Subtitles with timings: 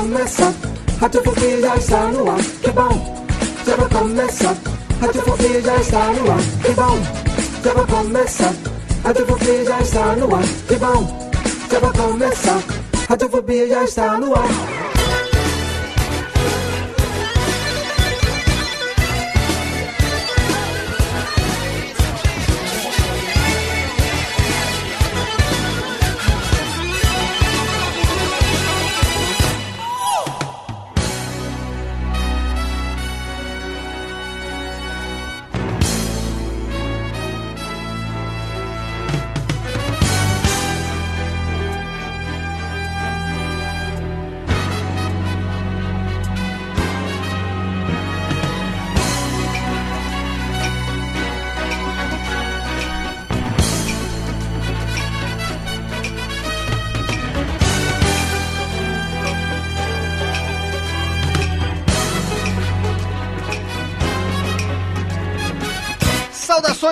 [0.00, 0.54] Já vai começar.
[1.00, 2.42] Radiofobia já está no ar.
[2.62, 3.26] Que bom,
[3.66, 4.56] já vai começar.
[5.00, 6.38] Radiofobia já está no ar.
[6.62, 6.98] Que bom,
[7.64, 8.54] já vai começar.
[9.04, 10.44] Radiofobia já está no ar.
[10.68, 11.30] Que bom,
[11.70, 12.62] já vai começar.
[13.08, 14.79] Radiofobia já está no ar.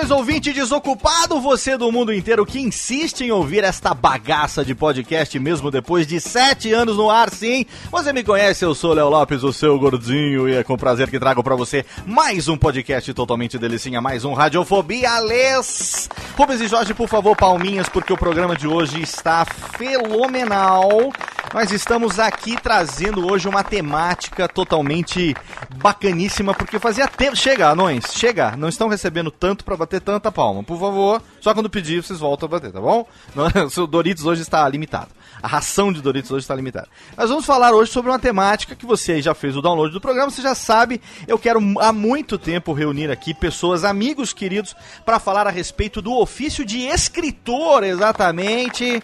[0.09, 5.69] Ouvinte desocupado, você do mundo inteiro que insiste em ouvir esta bagaça de podcast mesmo
[5.69, 7.65] depois de sete anos no ar, sim.
[7.91, 11.19] Você me conhece, eu sou Léo Lopes, o seu gordinho, e é com prazer que
[11.19, 16.09] trago pra você mais um podcast totalmente delicinha, mais um Radiofobia Alês.
[16.35, 21.11] Rubens e Jorge, por favor, palminhas, porque o programa de hoje está fenomenal.
[21.53, 25.35] Nós estamos aqui trazendo hoje uma temática totalmente
[25.77, 27.35] bacaníssima, porque fazia tempo.
[27.35, 31.21] Chega, anões, chega, não estão recebendo tanto pra bater tanta palma, por favor.
[31.41, 33.07] Só quando pedir, vocês voltam a bater, tá bom?
[33.79, 35.09] O Doritos hoje está limitado.
[35.41, 36.87] A ração de Doritos hoje está limitada.
[37.17, 40.29] Nós vamos falar hoje sobre uma temática que você já fez o download do programa,
[40.29, 41.01] você já sabe.
[41.27, 46.13] Eu quero há muito tempo reunir aqui pessoas, amigos queridos, para falar a respeito do
[46.13, 49.01] ofício de escritor, exatamente.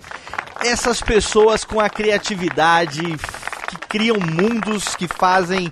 [0.60, 3.02] Essas pessoas com a criatividade
[3.70, 5.72] que criam mundos, que fazem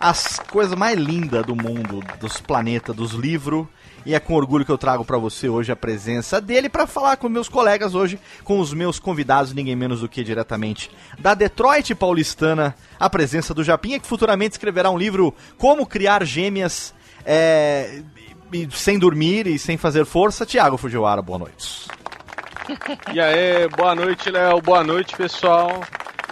[0.00, 3.66] as coisas mais lindas do mundo, dos planetas, dos livros.
[4.06, 7.16] E é com orgulho que eu trago para você hoje a presença dele para falar
[7.16, 11.94] com meus colegas hoje, com os meus convidados, ninguém menos do que diretamente da Detroit
[11.94, 16.94] paulistana, a presença do Japinha, que futuramente escreverá um livro Como Criar Gêmeas
[17.24, 18.02] é,
[18.70, 20.46] sem dormir e sem fazer força.
[20.46, 21.88] Tiago Fujiwara, boa noite.
[23.12, 24.60] E aí, boa noite, Léo.
[24.60, 25.80] Boa noite, pessoal.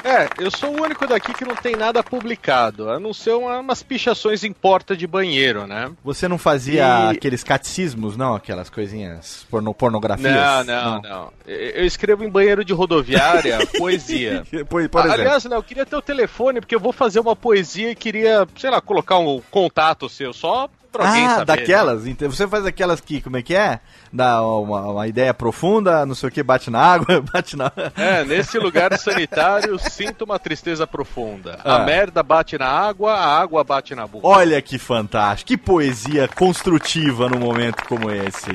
[0.04, 3.58] É, eu sou o único daqui que não tem nada publicado, a não ser uma-
[3.58, 5.90] umas pichações em porta de banheiro, né?
[6.04, 8.34] Você não fazia E- aqueles catecismos, não?
[8.34, 10.32] Aquelas coisinhas porno, pornografias?
[10.32, 14.44] Não, não, não, Eu eu escrevo em banheiro de rodoviária poesia.
[14.68, 15.22] Por, por Ah, exemplo.
[15.22, 18.46] Aliás, Léo, eu queria ter o telefone, porque eu vou fazer uma poesia e queria,
[18.56, 21.38] sei lá, colocar um contato seu, só pra alguém ah, saber.
[21.38, 21.44] né?
[21.44, 22.06] daquelas?
[22.06, 23.80] Então, Você faz aquelas que, como é que é?
[24.12, 27.72] Dá uma, uma ideia profunda, não sei o que, bate na água, bate na...
[27.96, 31.58] É, nesse lugar sanitário sinto uma tristeza profunda.
[31.64, 31.76] Ah.
[31.76, 34.26] A merda bate na água, a água bate na boca.
[34.26, 38.50] Olha que fantástico, que poesia construtiva num momento como esse.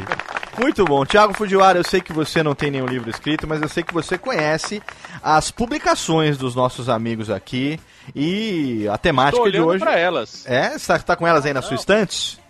[0.59, 1.05] Muito bom.
[1.05, 3.93] Tiago Fujiwara, eu sei que você não tem nenhum livro escrito, mas eu sei que
[3.93, 4.81] você conhece
[5.23, 7.79] as publicações dos nossos amigos aqui
[8.15, 9.83] e a temática de hoje...
[9.83, 10.45] pra elas.
[10.47, 10.77] É?
[10.77, 12.40] Você tá, tá com elas aí na sua estante?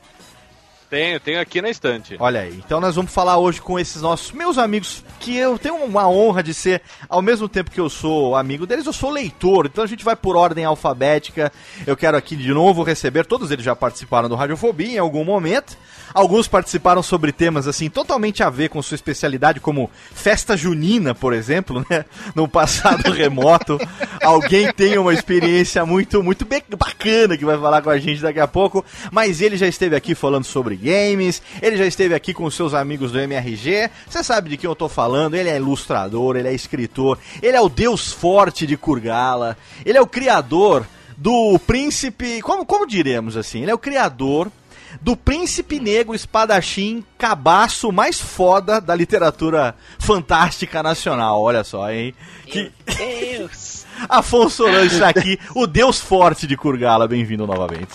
[0.92, 2.18] Tenho, tenho aqui na estante.
[2.20, 5.76] Olha aí, então nós vamos falar hoje com esses nossos meus amigos, que eu tenho
[5.76, 9.68] uma honra de ser, ao mesmo tempo que eu sou amigo deles, eu sou leitor,
[9.68, 11.50] então a gente vai por ordem alfabética.
[11.88, 15.78] Eu quero aqui de novo receber, todos eles já participaram do Radiofobia em algum momento.
[16.14, 21.34] Alguns participaram sobre temas assim totalmente a ver com sua especialidade, como festa junina, por
[21.34, 22.06] exemplo, né?
[22.36, 23.80] No passado remoto.
[24.22, 26.46] Alguém tem uma experiência muito, muito
[26.78, 28.84] bacana que vai falar com a gente daqui a pouco.
[29.10, 33.12] Mas ele já esteve aqui falando sobre games, ele já esteve aqui com seus amigos
[33.12, 33.90] do MRG.
[34.10, 35.36] Você sabe de quem eu tô falando?
[35.36, 40.02] Ele é ilustrador, ele é escritor, ele é o deus forte de Kurgala, ele é
[40.02, 40.86] o criador
[41.18, 42.42] do príncipe.
[42.42, 43.62] Como, como diremos assim?
[43.62, 44.52] Ele é o criador
[45.00, 51.42] do príncipe negro espadachim cabaço mais foda da literatura fantástica nacional.
[51.42, 52.14] Olha só, hein?
[52.46, 52.72] Que...
[52.86, 53.86] Deus!
[54.10, 57.08] Afonso Solano está aqui, o deus forte de Kurgala.
[57.08, 57.94] Bem-vindo novamente.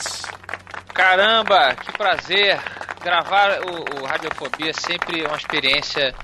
[0.97, 2.59] Caramba, que prazer!
[3.03, 6.15] Gravar o, o Radiofobia é sempre uma experiência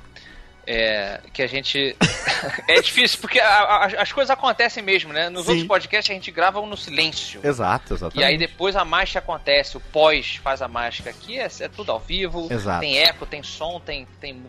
[0.67, 1.95] é, que a gente.
[2.67, 5.29] é difícil, porque a, a, as coisas acontecem mesmo, né?
[5.29, 5.51] Nos Sim.
[5.51, 7.41] outros podcasts a gente grava no silêncio.
[7.45, 8.21] Exato, exatamente.
[8.21, 11.11] E aí depois a mágica acontece, o pós faz a mágica.
[11.11, 12.81] Aqui é, é tudo ao vivo, Exato.
[12.81, 14.43] tem eco, tem som, tem, tem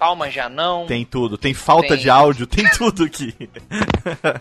[0.00, 1.98] palmas de anão, Tem tudo, tem falta Tem.
[1.98, 3.34] de áudio, tem tudo aqui.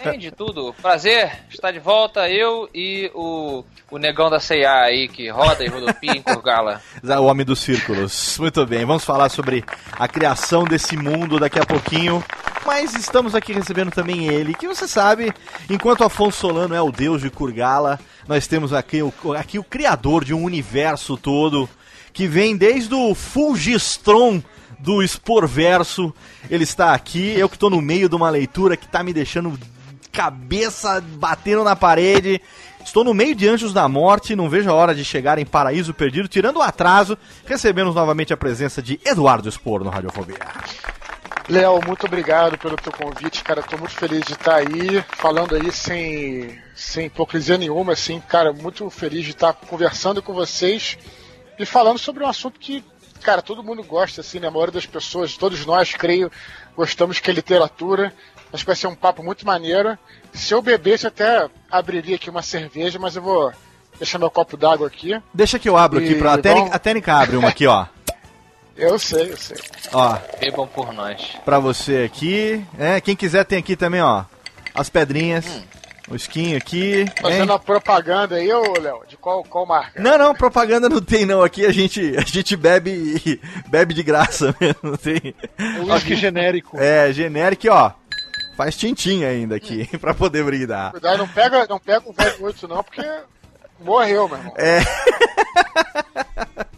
[0.02, 0.74] tem de tudo.
[0.82, 5.68] Prazer estar de volta, eu e o, o negão da C&A aí, que roda e
[5.68, 6.82] rodopia em Kurgala.
[7.04, 8.38] O Homem dos Círculos.
[8.40, 12.24] Muito bem, vamos falar sobre a criação desse mundo daqui a pouquinho.
[12.66, 15.34] Mas estamos aqui recebendo também ele, que você sabe,
[15.70, 20.24] enquanto Afonso Solano é o deus de Kurgala, nós temos aqui o, aqui o criador
[20.24, 21.70] de um universo todo,
[22.14, 24.42] que vem desde o Fulgistron
[24.80, 26.14] do Esporverso.
[26.50, 29.60] Ele está aqui, eu que estou no meio de uma leitura que está me deixando
[30.12, 32.42] cabeça batendo na parede.
[32.84, 35.94] Estou no meio de Anjos da Morte, não vejo a hora de chegar em Paraíso
[35.94, 40.38] Perdido, tirando o atraso, recebemos novamente a presença de Eduardo Spor no Radiofobia.
[41.50, 43.64] Léo, muito obrigado pelo teu convite, cara.
[43.64, 48.88] Tô muito feliz de estar aí, falando aí sem, sem hipocrisia nenhuma, assim, cara, muito
[48.92, 50.98] feliz de estar conversando com vocês
[51.58, 52.84] e falando sobre um assunto que,
[53.24, 54.48] cara, todo mundo gosta, assim, né?
[54.48, 56.32] A maioria das pessoas, todos nós, creio,
[56.76, 58.14] gostamos que é literatura.
[58.52, 59.98] Acho que vai ser um papo muito maneiro.
[60.34, 63.52] Se eu bebesse, até abriria aqui uma cerveja, mas eu vou
[63.98, 65.22] deixar meu copo d'água aqui.
[65.34, 66.34] Deixa que eu abro aqui E pra.
[66.34, 67.86] A Técnica, vamos- a Técnica abre uma aqui, ó.
[68.78, 69.58] Eu sei, eu sei.
[69.92, 71.22] Ó, Bebam por nós.
[71.44, 72.66] pra você aqui.
[72.78, 74.24] É, quem quiser tem aqui também, ó.
[74.74, 75.46] As pedrinhas.
[76.10, 77.02] O skin aqui.
[77.02, 77.12] hein?
[77.22, 80.02] Fazendo a propaganda aí, ô Léo, de qual, qual marca?
[80.02, 81.44] Não, não, propaganda não tem não.
[81.44, 83.40] Aqui a gente, a gente bebe
[83.70, 84.80] bebe de graça mesmo.
[84.84, 85.36] Não tem.
[85.94, 86.78] Acho que genérico.
[86.80, 87.92] É, genérico, ó.
[88.58, 90.92] Faz tintim ainda aqui pra poder brindar.
[90.92, 93.06] Cuidado, não pega, não pega o velho 8 não, porque
[93.80, 94.54] morreu, meu irmão.
[94.58, 94.80] É.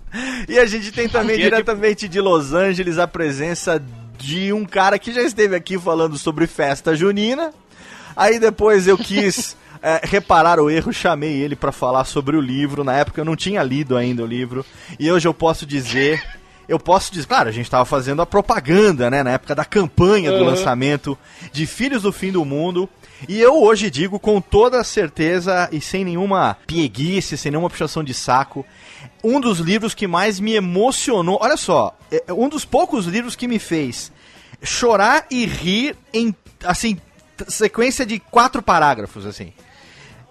[0.50, 3.82] E a gente tem também de- diretamente de Los Angeles a presença
[4.18, 7.54] de um cara que já esteve aqui falando sobre festa junina.
[8.16, 12.84] Aí depois eu quis é, reparar o erro, chamei ele pra falar sobre o livro.
[12.84, 14.66] Na época eu não tinha lido ainda o livro.
[15.00, 16.24] E hoje eu posso dizer.
[16.70, 20.32] Eu posso dizer, claro, a gente estava fazendo a propaganda, né, na época da campanha
[20.32, 20.46] do Uhum.
[20.46, 21.18] lançamento
[21.52, 22.88] de Filhos do Fim do Mundo.
[23.28, 28.14] E eu hoje digo com toda certeza e sem nenhuma pieguice, sem nenhuma puxação de
[28.14, 28.66] saco,
[29.22, 31.40] um dos livros que mais me emocionou.
[31.42, 34.10] Olha só, é um dos poucos livros que me fez
[34.64, 36.98] chorar e rir em, assim,
[37.48, 39.54] sequência de quatro parágrafos, assim.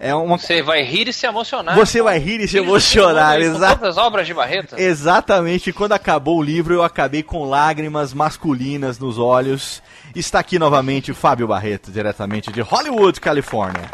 [0.03, 0.39] É uma.
[0.39, 1.77] Você vai rir e se emocionar.
[1.77, 3.81] Você vai rir e se emocionar, exato.
[3.81, 4.75] Todas as obras de Barreto.
[4.79, 9.83] Exatamente, quando acabou o livro, eu acabei com lágrimas masculinas nos olhos.
[10.15, 13.91] Está aqui novamente o Fábio Barreto, diretamente de Hollywood, Califórnia.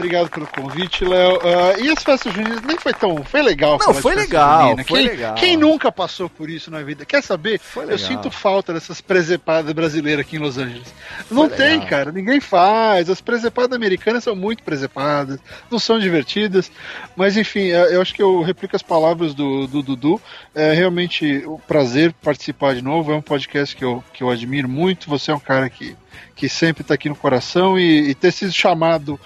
[0.00, 1.38] Obrigado pelo convite, Léo.
[1.44, 3.22] Ah, e as festas juninas nem foi tão.
[3.22, 3.78] Foi legal.
[3.78, 5.34] Não, foi legal, foi quem, legal.
[5.34, 7.04] Quem nunca passou por isso na vida?
[7.04, 7.60] Quer saber?
[7.60, 10.92] Foi Eu sinto falta dessas presepadas brasileiras aqui em Los Angeles.
[11.30, 11.86] Não tem, legal.
[11.86, 12.12] cara.
[12.12, 13.10] Ninguém faz.
[13.10, 15.38] As presepadas americanas são muito presepadas.
[15.70, 16.72] Não são divertidas.
[17.14, 20.18] Mas, enfim, eh, eu acho que eu replico as palavras do, do Dudu.
[20.54, 23.12] É realmente um prazer participar de novo.
[23.12, 25.10] É um podcast que eu, que eu admiro muito.
[25.10, 25.94] Você é um cara que,
[26.34, 29.20] que sempre tá aqui no coração e, e ter sido chamado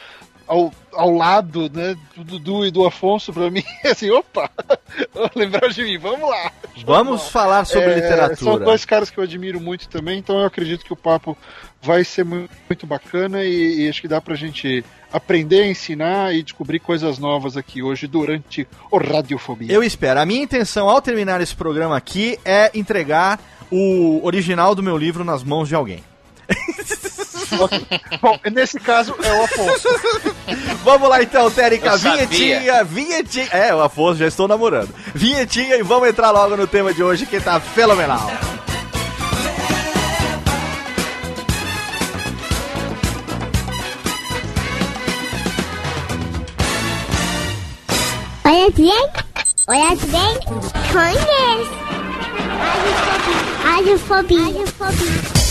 [0.47, 4.51] ao, ao lado né, do Dudu e do Afonso, pra mim, assim, opa,
[5.35, 6.53] lembrar de mim, vamos lá.
[6.85, 8.65] Vamos falar sobre É, São literatura.
[8.65, 11.37] dois caras que eu admiro muito também, então eu acredito que o papo
[11.83, 16.43] vai ser mu- muito bacana e, e acho que dá pra gente aprender, ensinar e
[16.43, 19.73] descobrir coisas novas aqui hoje durante o Radiofobia.
[19.73, 20.19] Eu espero.
[20.21, 25.23] A minha intenção ao terminar esse programa aqui é entregar o original do meu livro
[25.25, 26.03] nas mãos de alguém.
[28.21, 29.89] Bom, nesse caso é o Afonso.
[30.85, 33.49] Vamos lá então, Térica, vinhetinha, vinhetinha.
[33.51, 34.95] É, o Afonso já estou namorando.
[35.15, 38.31] Vinhetinha e vamos entrar logo no tema de hoje que tá fenomenal.
[48.47, 49.11] Olha bem,
[49.69, 50.39] olha bem,
[50.93, 51.75] conheço.
[53.63, 54.45] Radiofobia.
[54.45, 55.44] Radiofobia.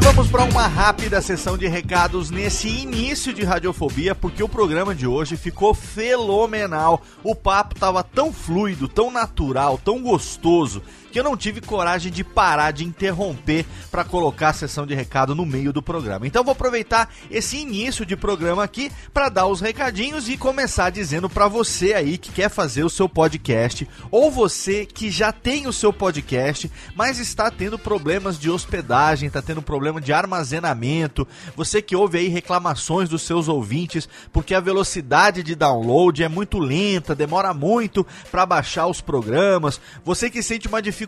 [0.00, 4.94] E vamos para uma rápida sessão de recados nesse início de Radiofobia, porque o programa
[4.94, 7.02] de hoje ficou fenomenal.
[7.22, 12.22] O papo tava tão fluido, tão natural, tão gostoso, que eu não tive coragem de
[12.22, 16.26] parar de interromper para colocar a sessão de recado no meio do programa.
[16.26, 21.28] Então vou aproveitar esse início de programa aqui para dar os recadinhos e começar dizendo
[21.28, 25.72] para você aí que quer fazer o seu podcast ou você que já tem o
[25.72, 31.26] seu podcast, mas está tendo problemas de hospedagem, está tendo problema de armazenamento,
[31.56, 36.58] você que ouve aí reclamações dos seus ouvintes porque a velocidade de download é muito
[36.58, 40.99] lenta, demora muito para baixar os programas, você que sente uma dificuldade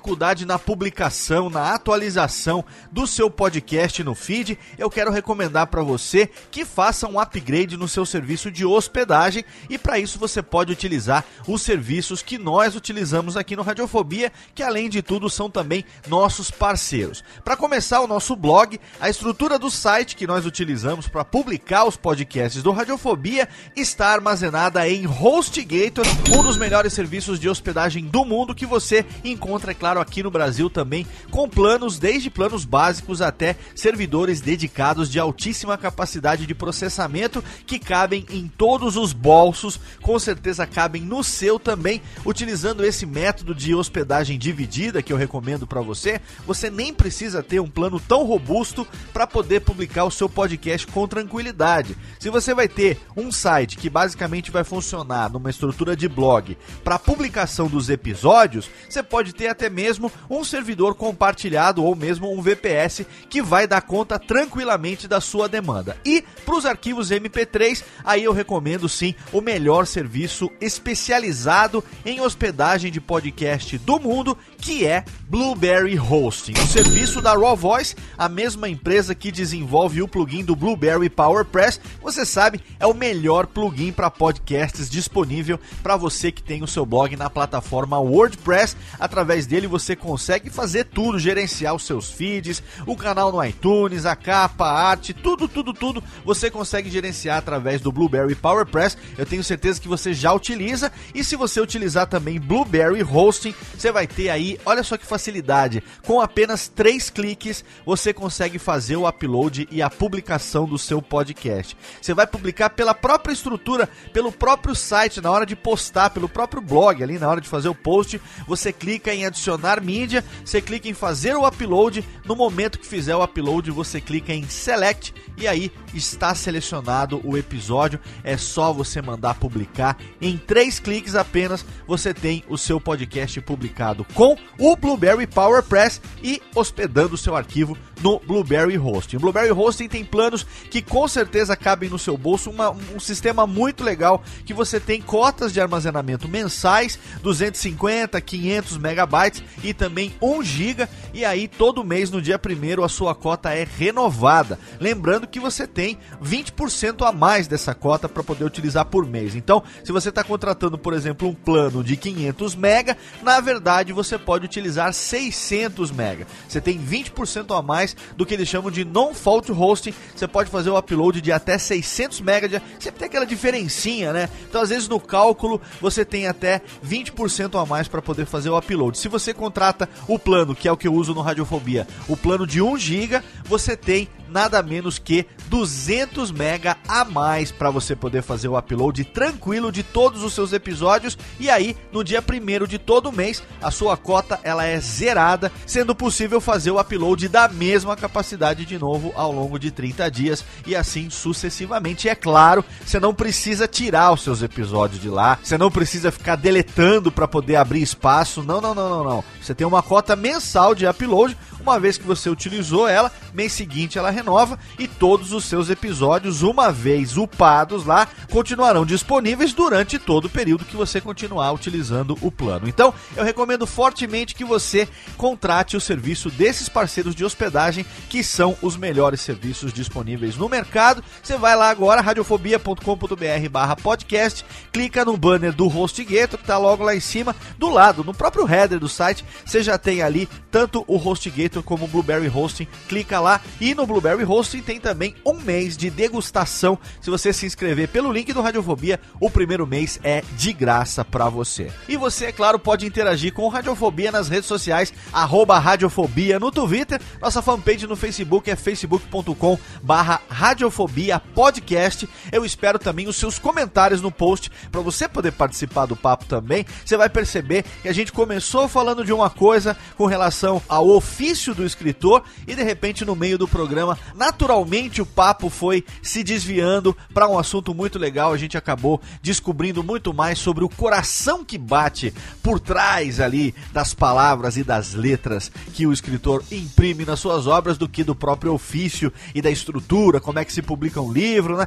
[0.47, 6.65] na publicação, na atualização do seu podcast no feed, eu quero recomendar para você que
[6.65, 11.63] faça um upgrade no seu serviço de hospedagem e para isso você pode utilizar os
[11.63, 17.23] serviços que nós utilizamos aqui no Radiofobia, que além de tudo são também nossos parceiros.
[17.45, 21.97] Para começar o nosso blog, a estrutura do site que nós utilizamos para publicar os
[21.97, 26.05] podcasts do Radiofobia está armazenada em HostGator,
[26.37, 30.71] um dos melhores serviços de hospedagem do mundo que você encontra, claro, aqui no Brasil
[30.71, 37.81] também, com planos desde planos básicos até servidores dedicados de altíssima capacidade de processamento que
[37.81, 43.75] cabem em todos os bolsos, com certeza cabem no seu também, utilizando esse método de
[43.75, 46.21] hospedagem dividida que eu recomendo para você.
[46.47, 51.09] Você nem precisa ter um plano tão robusto para poder publicar o seu podcast com
[51.09, 51.97] tranquilidade.
[52.21, 57.01] Se você vai ter um site que basicamente vai funcionar numa estrutura de blog para
[57.01, 63.07] publicação dos episódios, você pode ter até mesmo um servidor compartilhado ou mesmo um VPS
[63.29, 65.97] que vai dar conta tranquilamente da sua demanda.
[66.05, 72.93] E para os arquivos MP3, aí eu recomendo sim o melhor serviço especializado em hospedagem
[72.93, 76.53] de podcast do mundo, que é Blueberry Hosting.
[76.53, 81.81] O serviço da Raw Voice, a mesma empresa que desenvolve o plugin do Blueberry PowerPress,
[82.03, 86.85] você sabe, é o melhor plugin para podcasts disponível para você que tem o seu
[86.85, 88.77] blog na plataforma WordPress.
[88.99, 94.17] Através dele você consegue fazer tudo, gerenciar os seus feeds, o canal no iTunes, a
[94.17, 98.97] capa, a arte, tudo, tudo, tudo você consegue gerenciar através do Blueberry PowerPress.
[99.17, 103.93] Eu tenho certeza que você já utiliza e se você utilizar também Blueberry Hosting, você
[103.93, 109.09] vai ter aí, olha só que facilidade, com apenas três cliques você consegue fazer o
[109.09, 111.77] upload e a publicação do seu podcast.
[112.01, 116.63] Você vai publicar pela própria estrutura, pelo próprio site, na hora de postar, pelo próprio
[116.63, 119.52] blog ali, na hora de fazer o post, você clica em adicionar
[119.83, 124.33] mídia, você clica em fazer o upload, no momento que fizer o upload, você clica
[124.33, 128.01] em select e aí está selecionado o episódio.
[128.23, 129.97] É só você mandar publicar.
[130.21, 136.41] Em três cliques apenas você tem o seu podcast publicado com o Blueberry PowerPress e
[136.55, 139.17] hospedando o seu arquivo no Blueberry Hosting.
[139.17, 143.47] O Blueberry Hosting tem planos que com certeza cabem no seu bolso, uma, um sistema
[143.47, 150.43] muito legal que você tem cotas de armazenamento mensais, 250, 500 megabytes e também 1
[150.43, 154.59] giga e aí todo mês no dia primeiro a sua cota é renovada.
[154.81, 159.35] Lembrando que você tem 20% a mais dessa cota para poder utilizar por mês.
[159.35, 164.19] Então, se você está contratando, por exemplo, um plano de 500 mega, na verdade você
[164.19, 166.27] pode utilizar 600 mega.
[166.49, 169.95] Você tem 20% a mais do que eles chamam de non-fault hosting.
[170.15, 172.63] Você pode fazer o upload de até 600 mega.
[172.79, 174.29] Sempre tem aquela diferencinha, né?
[174.49, 178.59] Então, às vezes no cálculo você tem até 20% a mais para poder fazer o
[178.59, 178.99] upload.
[178.99, 182.47] Se você contrata o plano, que é o que eu uso no Radiofobia, o plano
[182.47, 188.23] de 1 GB, você tem nada menos que 200 mega a mais para você poder
[188.23, 192.79] fazer o upload tranquilo de todos os seus episódios e aí no dia primeiro de
[192.79, 197.97] todo mês a sua cota ela é zerada, sendo possível fazer o upload da mesma
[197.97, 202.09] capacidade de novo ao longo de 30 dias e assim sucessivamente.
[202.09, 206.37] É claro, você não precisa tirar os seus episódios de lá, você não precisa ficar
[206.37, 208.43] deletando para poder abrir espaço.
[208.43, 209.25] Não, não, não, não, não.
[209.41, 213.99] Você tem uma cota mensal de upload, uma vez que você utilizou ela, mês seguinte
[213.99, 220.27] ela renova e todos os seus episódios, uma vez upados lá, continuarão disponíveis durante todo
[220.27, 222.69] o período que você continuar utilizando o plano.
[222.69, 228.57] Então, eu recomendo fortemente que você contrate o serviço desses parceiros de hospedagem, que são
[228.61, 231.03] os melhores serviços disponíveis no mercado.
[231.23, 236.85] Você vai lá agora, radiofobia.com.br barra podcast, clica no banner do HostGator, que está logo
[236.85, 240.85] lá em cima, do lado, no próprio header do site, você já tem ali tanto
[240.87, 242.67] o HostGator feito como Blueberry Hosting.
[242.89, 246.79] Clica lá e no Blueberry Hosting tem também um mês de degustação.
[247.01, 251.29] Se você se inscrever pelo link do Radiofobia, o primeiro mês é de graça para
[251.29, 251.71] você.
[251.87, 256.51] E você, é claro, pode interagir com o Radiofobia nas redes sociais, arroba Radiofobia no
[256.51, 257.01] Twitter.
[257.21, 262.09] Nossa fanpage no Facebook é facebook.com barra Radiofobia Podcast.
[262.31, 266.65] Eu espero também os seus comentários no post para você poder participar do papo também.
[266.85, 271.42] Você vai perceber que a gente começou falando de uma coisa com relação ao ofício
[271.51, 276.97] do escritor e de repente no meio do programa, naturalmente o papo foi se desviando
[277.13, 278.33] para um assunto muito legal.
[278.33, 283.93] A gente acabou descobrindo muito mais sobre o coração que bate por trás ali das
[283.93, 288.53] palavras e das letras que o escritor imprime nas suas obras do que do próprio
[288.53, 291.67] ofício e da estrutura, como é que se publica um livro, né?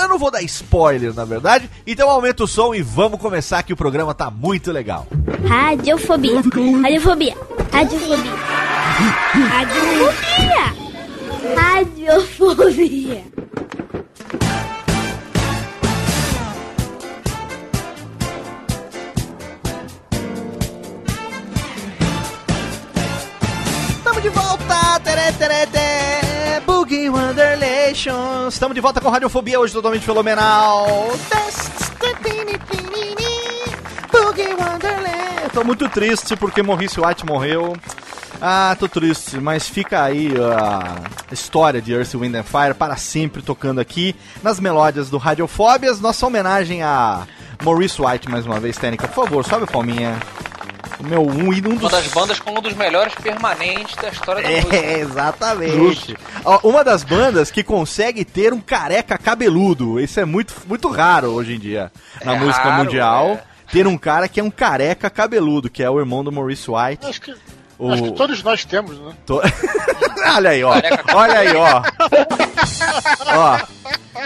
[0.00, 1.68] Eu não vou dar spoiler, na verdade.
[1.86, 5.06] Então aumenta o som e vamos começar que o programa tá muito legal.
[5.46, 6.42] Radiofobia.
[6.82, 7.36] Radiofobia.
[7.72, 8.30] Radiofobia.
[9.34, 10.74] Radiofobia.
[11.56, 13.24] Radiofobia.
[23.96, 25.00] Estamos de volta!
[25.04, 28.54] Tere, tere, tere, Boogie Wonderlations!
[28.54, 30.86] Estamos de volta com Radiofobia, hoje totalmente fenomenal!
[34.12, 35.50] Boogie Wonderland!
[35.52, 37.74] Tô muito triste porque Maurice White morreu.
[38.42, 43.42] Ah, tô triste, mas fica aí a história de Earth, Wind and Fire para sempre
[43.42, 46.00] tocando aqui nas melódias do Radiofóbias.
[46.00, 47.26] Nossa homenagem a
[47.62, 49.06] Maurice White mais uma vez, Técnica.
[49.08, 50.18] Por favor, sobe a palminha.
[50.98, 54.08] O meu um e um Uma dos das bandas com um dos melhores permanentes da
[54.08, 54.76] história da música.
[54.76, 56.16] é, exatamente.
[56.44, 59.98] Ó, Uma das bandas que consegue ter um careca cabeludo.
[60.00, 61.90] Isso é muito, muito raro hoje em dia
[62.24, 63.26] na É música raro, mundial.
[63.28, 63.42] é.
[63.70, 67.06] Ter um cara que é um careca cabeludo, que é o irmão do Maurice White.
[67.06, 67.34] Acho que,
[67.80, 69.12] O- acho que todos nós temos, né?
[69.26, 69.40] To-
[70.36, 70.74] olha aí, ó.
[71.14, 71.82] Olha aí, ó.
[73.26, 73.58] ó.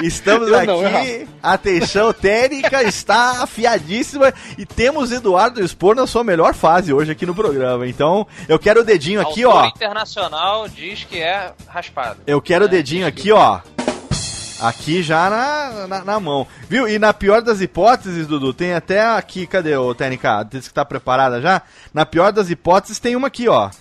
[0.03, 6.25] Estamos Eu não, aqui, a tensão técnica está afiadíssima e temos Eduardo Expor na sua
[6.25, 7.87] melhor fase hoje aqui no programa.
[7.87, 9.67] Então, eu quero o dedinho aqui, Autor ó.
[9.69, 12.17] internacional diz que é raspado.
[12.27, 13.61] Eu quero o É, dedinho diz que- aqui, ó.
[14.61, 16.47] Aqui já na, na, na mão.
[16.69, 16.89] Viu?
[16.89, 20.25] E na pior das hipóteses, Dudu, tem até aqui, cadê o TNK?
[20.51, 21.63] Diz que tá preparada já?
[21.93, 23.71] Na pior das hipóteses, tem uma aqui, ó.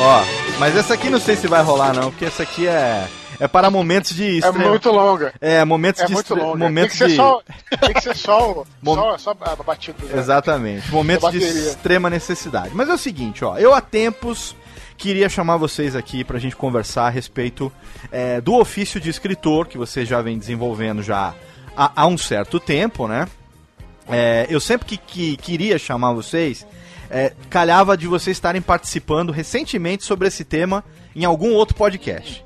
[0.00, 0.24] ó,
[0.58, 3.06] mas essa aqui não sei se vai rolar não, porque essa aqui é
[3.40, 5.32] é para momentos de É muito longa.
[5.40, 6.56] é momentos É de muito longa.
[6.58, 7.42] momentos tem que ser de só,
[7.80, 9.96] tem que ser só, o- Mom- só, só a batida.
[10.04, 10.18] né?
[10.18, 10.90] Exatamente.
[10.90, 12.70] Momentos de extrema necessidade.
[12.74, 13.58] Mas é o seguinte, ó.
[13.58, 14.54] Eu há tempos
[14.96, 17.70] queria chamar vocês aqui pra gente conversar a respeito
[18.10, 21.34] é, do ofício de escritor que você já vem desenvolvendo já
[21.76, 23.26] há, há um certo tempo, né?
[24.08, 26.64] É, eu sempre que, que queria chamar vocês,
[27.10, 30.82] é, calhava de vocês estarem participando recentemente sobre esse tema
[31.14, 32.45] em algum outro podcast.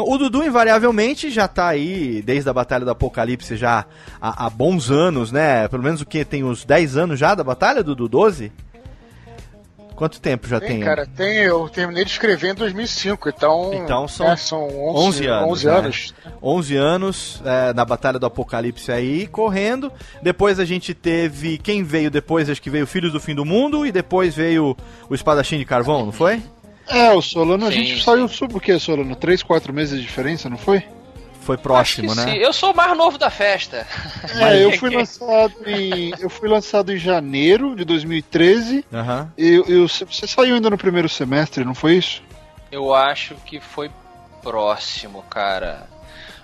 [0.00, 3.86] O Dudu, invariavelmente, já tá aí desde a Batalha do Apocalipse já
[4.20, 5.68] há, há bons anos, né?
[5.68, 6.24] Pelo menos o que?
[6.24, 8.08] Tem uns 10 anos já da Batalha, Dudu?
[8.08, 8.52] 12?
[9.96, 10.68] Quanto tempo já tem?
[10.68, 15.26] Tem, cara, tem, eu terminei de escrever em 2005, então, Então são é, são 11,
[15.26, 15.72] 11 anos, 11 né?
[15.72, 16.14] anos.
[16.42, 19.90] 11 anos é, na Batalha do Apocalipse aí, correndo.
[20.22, 21.56] Depois a gente teve.
[21.56, 22.50] Quem veio depois?
[22.50, 23.86] Acho que veio Filhos do Fim do Mundo.
[23.86, 24.76] E depois veio
[25.08, 26.42] o Espadachim de Carvão, não foi?
[26.88, 28.02] É, o Solano, a Sim, gente sim.
[28.02, 29.14] saiu sobre o que, Solano?
[29.16, 30.82] 3, 4 meses de diferença, não foi?
[31.40, 32.32] Foi próximo, Acho que né?
[32.34, 32.38] sim.
[32.40, 33.86] Eu sou o mais novo da festa.
[34.40, 36.12] É, eu fui lançado em.
[36.18, 38.84] Eu fui lançado em janeiro de 2013.
[38.92, 39.32] Aham.
[39.38, 42.20] E eu, você saiu ainda no primeiro semestre, não foi isso?
[42.72, 43.88] Eu acho que foi
[44.42, 45.86] próximo, cara.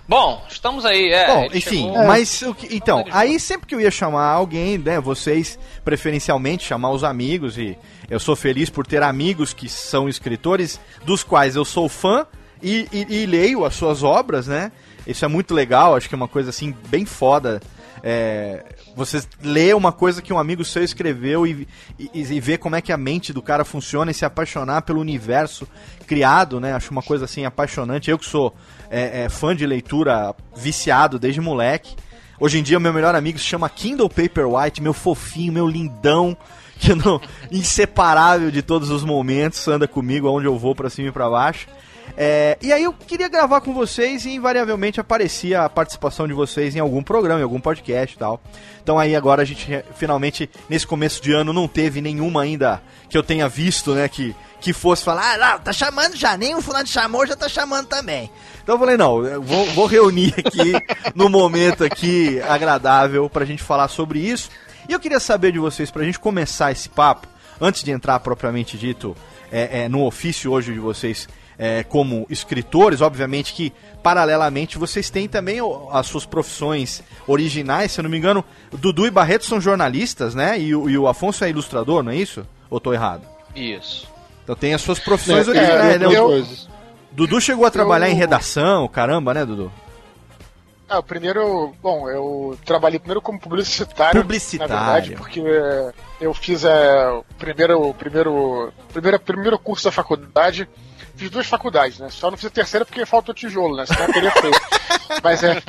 [0.08, 1.26] Bom, estamos aí, é.
[1.26, 5.00] Bom, enfim, chegou- mas o que, então, aí sempre que eu ia chamar alguém, né,
[5.00, 7.78] vocês preferencialmente chamar os amigos e
[8.10, 12.26] eu sou feliz por ter amigos que são escritores dos quais eu sou fã
[12.62, 14.70] e, e- e leio as suas obras, né?
[15.06, 17.60] Isso é muito legal, acho que é uma coisa assim bem foda.
[18.04, 18.64] É,
[18.96, 22.80] você lê uma coisa que um amigo seu escreveu e, e, e ver como é
[22.80, 25.66] que a mente do cara funciona e se apaixonar pelo universo
[26.06, 26.72] criado, né?
[26.72, 28.10] Acho uma coisa assim apaixonante.
[28.10, 28.54] Eu que sou
[28.90, 31.94] é, é, fã de leitura viciado desde moleque.
[32.40, 36.36] Hoje em dia, meu melhor amigo se chama Kindle Paperwhite, meu fofinho, meu lindão,
[36.82, 41.12] que não, inseparável de todos os momentos, anda comigo aonde eu vou, pra cima e
[41.12, 41.68] pra baixo.
[42.16, 46.74] É, e aí eu queria gravar com vocês e invariavelmente aparecia a participação de vocês
[46.74, 48.42] em algum programa, em algum podcast e tal.
[48.82, 53.16] Então aí agora a gente finalmente, nesse começo de ano, não teve nenhuma ainda que
[53.16, 56.86] eu tenha visto, né, que, que fosse falar, ah, tá chamando já, nem o fulano
[56.86, 58.30] chamou, já tá chamando também.
[58.62, 60.72] Então eu falei, não, eu vou, vou reunir aqui
[61.14, 64.50] no momento aqui agradável pra gente falar sobre isso.
[64.88, 67.26] E eu queria saber de vocês, pra gente começar esse papo,
[67.60, 69.16] antes de entrar propriamente dito
[69.50, 75.28] é, é, no ofício hoje de vocês é, como escritores, obviamente que paralelamente vocês têm
[75.28, 75.58] também
[75.92, 80.58] as suas profissões originais, se eu não me engano, Dudu e Barreto são jornalistas, né?
[80.58, 82.44] E, o- e o Afonso é ilustrador, não é isso?
[82.68, 83.22] Ou tô errado?
[83.54, 84.08] Isso.
[84.42, 86.06] Então tem as suas profissões É, originais, é, né?
[87.12, 89.70] Dudu chegou a trabalhar Eu- em redação, caramba, né, Dudu?
[90.92, 94.74] Ah, o primeiro, bom, eu trabalhei primeiro como publicitário, Publicitário.
[94.74, 95.42] na verdade, porque
[96.20, 100.68] eu fiz é, o primeiro, primeiro, primeiro, primeiro curso da faculdade,
[101.16, 102.10] fiz duas faculdades, né?
[102.10, 103.86] Só não fiz a terceira porque faltou tijolo, né?
[103.86, 104.60] Senão eu teria feito.
[105.24, 105.62] Mas é.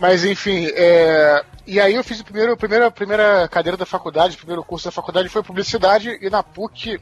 [0.00, 3.86] Mas enfim, é, e aí eu fiz o primeiro, a primeira, a primeira cadeira da
[3.86, 6.98] faculdade, o primeiro curso da faculdade foi publicidade e na PUC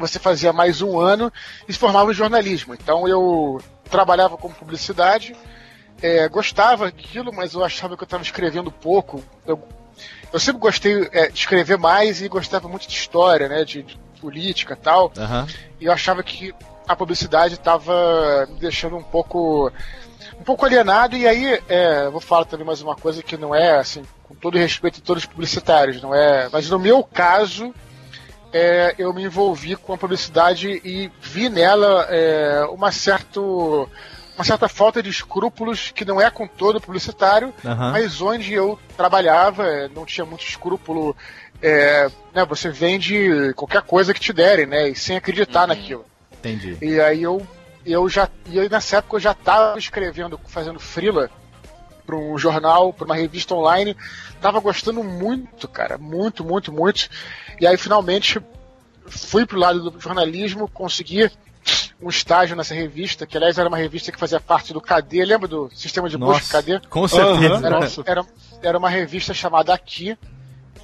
[0.00, 1.32] você fazia mais um ano
[1.68, 2.74] e se formava em jornalismo.
[2.74, 5.36] Então eu trabalhava com publicidade,
[6.02, 9.22] é, gostava daquilo, mas eu achava que eu estava escrevendo pouco.
[9.46, 9.62] Eu,
[10.32, 13.98] eu sempre gostei é, de escrever mais e gostava muito de história, né, de, de
[14.20, 15.12] política e tal.
[15.16, 15.46] Aham.
[15.80, 16.54] E eu achava que
[16.86, 19.72] a publicidade estava me deixando um pouco
[20.38, 23.54] um pouco alienado e aí é, eu vou falar também mais uma coisa que não
[23.54, 27.72] é assim com todo respeito a todos os publicitários não é mas no meu caso
[28.52, 33.88] é, eu me envolvi com a publicidade e vi nela é, uma certo
[34.40, 37.92] uma certa falta de escrúpulos que não é com todo publicitário Aham.
[37.92, 41.14] mas onde eu trabalhava é, não tinha muito escrúpulo
[41.62, 46.04] é, né, você vende qualquer coisa que te derem né e sem acreditar naquilo
[46.38, 46.78] Entendi.
[46.80, 47.46] e aí eu,
[47.84, 48.28] eu já.
[48.46, 51.30] E aí nessa época eu já estava escrevendo, fazendo freela
[52.06, 53.96] para um jornal, para uma revista online.
[54.40, 55.98] Tava gostando muito, cara.
[55.98, 57.08] Muito, muito, muito.
[57.60, 58.40] E aí finalmente
[59.06, 61.30] fui pro lado do jornalismo, consegui
[62.02, 65.46] um estágio nessa revista, que aliás era uma revista que fazia parte do KD, lembra
[65.48, 66.80] do sistema de busca Nossa, KD?
[66.88, 67.54] com certeza.
[67.54, 67.66] Aham.
[67.66, 68.24] Era, era,
[68.62, 70.16] era uma revista chamada Aqui.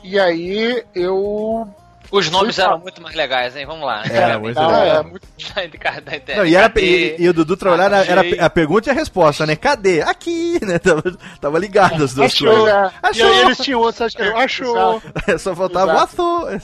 [0.04, 1.66] E aí eu.
[2.08, 3.66] Os nomes eram muito mais legais, hein?
[3.66, 4.04] Vamos lá.
[4.08, 5.00] Era muito Ah, legal.
[5.00, 5.26] é, muito
[5.56, 6.36] Da internet.
[6.36, 7.16] Não, e, era, Cadê?
[7.16, 9.56] e, e o Dudu trabalhava, era, era a pergunta e a resposta, né?
[9.56, 10.02] Cadê?
[10.02, 10.78] Aqui, né?
[10.78, 11.02] Tava,
[11.40, 12.48] tava ligado as duas Achou.
[12.48, 12.68] coisas.
[12.72, 15.02] É, E aí eles tinham outros, acho que É, era, achou.
[15.26, 15.38] exato.
[15.40, 16.60] Só faltava o ator.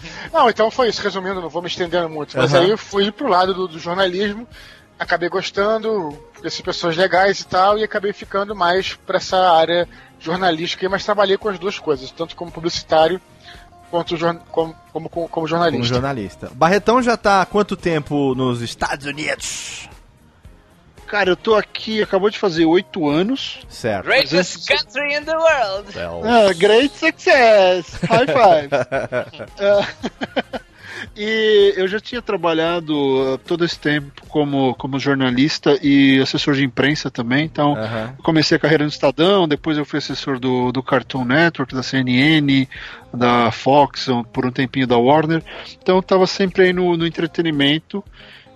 [0.32, 2.36] Não, então foi isso, resumindo, não vou me estendendo muito.
[2.36, 2.62] Mas Aham.
[2.62, 4.46] aí eu fui pro lado do, do jornalismo,
[4.98, 10.88] acabei gostando, conheci pessoas legais e tal, e acabei ficando mais pra essa área jornalística,
[10.88, 13.20] mas trabalhei com as duas coisas, tanto como publicitário
[13.90, 14.16] quanto
[14.50, 15.82] como, como, como, jornalista.
[15.82, 16.50] Como jornalista.
[16.54, 19.88] Barretão já tá há quanto tempo nos Estados Unidos?
[21.12, 23.58] Cara, eu tô aqui, acabou de fazer oito anos.
[23.68, 24.06] Certo.
[24.06, 25.92] Greatest country in the world.
[26.26, 28.00] Ah, great success!
[28.08, 28.70] High five!
[29.60, 30.60] Ah,
[31.14, 32.94] e eu já tinha trabalhado
[33.34, 37.76] ah, todo esse tempo como, como jornalista e assessor de imprensa também, então
[38.22, 42.66] comecei a carreira no Estadão, depois eu fui assessor do, do Cartoon Network, da CNN,
[43.12, 45.42] da Fox, por um tempinho da Warner,
[45.78, 48.02] então eu tava sempre aí no, no entretenimento.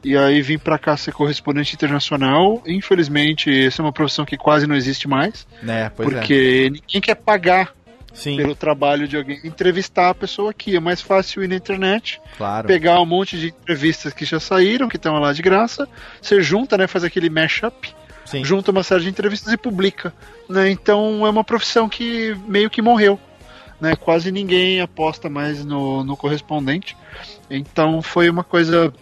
[0.05, 2.63] E aí vim pra cá ser correspondente internacional.
[2.67, 5.47] Infelizmente, essa é uma profissão que quase não existe mais.
[5.63, 7.87] Né, pois porque ninguém quer pagar é.
[8.17, 9.39] Sim, pelo trabalho de alguém.
[9.45, 12.67] Entrevistar a pessoa aqui é mais fácil ir na internet, claro.
[12.67, 15.87] pegar um monte de entrevistas que já saíram, que estão lá de graça.
[16.21, 16.87] Você junta, né?
[16.87, 18.43] Faz aquele mashup, Sim.
[18.43, 20.15] junta uma série de entrevistas e publica.
[20.49, 20.71] Né?
[20.71, 23.21] Então é uma profissão que meio que morreu.
[23.79, 23.95] Né?
[23.95, 26.97] Quase ninguém aposta mais no, no correspondente.
[27.51, 28.93] Então foi uma coisa.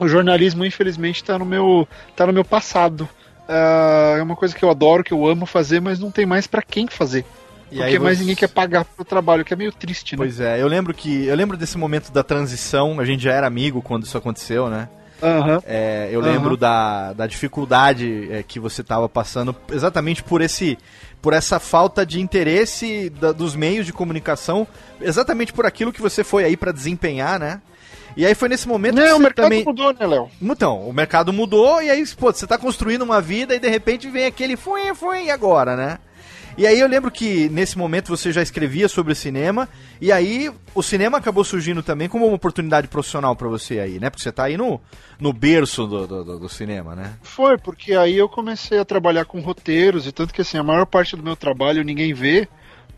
[0.00, 1.86] O jornalismo, infelizmente, está no meu,
[2.16, 3.08] tá no meu passado.
[3.48, 6.46] Ah, é uma coisa que eu adoro, que eu amo fazer, mas não tem mais
[6.46, 7.24] para quem fazer.
[7.70, 10.16] E Porque aí mais você- ninguém quer pagar pro trabalho, que é meio triste, né?
[10.16, 11.26] Pois é, eu lembro que.
[11.26, 14.88] Eu lembro desse momento da transição, a gente já era amigo quando isso aconteceu, né?
[15.22, 15.62] Aham.
[15.66, 20.78] É, eu lembro da, da dificuldade é, que você estava passando exatamente por esse
[21.20, 24.66] por essa falta de interesse da- dos meios de comunicação,
[24.98, 27.60] exatamente por aquilo que você foi aí para desempenhar, né?
[28.16, 30.28] E aí foi nesse momento que Não, o mercado também mudou, né, Léo?
[30.42, 34.08] Então, o mercado mudou e aí, pô, você tá construindo uma vida e de repente
[34.10, 35.98] vem aquele fui, fui, e agora, né?
[36.58, 39.68] E aí eu lembro que nesse momento você já escrevia sobre cinema
[40.00, 44.10] e aí o cinema acabou surgindo também como uma oportunidade profissional pra você aí, né?
[44.10, 44.80] Porque você tá aí no,
[45.18, 47.12] no berço do, do, do- do cinema, né?
[47.22, 50.84] Foi, porque aí eu comecei a trabalhar com roteiros, e tanto que assim, a maior
[50.84, 52.46] parte do meu trabalho ninguém vê,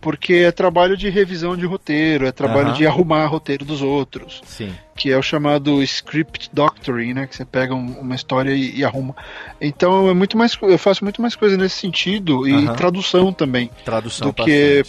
[0.02, 2.76] porque é trabalho de revisão de roteiro, é trabalho Aham.
[2.76, 4.74] de arrumar roteiro dos outros, Sim.
[4.96, 7.26] que é o chamado script doctoring, né?
[7.26, 9.14] Que você pega um- uma história e, e arruma.
[9.60, 12.74] Então é muito mais, eu faço muito mais coisa nesse sentido, e Aham.
[12.74, 13.70] tradução também.
[13.84, 14.82] Tradução do que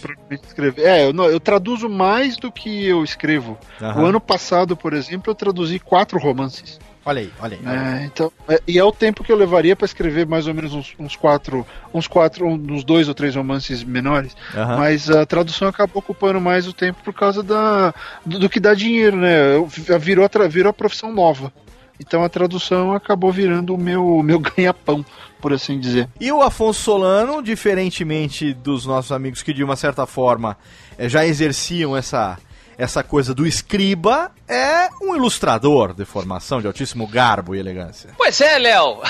[0.44, 0.82] escrever.
[0.84, 3.56] É, eu, não, eu traduzo mais do que eu escrevo.
[3.80, 4.02] Aham.
[4.02, 6.78] O ano passado, por exemplo, eu traduzi quatro romances.
[7.06, 7.66] Olha aí, olha aí.
[7.66, 8.02] Olha aí.
[8.02, 10.72] É, então, é, e é o tempo que eu levaria para escrever mais ou menos
[10.72, 14.36] uns, uns quatro, uns quatro, uns dois ou três romances menores.
[14.54, 14.78] Aham.
[14.78, 18.72] Mas a tradução acabou ocupando mais o tempo por causa da, do, do que dá
[18.74, 19.58] dinheiro, né?
[19.98, 21.52] Virou, virou a profissão nova.
[22.00, 25.04] Então a tradução acabou virando o meu, meu ganha-pão,
[25.40, 26.08] por assim dizer.
[26.20, 30.56] E o Afonso Solano, diferentemente dos nossos amigos que de uma certa forma
[30.98, 32.38] eh, já exerciam essa,
[32.76, 38.10] essa coisa do escriba, é um ilustrador de formação de altíssimo garbo e elegância.
[38.16, 39.00] Pois é, Léo.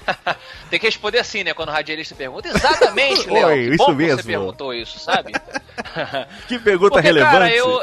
[0.70, 1.54] Tem que responder assim, né?
[1.54, 2.48] Quando o radialista pergunta.
[2.48, 3.46] Exatamente, Léo.
[3.48, 4.22] Oi, isso mesmo.
[4.22, 5.32] você perguntou isso, sabe?
[6.46, 7.32] Que pergunta Porque, relevante.
[7.32, 7.80] cara, eu,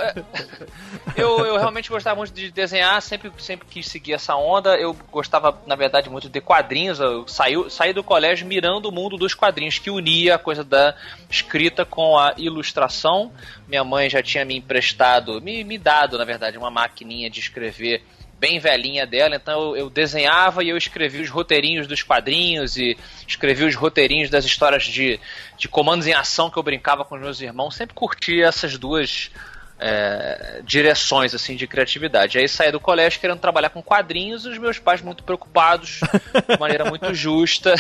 [1.15, 4.75] eu, eu realmente gostava muito de desenhar, sempre, sempre quis seguir essa onda.
[4.77, 6.99] Eu gostava, na verdade, muito de quadrinhos.
[6.99, 10.95] Eu saí, saí do colégio mirando o mundo dos quadrinhos, que unia a coisa da
[11.29, 13.31] escrita com a ilustração.
[13.67, 18.03] Minha mãe já tinha me emprestado, me, me dado, na verdade, uma maquininha de escrever
[18.39, 22.97] bem velhinha dela, então eu, desenhava e eu escrevia os roteirinhos dos quadrinhos e
[23.27, 25.19] escrevia os roteirinhos das histórias de,
[25.57, 27.75] de comandos em ação que eu brincava com os meus irmãos.
[27.75, 29.31] Sempre curti essas duas
[29.79, 32.37] é, direções assim de criatividade.
[32.37, 36.01] Aí saí do colégio querendo trabalhar com quadrinhos e os meus pais muito preocupados,
[36.47, 37.73] de maneira muito justa,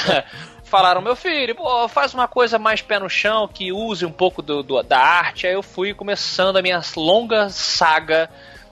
[0.65, 4.41] falaram: meu filho, pô, faz uma coisa mais pé no chão, que use um pouco
[4.41, 5.47] do, do- da arte.
[5.47, 8.29] Aí eu fui começando a minha longa saga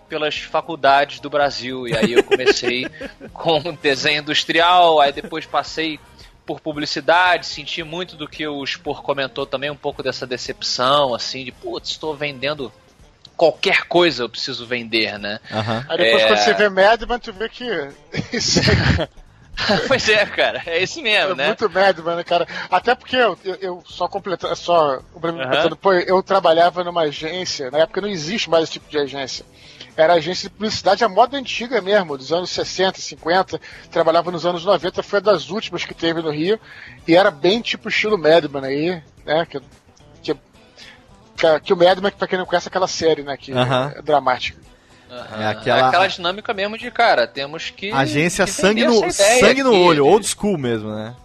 [0.09, 1.87] pelas faculdades do Brasil.
[1.87, 2.85] E aí eu comecei
[3.33, 5.99] com desenho industrial, aí depois passei
[6.45, 11.45] por publicidade, senti muito do que o Spor comentou também, um pouco dessa decepção, assim,
[11.45, 12.69] de putz, estou vendendo
[13.37, 15.39] qualquer coisa eu preciso vender, né?
[15.49, 15.85] Aham.
[15.87, 16.27] Aí depois É.
[16.27, 17.63] quando você vê Madman, tu vê que
[18.35, 19.07] isso é
[19.87, 21.47] pois é, cara, é esse mesmo, É né?
[21.47, 22.47] muito Madman, cara?
[22.69, 27.79] Até porque eu, eu, eu só completando, só complementando, pô, eu trabalhava numa agência, na
[27.79, 29.45] época não existe mais esse tipo de agência.
[29.95, 33.61] Era agência de publicidade a moda antiga mesmo, dos anos 60, 50,
[33.91, 36.59] trabalhava nos anos 90, foi das últimas que teve no Rio,
[37.07, 39.45] e era bem tipo estilo Madman aí, né?
[39.45, 39.61] Que,
[40.23, 40.33] que,
[41.37, 43.37] que, que o Madman, pra quem não conhece, é aquela série, né?
[43.37, 43.93] Que Aham.
[43.95, 44.59] é dramática.
[45.39, 47.91] É aquela- aquela dinâmica mesmo de, cara, temos que.
[47.91, 51.15] Agência que sangue no, sangue no aqui, olho, old school mesmo, né?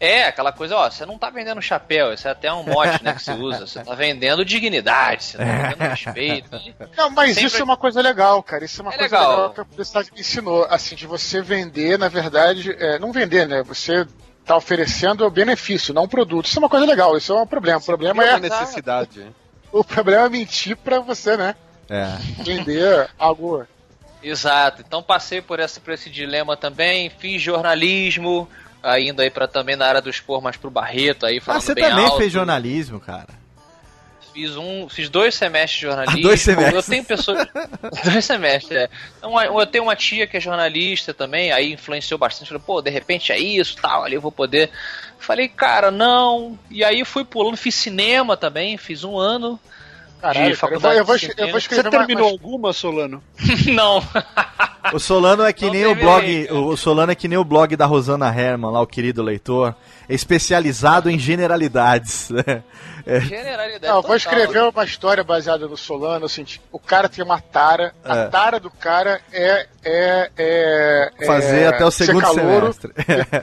[0.00, 3.12] É, aquela coisa, ó, você não tá vendendo chapéu, isso é até um mote, né,
[3.14, 3.66] que se usa.
[3.66, 6.50] Você tá vendendo dignidade, você tá vendendo respeito.
[6.96, 8.64] Não, mas Sempre- isso é uma coisa legal, cara.
[8.64, 9.30] Isso é uma É coisa legal.
[9.36, 9.50] legal.
[9.54, 10.64] que a publicidade me ensinou.
[10.70, 13.64] Assim, de você vender, na verdade, é, não vender, né?
[13.64, 14.06] Você
[14.46, 16.46] tá oferecendo o benefício, não o produto.
[16.46, 17.78] Isso é uma coisa legal, isso é um problema.
[17.80, 19.26] O problema Tem é, uma necessidade.
[19.72, 21.56] o problema é mentir pra você, né?
[21.88, 22.16] É.
[22.42, 23.66] Vender algo.
[24.22, 24.82] Exato.
[24.86, 28.48] Então passei por esse, por esse dilema também, fiz jornalismo,
[28.82, 31.74] ainda aí para também na área do expor mais pro Barreto aí Ah, falando você
[31.74, 32.18] bem também alto.
[32.18, 33.28] fez jornalismo, cara.
[34.34, 36.20] Fiz um, fiz dois semestres de jornalismo.
[36.20, 36.74] Ah, dois semestres.
[36.74, 37.48] Eu tenho pessoas.
[38.04, 38.88] dois semestres, é.
[39.16, 42.48] Então, eu tenho uma tia que é jornalista também, aí influenciou bastante.
[42.48, 44.70] Falei, pô, de repente é isso, tal, ali eu vou poder.
[45.18, 46.56] Falei, cara, não.
[46.70, 49.58] E aí fui pulando, fiz cinema também, fiz um ano.
[50.20, 52.32] Caralho, de cara, eu, vou, faculdade eu, vou, eu vou Você escrever uma- terminou uma-
[52.32, 53.22] alguma, Solano?
[53.72, 54.02] não.
[54.92, 56.46] O Solano é que Não nem o blog.
[56.46, 56.58] cara.
[56.60, 59.74] O Solano é que nem o blog da Rosana Herman, lá, o querido leitor.
[60.08, 62.30] É especializado em generalidades.
[62.30, 62.62] né?
[63.06, 63.20] É.
[63.22, 63.86] Generalidade.
[63.86, 67.40] Não, eu vou escrever uma história baseada no Solano, assim, tipo, o cara tem uma
[67.40, 68.10] tara, É.
[68.12, 72.92] a tara do cara é, é, é, é Fazer até o segundo calouro semestre.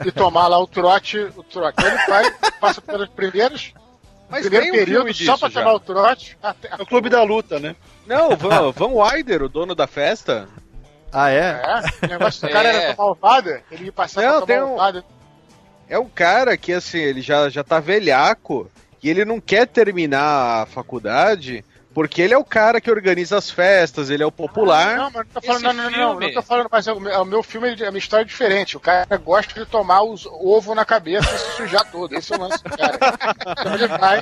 [0.05, 1.83] E, e tomar lá o trote, o trote.
[1.83, 3.73] Ele vai, passa pelos primeiros,
[4.29, 5.59] Mas primeiro tem um período filme só pra já.
[5.61, 6.37] tomar o trote.
[6.41, 7.75] Até, É o Clube da Luta, né?
[8.07, 10.47] Não, o Van, Van Wyder, o dono da festa,
[11.11, 11.61] Ah, é?
[12.01, 12.75] É, o negócio do cara É.
[12.75, 15.05] era tomar ovada, ele ia passar Não, pra tomar um- ovada.
[15.87, 18.69] é um cara que, assim, ele já, já tá velhaco
[19.01, 21.63] e ele não quer terminar a faculdade
[21.95, 24.97] porque ele é o cara que organiza as festas, ele é o popular.
[24.97, 27.11] Não, mas não tô falando, não, não, não, não, tô falando, mas é o, meu-
[27.13, 28.75] é o meu filme, a minha história é diferente.
[28.75, 32.13] O cara gosta de tomar os ovo na cabeça e se sujar todo.
[32.13, 32.99] Esse é o lance do cara.
[33.57, 34.21] Então ele vai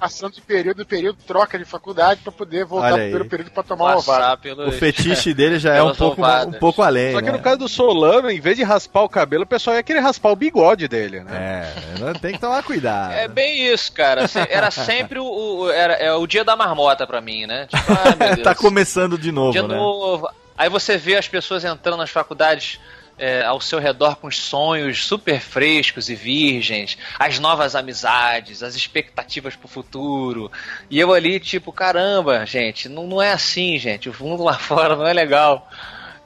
[0.00, 3.62] passando de período em período, troca de faculdade pra poder voltar pro primeiro período pra
[3.62, 3.94] tomar uma.
[4.02, 4.68] Passar pelo.
[4.68, 7.12] O fetiche dele já é um pouco, um pouco além.
[7.12, 7.32] Só que né?
[7.32, 10.30] no caso do Solano, em vez de raspar o cabelo, o pessoal ia querer raspar
[10.30, 11.72] o bigode dele, né?
[11.96, 13.12] É, né, tem que tomar cuidado.
[13.12, 14.24] É bem isso, cara.
[14.48, 17.66] Era sempre o, o- era, é o dia da marmota pra mim, né?
[17.66, 17.92] Tipo,
[18.34, 18.42] Deus.
[18.42, 19.74] tá começando de novo, de né?
[19.76, 20.28] novo.
[20.56, 22.78] Aí você vê as pessoas entrando nas faculdades
[23.20, 28.74] é, ao seu redor com os sonhos super frescos e virgens, as novas amizades, as
[28.74, 30.50] expectativas pro futuro.
[30.88, 34.08] E eu ali, tipo, caramba, gente, não, não é assim, gente.
[34.08, 35.68] O mundo lá fora não é legal.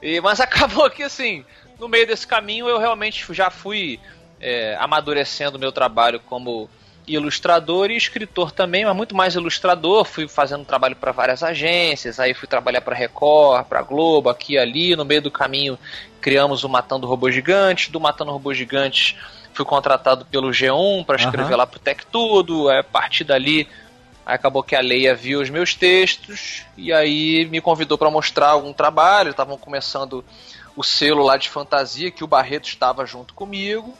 [0.01, 1.43] E, mas acabou que, assim,
[1.77, 3.99] no meio desse caminho eu realmente já fui
[4.39, 6.69] é, amadurecendo o meu trabalho como
[7.07, 10.05] ilustrador e escritor também, mas muito mais ilustrador.
[10.05, 14.57] Fui fazendo trabalho para várias agências, aí fui trabalhar para Record, para Globo, aqui e
[14.57, 14.95] ali.
[14.95, 15.77] No meio do caminho
[16.25, 17.91] criamos o Matando Robô Gigante.
[17.91, 19.15] Do Matando Robô Gigante
[19.53, 21.57] fui contratado pelo G1 para escrever Aham.
[21.57, 22.67] lá pro Tech Tudo.
[22.67, 23.67] A partir dali
[24.25, 28.73] acabou que a Leia viu os meus textos e aí me convidou para mostrar algum
[28.73, 29.29] trabalho.
[29.29, 30.25] Estavam começando
[30.75, 33.95] o selo lá de fantasia que o Barreto estava junto comigo.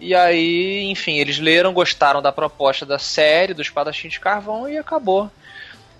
[0.00, 4.78] E aí, enfim, eles leram, gostaram da proposta da série do Espadachim de Carvão e
[4.78, 5.28] acabou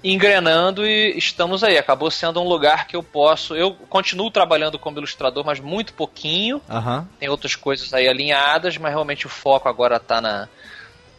[0.03, 1.77] engrenando e estamos aí.
[1.79, 3.55] Acabou sendo um lugar que eu posso.
[3.55, 6.61] Eu continuo trabalhando como ilustrador, mas muito pouquinho.
[6.69, 7.07] Aham.
[7.19, 10.49] Tem outras coisas aí alinhadas, mas realmente o foco agora tá na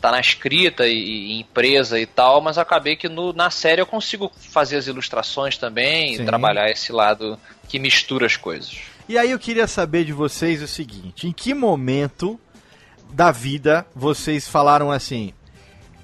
[0.01, 3.85] tá na escrita e, e empresa e tal, mas acabei que no- na série eu
[3.85, 6.23] consigo fazer as ilustrações também Sim.
[6.23, 8.79] e trabalhar esse lado que mistura as coisas.
[9.07, 12.39] E aí eu queria saber de vocês o seguinte: em que momento
[13.11, 15.33] da vida vocês falaram assim,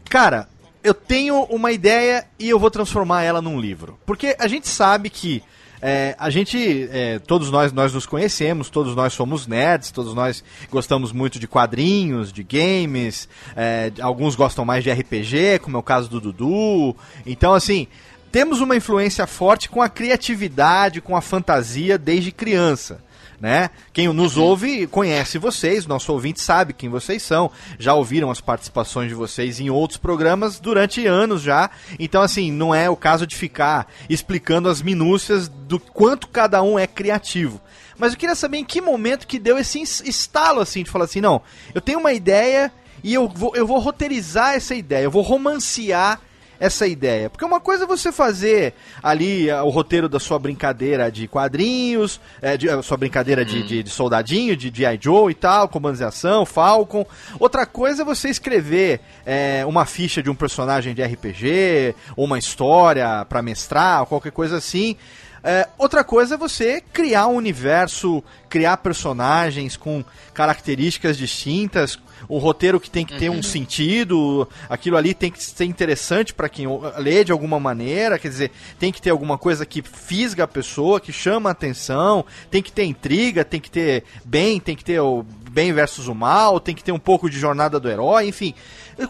[0.08, 0.48] cara,
[0.84, 3.98] eu tenho uma ideia e eu vou transformar ela num livro?
[4.06, 5.44] Porque a gente sabe que
[5.82, 10.44] é, a gente, é, todos nós, nós nos conhecemos, todos nós somos nerds, todos nós
[10.72, 15.84] gostamos muito de quadrinhos, de games, é, alguns gostam mais de RPG, como é o
[15.84, 16.96] caso do Dudu.
[17.26, 17.88] Então, assim,
[18.32, 23.06] temos uma influência forte com a criatividade, com a fantasia desde criança.
[23.40, 23.70] Né?
[23.94, 29.10] Quem nos ouve conhece vocês, nosso ouvinte sabe quem vocês são, já ouviram as participações
[29.10, 31.70] de vocês em outros programas durante anos já.
[32.00, 36.80] Então, assim, não é o caso de ficar explicando as minúcias do quanto cada um
[36.80, 37.62] é criativo.
[37.96, 41.22] Mas eu queria saber em que momento que deu esse estalo assim de falar assim,
[41.22, 41.42] não,
[41.76, 42.72] eu tenho uma ideia
[43.04, 46.20] e eu vou, eu vou roteirizar essa ideia, eu vou romancear
[46.60, 47.30] essa ideia.
[47.30, 52.20] Porque uma coisa é você fazer ali ah, o roteiro da sua brincadeira de quadrinhos,
[52.42, 55.00] é, de, a sua brincadeira de, de, de soldadinho, de G.I.
[55.02, 57.06] Joe e tal, comandos de ação, Falcon.
[57.40, 63.26] Outra coisa é você escrever é, uma ficha de um personagem de RPG, uma história
[63.26, 64.98] pra mestrar, qualquer coisa assim.
[65.44, 71.98] É, outra coisa é você criar um universo, criar personagens com características distintas,
[72.30, 76.50] um roteiro que tem que ter um sentido, aquilo ali tem que ser interessante para
[76.50, 80.44] quem o- lê de alguma maneira, quer dizer, tem que ter alguma coisa que fisga
[80.44, 84.76] a pessoa, que chama a atenção, tem que ter intriga, tem que ter bem, tem
[84.76, 87.90] que ter o bem versus o mal, tem que ter um pouco de jornada do
[87.90, 88.54] herói, enfim.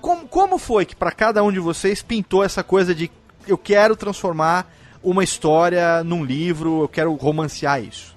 [0.02, 3.10] Como, como foi que para cada um de vocês pintou essa coisa de
[3.48, 4.72] eu quero transformar
[5.04, 8.17] uma história num livro, eu quero romancear isso?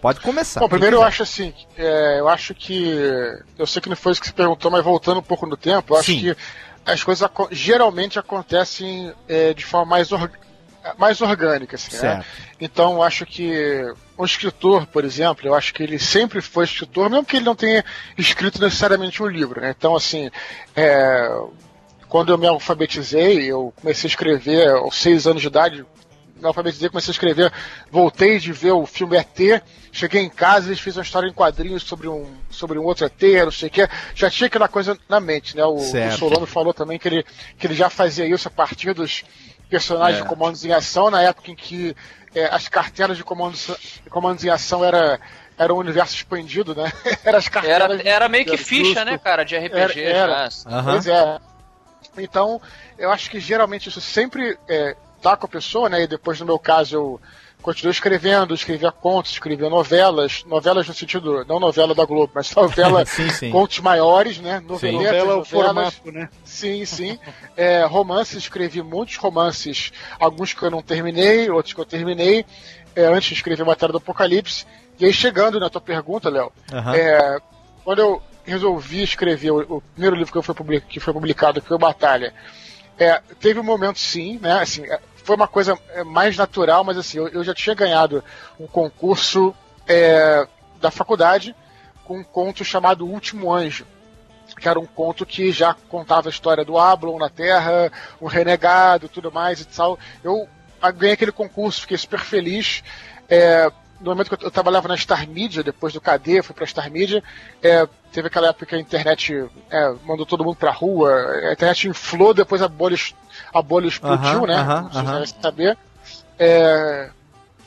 [0.00, 0.60] Pode começar.
[0.60, 2.84] Bom, primeiro eu acho assim, é, eu acho que.
[3.58, 5.94] Eu sei que não foi isso que você perguntou, mas voltando um pouco no tempo,
[5.94, 6.20] eu acho Sim.
[6.20, 6.36] que
[6.86, 10.08] as coisas geralmente acontecem é, de forma mais,
[10.96, 12.24] mais orgânica, assim, né?
[12.58, 17.10] Então eu acho que um escritor, por exemplo, eu acho que ele sempre foi escritor,
[17.10, 17.84] mesmo que ele não tenha
[18.16, 19.74] escrito necessariamente um livro, né?
[19.76, 20.30] Então, assim,
[20.74, 21.30] é,
[22.08, 25.86] quando eu me alfabetizei, eu comecei a escrever aos seis anos de idade,
[26.36, 27.52] me alfabetizei, comecei a escrever,
[27.90, 31.82] voltei de ver o filme ET, cheguei em casa e fiz uma história em quadrinhos
[31.82, 35.18] sobre um, sobre um outro ET, não sei o que, já tinha aquela coisa na
[35.20, 35.64] mente, né?
[35.64, 37.24] O, o Solano falou também que ele,
[37.58, 39.24] que ele já fazia isso a partir dos
[39.68, 40.22] personagens É.
[40.22, 41.94] de comandos em ação, na época em que
[42.34, 43.68] é, as cartelas de comandos,
[44.10, 45.18] comandos em ação era,
[45.58, 46.92] era um universo expandido, né?
[47.24, 49.04] era as cartelas Era, era meio que Era ficha, justo.
[49.04, 50.50] né, cara, de RPG Era- era.
[50.50, 50.70] já.
[50.70, 50.92] Aham.
[50.92, 51.38] Pois é.
[52.18, 52.60] Então,
[52.98, 56.02] eu acho que geralmente isso sempre é, tá com a pessoa, né?
[56.02, 57.20] E depois, no meu caso, eu
[57.60, 63.04] continuei escrevendo, escrevia contos, escrevia novelas, novelas no sentido, não novela da Globo, mas novela,
[63.06, 63.50] Sim, sim.
[63.50, 64.60] contos maiores, né?
[64.66, 65.48] Noveletas, Novela é o novelas.
[65.94, 66.28] formato, né?
[66.44, 67.18] Sim, sim.
[67.56, 72.44] É, romances, escrevi muitos romances, alguns que eu não terminei, outros que eu terminei,
[72.96, 74.64] é, antes de escrever a matéria do Apocalipse.
[74.98, 76.94] E aí, chegando na tua pergunta, Léo, Aham.
[76.94, 77.38] é,
[77.84, 81.60] quando eu resolvi escrever o, o primeiro livro que, eu foi public- que foi publicado,
[81.60, 82.34] que foi Batalha,
[82.98, 84.60] é, teve um momento sim, né?
[84.60, 84.98] Assim, é,
[85.30, 88.24] foi uma coisa é, mais natural, mas assim, eu, eu já tinha ganhado
[88.58, 89.54] um concurso
[89.86, 90.44] é,
[90.80, 91.54] da faculdade
[92.04, 93.86] com um conto chamado Último Anjo
[94.58, 99.08] que era um conto que já contava a história do Ablon na Terra, o renegado,
[99.08, 99.96] tudo mais e tal.
[100.24, 100.48] Eu
[100.82, 102.82] ah, ganhei aquele concurso, fiquei super feliz.
[103.28, 106.66] É, no momento que eu, eu trabalhava na Star Media, depois do KD, fui pra
[106.66, 107.22] Star Media,
[107.62, 111.10] é, teve aquela época que a internet é, mandou todo mundo pra rua,
[111.48, 112.96] a internet inflou, depois a bolha,
[113.52, 114.54] a bolha explodiu, Aham, né?
[114.56, 115.12] aham, Vocês aham.
[115.20, 115.78] devem saber.
[116.38, 117.10] É,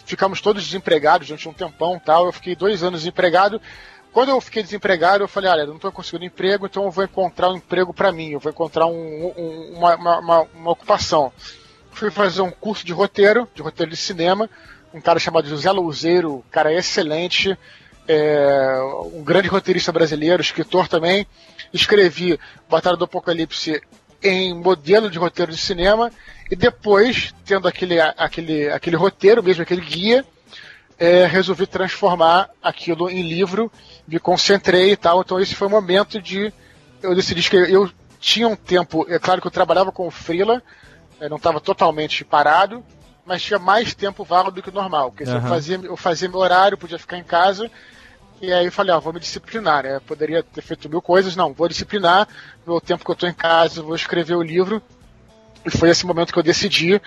[0.05, 2.25] ficamos todos desempregados durante um tempão tal.
[2.25, 3.61] Eu fiquei dois anos desempregado.
[4.11, 7.03] Quando eu fiquei desempregado, eu falei, olha, eu não estou conseguindo emprego, então eu vou
[7.03, 11.31] encontrar um emprego para mim, eu vou encontrar um- um- uma, uma- uma- uma ocupação.
[11.91, 14.47] Fui fazer um curso de roteiro, de roteiro de cinema,
[14.93, 17.57] um cara chamado José Louzeiro, cara excelente,
[18.07, 18.79] é,
[19.13, 21.25] um grande roteirista brasileiro, escritor também.
[21.73, 23.81] Escrevi Batalha do Apocalipse
[24.21, 26.11] em modelo de roteiro de cinema
[26.49, 30.23] e depois, tendo aquele, aquele, aquele roteiro, mesmo aquele guia,
[30.99, 33.71] é, resolvi transformar aquilo em livro,
[34.07, 35.21] me concentrei e tal.
[35.21, 36.53] Então esse foi o momento de
[37.01, 37.71] eu decidi escrever.
[37.71, 37.89] Eu
[38.19, 40.61] tinha um tempo, é claro que eu trabalhava com o Freela,
[41.19, 42.83] eu não estava totalmente parado,
[43.25, 45.11] mas tinha mais tempo vago do que o normal.
[45.11, 45.35] Porque uhum.
[45.35, 47.69] eu, fazia, eu fazia meu horário, podia ficar em casa,
[48.41, 49.95] e aí eu falei, ó, vou me disciplinar, né?
[49.95, 52.27] Eu poderia ter feito mil coisas, não, vou disciplinar,
[52.65, 54.81] no tempo que eu estou em casa, vou escrever o livro.
[55.65, 57.01] E foi esse momento que eu decidi,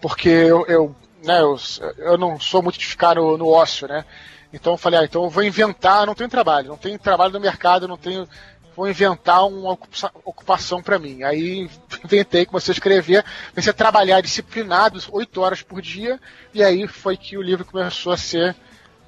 [0.00, 1.56] porque eu, eu né, eu,
[1.98, 4.04] eu não sou muito de ficar no, no ócio, né?
[4.52, 7.40] Então eu falei, ah, então eu vou inventar, não tenho trabalho, não tenho trabalho no
[7.40, 8.28] mercado, não tenho.
[8.76, 9.72] Vou inventar uma
[10.24, 11.22] ocupação para mim.
[11.22, 11.68] Aí
[12.04, 16.20] inventei, comecei a escrever, comecei a trabalhar disciplinado, oito horas por dia,
[16.52, 18.54] e aí foi que o livro começou a ser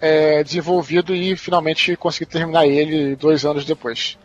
[0.01, 4.19] é, desenvolvido e finalmente consegui terminar ele dois anos depois.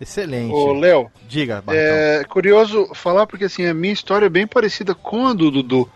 [0.00, 0.52] Excelente.
[0.52, 1.10] Ô, Léo.
[1.28, 1.74] Diga, Bartão.
[1.74, 5.90] É curioso falar porque assim, a minha história é bem parecida com a do Dudu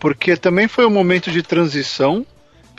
[0.00, 2.26] porque também foi um momento de transição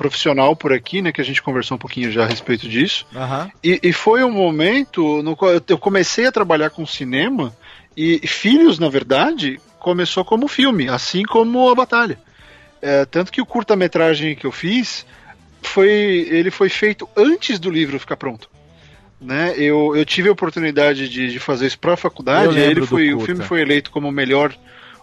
[0.01, 1.11] profissional por aqui, né?
[1.11, 3.05] Que a gente conversou um pouquinho já a respeito disso.
[3.13, 3.51] Uhum.
[3.63, 7.55] E, e, foi um momento no qual eu comecei a trabalhar com cinema
[7.95, 12.17] e Filhos, na verdade, começou como filme, assim como a Batalha.
[12.81, 15.05] É, tanto que o curta-metragem que eu fiz
[15.61, 15.91] foi
[16.31, 18.49] ele foi feito antes do livro ficar pronto.
[19.21, 19.53] Né?
[19.55, 22.57] Eu, eu tive a oportunidade de, de fazer isso para a faculdade.
[22.57, 24.55] Ele foi, o filme foi eleito como o melhor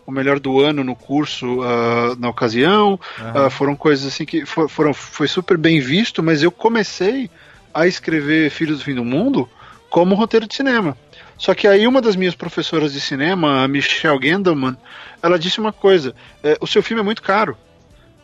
[0.09, 2.99] o melhor do ano no curso uh, na ocasião.
[3.19, 3.47] Uhum.
[3.47, 7.31] Uh, foram coisas assim que for, foram, foi super bem visto, mas eu comecei
[7.75, 9.47] a escrever Filhos do Fim do Mundo
[9.91, 10.97] como roteiro de cinema.
[11.37, 14.79] Só que aí uma das minhas professoras de cinema, a Michelle Gendelman,
[15.23, 17.55] ela disse uma coisa: é, o seu filme é muito caro.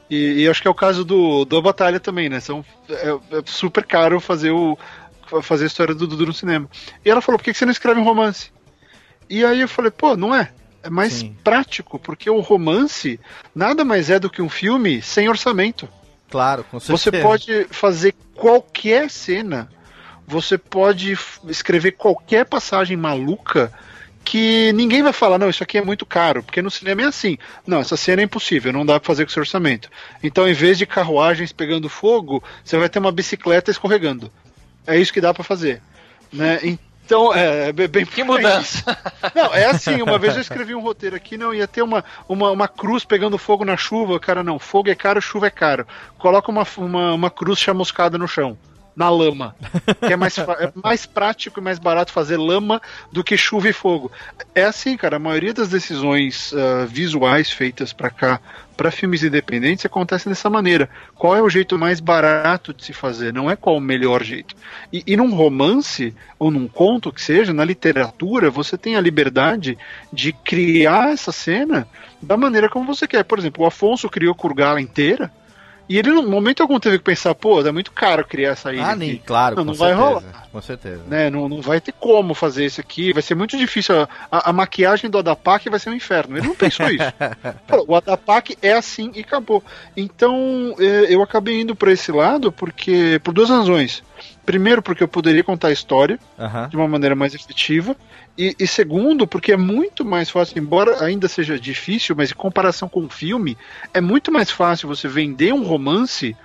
[0.08, 2.40] E, e, acho que é o caso do, do Batalha também, né?
[2.40, 4.78] São, é, é super caro fazer, o,
[5.42, 6.66] fazer a história do Dudu no cinema.
[7.04, 8.50] E ela falou: por que você não escreve um romance?
[9.28, 10.50] E aí eu falei: pô, não é
[10.84, 11.36] é mais Sim.
[11.42, 13.18] prático, porque o romance
[13.54, 15.88] nada mais é do que um filme sem orçamento.
[16.30, 17.10] Claro, com certeza.
[17.10, 19.68] Você pode fazer qualquer cena,
[20.26, 21.16] você pode
[21.48, 23.72] escrever qualquer passagem maluca
[24.24, 27.38] que ninguém vai falar, não, isso aqui é muito caro, porque no cinema é assim.
[27.66, 29.90] Não, essa cena é impossível, não dá pra fazer com esse orçamento.
[30.22, 34.30] Então, em vez de carruagens pegando fogo, você vai ter uma bicicleta escorregando.
[34.86, 35.80] É isso que dá para fazer.
[36.32, 36.58] Né?
[36.62, 36.93] Então,
[37.34, 38.96] é, é bem Que mudança!
[39.34, 42.50] Não, é assim, uma vez eu escrevi um roteiro aqui, não ia ter uma, uma,
[42.50, 45.86] uma cruz pegando fogo na chuva, cara, não, fogo é caro, chuva é caro.
[46.18, 48.56] Coloca uma, uma, uma cruz chamuscada no chão
[48.96, 49.54] na lama.
[50.00, 52.80] Que é mais, é mais prático e mais barato fazer lama
[53.10, 54.10] do que chuva e fogo.
[54.54, 58.40] É assim, cara, a maioria das decisões uh, visuais feitas para cá,
[58.76, 60.88] para filmes independentes, acontece dessa maneira.
[61.14, 63.32] Qual é o jeito mais barato de se fazer?
[63.32, 64.54] Não é qual o melhor jeito.
[64.92, 69.78] E, e num romance, ou num conto que seja, na literatura, você tem a liberdade
[70.12, 71.86] de criar essa cena
[72.20, 73.24] da maneira como você quer.
[73.24, 75.30] Por exemplo, o Afonso criou Kurgala inteira
[75.88, 78.86] e ele, no momento algum, teve que pensar, pô, é muito caro criar essa ilha.
[78.86, 80.48] Ah, nem, claro, não, não vai certeza, rolar.
[80.50, 81.02] Com certeza.
[81.06, 81.30] Né?
[81.30, 84.00] Não, não vai ter como fazer isso aqui, vai ser muito difícil.
[84.00, 86.38] A, a, a maquiagem do Adapak vai ser um inferno.
[86.38, 87.12] Ele não pensou isso.
[87.86, 89.62] o Adapak é assim e acabou.
[89.96, 94.02] Então, é, eu acabei indo para esse lado porque por duas razões.
[94.44, 96.68] Primeiro, porque eu poderia contar a história uhum.
[96.68, 97.96] de uma maneira mais efetiva.
[98.36, 102.88] E, e, segundo, porque é muito mais fácil, embora ainda seja difícil, mas em comparação
[102.88, 103.56] com o filme,
[103.92, 106.36] é muito mais fácil você vender um romance,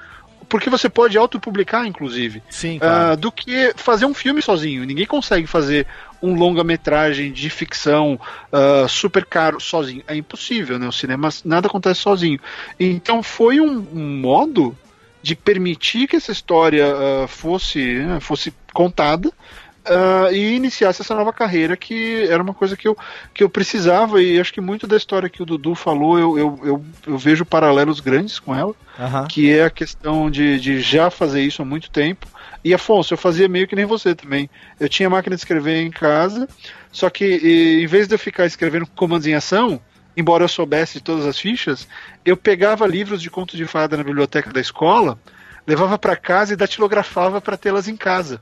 [0.48, 3.14] porque você pode autopublicar, inclusive, Sim, claro.
[3.14, 4.86] uh, do que fazer um filme sozinho.
[4.86, 5.86] Ninguém consegue fazer
[6.22, 8.20] um longa-metragem de ficção
[8.52, 10.04] uh, super caro sozinho.
[10.08, 10.88] É impossível, né?
[10.88, 12.40] O cinema nada acontece sozinho.
[12.80, 14.76] Então foi um, um modo
[15.22, 21.34] de permitir que essa história uh, fosse, uh, fosse contada uh, e iniciasse essa nova
[21.34, 22.98] carreira que era uma coisa que eu,
[23.34, 26.60] que eu precisava e acho que muito da história que o Dudu falou eu, eu,
[26.64, 29.28] eu, eu vejo paralelos grandes com ela, uhum.
[29.28, 32.28] que é a questão de, de já fazer isso há muito tempo.
[32.64, 34.50] E Afonso, eu fazia meio que nem você também.
[34.78, 36.48] Eu tinha máquina de escrever em casa,
[36.92, 39.80] só que e, em vez de eu ficar escrevendo comandos em ação,
[40.20, 41.88] embora eu soubesse de todas as fichas,
[42.26, 45.18] eu pegava livros de contos de fada na biblioteca da escola,
[45.66, 48.42] levava para casa e datilografava para tê-las em casa.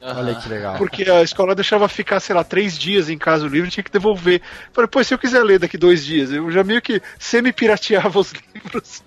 [0.00, 0.76] Olha que legal.
[0.76, 3.82] Porque a escola deixava ficar, sei lá, três dias em casa o livro e tinha
[3.82, 4.42] que devolver.
[4.70, 8.32] Falei, pô, se eu quiser ler daqui dois dias, eu já meio que semi-pirateava os
[8.54, 9.02] livros.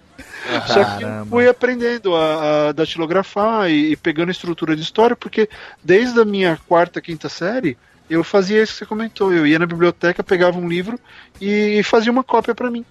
[0.65, 5.47] Só que eu fui aprendendo a, a datilografar e, e pegando estrutura de história, porque
[5.83, 7.77] desde a minha quarta, quinta série,
[8.09, 9.33] eu fazia isso que você comentou.
[9.33, 10.99] Eu ia na biblioteca, pegava um livro
[11.41, 12.83] e fazia uma cópia para mim.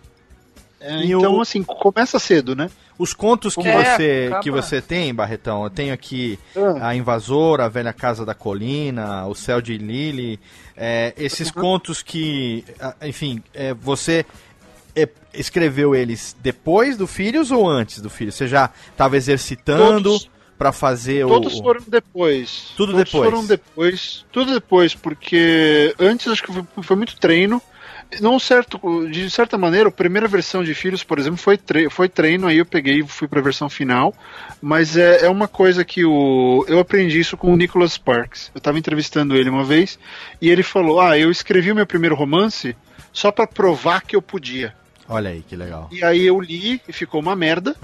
[0.81, 1.41] É, então, o...
[1.41, 2.71] assim, começa cedo, né?
[2.99, 6.89] Os contos que, É, você, acaba- que você tem, Barretão, eu tenho aqui Ah.
[6.91, 10.39] A Invasora, A Velha Casa da Colina, O Céu de Lily,
[10.77, 12.65] é, esses contos que,
[13.03, 14.25] enfim, é, você
[14.95, 18.35] é, escreveu eles depois do Filhos ou antes do Filhos?
[18.35, 21.63] Você já estava exercitando Todos- pra fazer Todos o...
[21.63, 22.73] foram depois.
[22.77, 23.31] Tudo Todos depois.
[23.31, 24.27] foram depois.
[24.33, 27.61] Tudo depois, porque antes acho que foi, foi muito treino.
[28.21, 28.79] Não certo,
[29.09, 32.59] de certa maneira, a primeira versão de Filhos, por exemplo, foi, tre foi treino, aí
[32.59, 34.15] eu peguei e fui pra versão final.
[34.63, 38.53] Mas é, é uma coisa que o, eu aprendi isso com o Nicholas Sparks.
[38.55, 39.99] Eu tava entrevistando ele uma vez
[40.41, 42.77] e ele falou: Ah, eu escrevi o meu primeiro romance
[43.13, 44.73] só pra provar que eu podia.
[45.09, 45.89] Olha aí, que legal.
[45.93, 47.75] E aí eu li e ficou uma merda,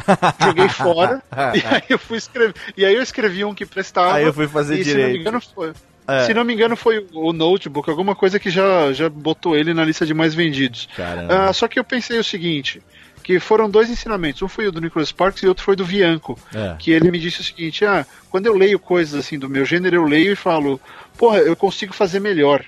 [0.43, 1.23] joguei fora,
[1.55, 2.55] e aí eu fui escrever.
[2.77, 4.15] E aí eu escrevi um que prestava.
[4.15, 5.13] Aí eu fui fazer e, Se não direito.
[5.15, 5.73] me engano, foi.
[6.09, 6.27] É.
[6.27, 9.73] Se não me engano, foi o o Notebook, alguma coisa que já, já botou ele
[9.73, 10.89] na lista de mais vendidos.
[10.97, 11.49] Caramba.
[11.49, 12.83] Ah, só que eu pensei o seguinte:
[13.23, 14.43] que foram dois ensinamentos.
[14.43, 16.37] Um foi o do Nicholas Sparks e outro foi do Vianco.
[16.53, 16.75] É.
[16.79, 19.97] Que ele me disse o seguinte: ah, quando eu leio coisas assim do meu gênero,
[19.97, 20.81] eu leio e falo,
[21.17, 22.65] porra, eu consigo fazer melhor.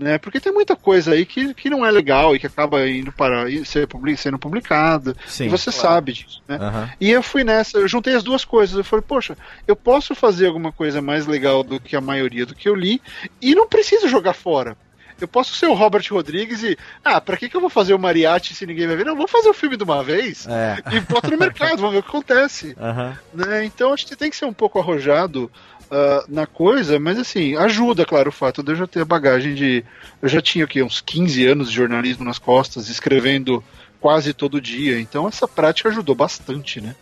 [0.00, 0.16] Né?
[0.16, 3.44] Porque tem muita coisa aí que, que não é legal e que acaba indo para
[3.66, 5.14] ser publi- sendo publicada.
[5.26, 5.44] Sim.
[5.44, 5.88] E você Claro.
[5.88, 6.56] sabe disso, né?
[6.58, 6.90] Aham.
[6.98, 8.74] E eu fui nessa, eu juntei as duas coisas.
[8.78, 9.36] Eu falei, poxa,
[9.68, 12.98] eu posso fazer alguma coisa mais legal do que a maioria do que eu li
[13.42, 14.74] e não preciso jogar fora.
[15.20, 17.98] Eu posso ser o Robert Rodrigues e, ah, pra que, que eu vou fazer o
[17.98, 19.04] mariachi se ninguém vai ver?
[19.04, 20.78] Não, vou fazer o filme de uma vez É.
[20.96, 22.74] e boto no mercado, vamos ver o que acontece.
[22.80, 23.18] Aham.
[23.34, 23.66] Né?
[23.66, 25.50] Então acho que tem que ser um pouco arrojado
[25.90, 29.54] ah, na coisa, mas assim, ajuda, claro, o fato de eu já ter a bagagem
[29.54, 29.84] de.
[30.22, 33.62] Eu já tinha aqui uns 15 anos de jornalismo nas costas, escrevendo
[34.00, 36.94] quase todo dia, então essa prática ajudou bastante, né?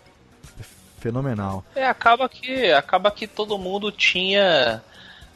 [0.99, 1.65] Fenomenal.
[1.77, 4.83] É, acaba que, acaba que todo mundo tinha.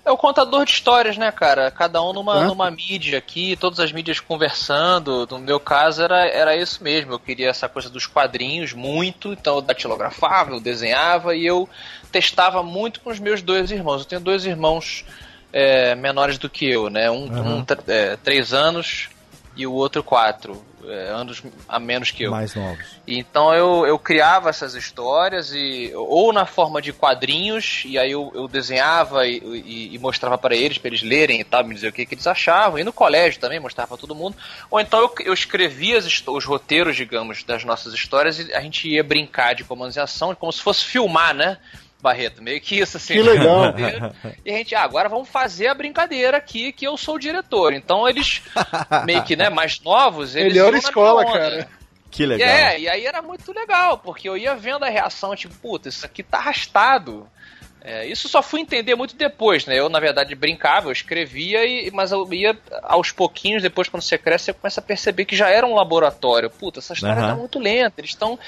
[0.05, 1.71] É o contador de histórias, né, cara?
[1.71, 2.47] Cada um numa, Hã?
[2.49, 5.29] numa mídia aqui, todas as mídias conversando.
[5.31, 7.13] No meu caso era, era isso mesmo.
[7.13, 11.69] Eu queria essa coisa dos quadrinhos muito, então eu datilografava, eu desenhava e eu
[12.11, 14.01] testava muito com os meus dois irmãos.
[14.01, 15.05] Eu tenho dois irmãos
[15.53, 17.09] é, menores do que eu, né?
[17.09, 17.59] Um, Aham.
[17.59, 19.09] um é, três anos
[19.57, 22.31] e o outro quatro é, anos a menos que eu.
[22.31, 22.85] Mais novos.
[23.07, 28.31] Então eu, eu criava essas histórias e ou na forma de quadrinhos e aí eu,
[28.35, 31.89] eu desenhava e, e- e mostrava para eles para eles lerem e tal, me dizer
[31.89, 32.79] o que, que eles achavam.
[32.79, 34.37] E no colégio também mostrava para todo mundo.
[34.71, 38.89] Ou então eu, eu escrevia as os roteiros, digamos, das nossas histórias e a gente
[38.89, 41.59] ia brincar de comandos em ação, como se fosse filmar, né?
[42.03, 43.15] Barreto, meio que isso assim.
[43.15, 43.73] Que legal.
[44.45, 47.73] E a gente, ah, agora vamos fazer a brincadeira aqui que eu sou o diretor.
[47.73, 48.43] Então eles
[49.07, 51.69] meio que, né, mais novos, eles Melhor escola, cara.
[52.11, 52.47] Que legal.
[52.47, 56.05] É, e aí era muito legal, porque eu ia vendo a reação, tipo, puta, isso
[56.05, 57.27] aqui tá arrastado.
[57.85, 59.77] É, isso só fui entender muito depois, né?
[59.77, 64.17] Eu, na verdade, brincava, eu escrevia, e, mas eu ia aos pouquinhos, depois, quando você
[64.17, 66.49] cresce, você começa a perceber que já era um laboratório.
[66.49, 67.29] Puta, essa história Aham.
[67.31, 68.39] tá muito lenta, eles estão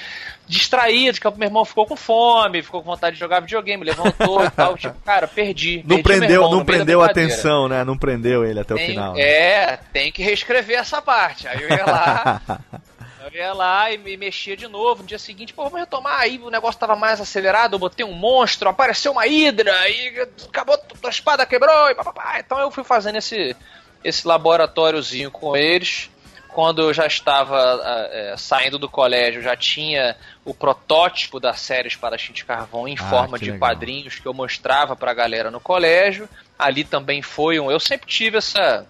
[0.46, 4.44] distraídos, que o meu irmão ficou com fome, ficou com vontade de jogar videogame, levantou
[4.44, 4.76] e tal.
[4.84, 5.78] Tipo, cara, perdi.
[5.78, 7.82] Não perdi prendeu, irmão não prendeu a atenção, né?
[7.82, 9.14] Não prendeu ele até o Tem- final.
[9.14, 9.20] né?
[9.20, 11.48] É, tem que reescrever essa parte.
[11.48, 12.40] Aí eu ia lá,
[13.32, 15.02] eu ia lá e me mexia de novo.
[15.02, 16.20] No dia seguinte, pô, vamos retomar.
[16.20, 20.78] Aí o negócio tava mais acelerado, eu botei um monstro, apareceu uma hidra, aí acabou,
[21.02, 22.38] a espada quebrou, e papapá.
[22.38, 23.56] Então eu fui fazendo esse,
[24.02, 26.10] esse laboratóriozinho com eles.
[26.48, 31.88] Quando eu já estava ah, é, saindo do colégio, já tinha o protótipo da série
[31.88, 33.58] Espadachim de Carvão em Ah, forma de legal.
[33.58, 36.28] quadrinhos que eu mostrava pra galera no colégio.
[36.56, 37.72] Ali também foi um.
[37.72, 38.86] Eu sempre tive essa.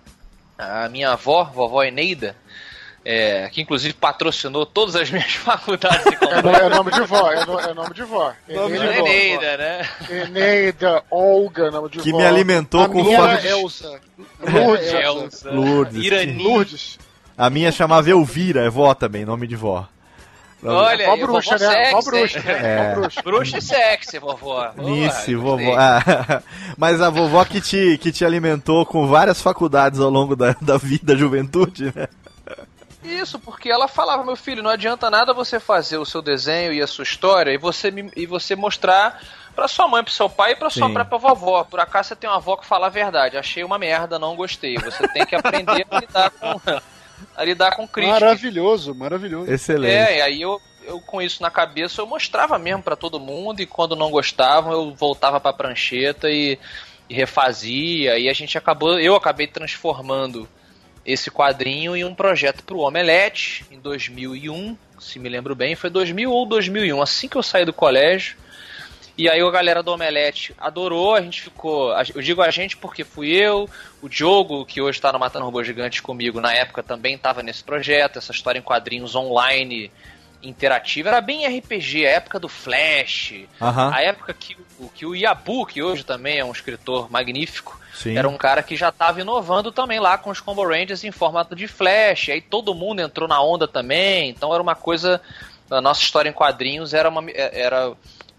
[0.59, 2.37] A minha avó, vovó Eneida,
[3.05, 6.43] é, que inclusive patrocinou todas as minhas faculdades de É, computação.
[6.53, 8.33] no- é nome de vó, é, no- é nome de vó.
[8.49, 9.07] Nome de Eneida, vó.
[9.07, 9.89] Eneida, né?
[10.11, 12.19] Eneida, Olga, nome de Que vó.
[12.19, 14.01] me alimentou A com minha fome Elsa.
[14.41, 14.93] Lourdes.
[14.93, 16.05] Elsa, Lourdes.
[16.05, 16.43] Irani.
[16.43, 16.99] Lourdes.
[17.37, 19.87] A minha chamava Elvira, é vó também, nome de vó.
[20.67, 21.91] Olha, Vó bruxa, vovó né?
[21.91, 22.39] Vó sexy, bruxa.
[22.51, 22.95] É.
[22.95, 23.23] Vó bruxa.
[23.23, 24.71] Bruxa e sexy, vovó.
[24.79, 25.75] Nice, vovó.
[25.77, 26.43] Ah,
[26.79, 30.79] mas a vovó que te, que te alimentou com várias faculdades ao longo da, da
[30.79, 32.09] vida, da juventude, né?
[33.05, 36.81] Isso, porque ela falava, meu filho, não adianta nada você fazer o seu desenho e
[36.81, 39.23] a sua história e você, me- e você mostrar
[39.55, 41.65] pra sua mãe, pro seu pai e pra sua própria vovó.
[41.65, 43.37] Por acaso você tem uma avó que fala a verdade.
[43.37, 44.77] Achei uma merda, não gostei.
[44.79, 46.61] Você tem que aprender a lidar com,
[47.37, 48.21] a lidar com crítica.
[48.21, 49.53] Maravilhoso, maravilhoso.
[49.53, 49.93] Excelente.
[49.95, 53.61] É, e aí eu, eu com isso na cabeça eu mostrava mesmo pra todo mundo
[53.61, 56.59] e quando não gostavam eu voltava pra prancheta e,
[57.09, 60.49] e refazia e a gente acabou, eu acabei transformando
[61.05, 66.31] esse quadrinho em um projeto pro Omelete em 2001, se me lembro bem, foi 2000
[66.33, 68.37] ou 2001, assim que eu saí do colégio.
[69.17, 71.93] E aí a galera do Omelete adorou, a gente ficou.
[72.15, 73.69] Eu digo a gente porque fui eu,
[74.03, 77.63] o Diogo, que hoje está no Matando Robôs Gigantes comigo, na época também estava nesse
[77.63, 79.91] projeto, essa história em quadrinhos online
[80.43, 83.91] interativa, era bem RPG, a época do Flash, Aham.
[83.95, 88.19] a época que, o- que o Yabu, que hoje também é um escritor magnífico, Sim.
[88.19, 91.55] era um cara que já estava inovando também lá com os Combo Rangers em formato
[91.55, 95.21] de Flash, aí todo mundo entrou na onda também, então era uma coisa,
[95.71, 97.93] a nossa história em quadrinhos era, uma, era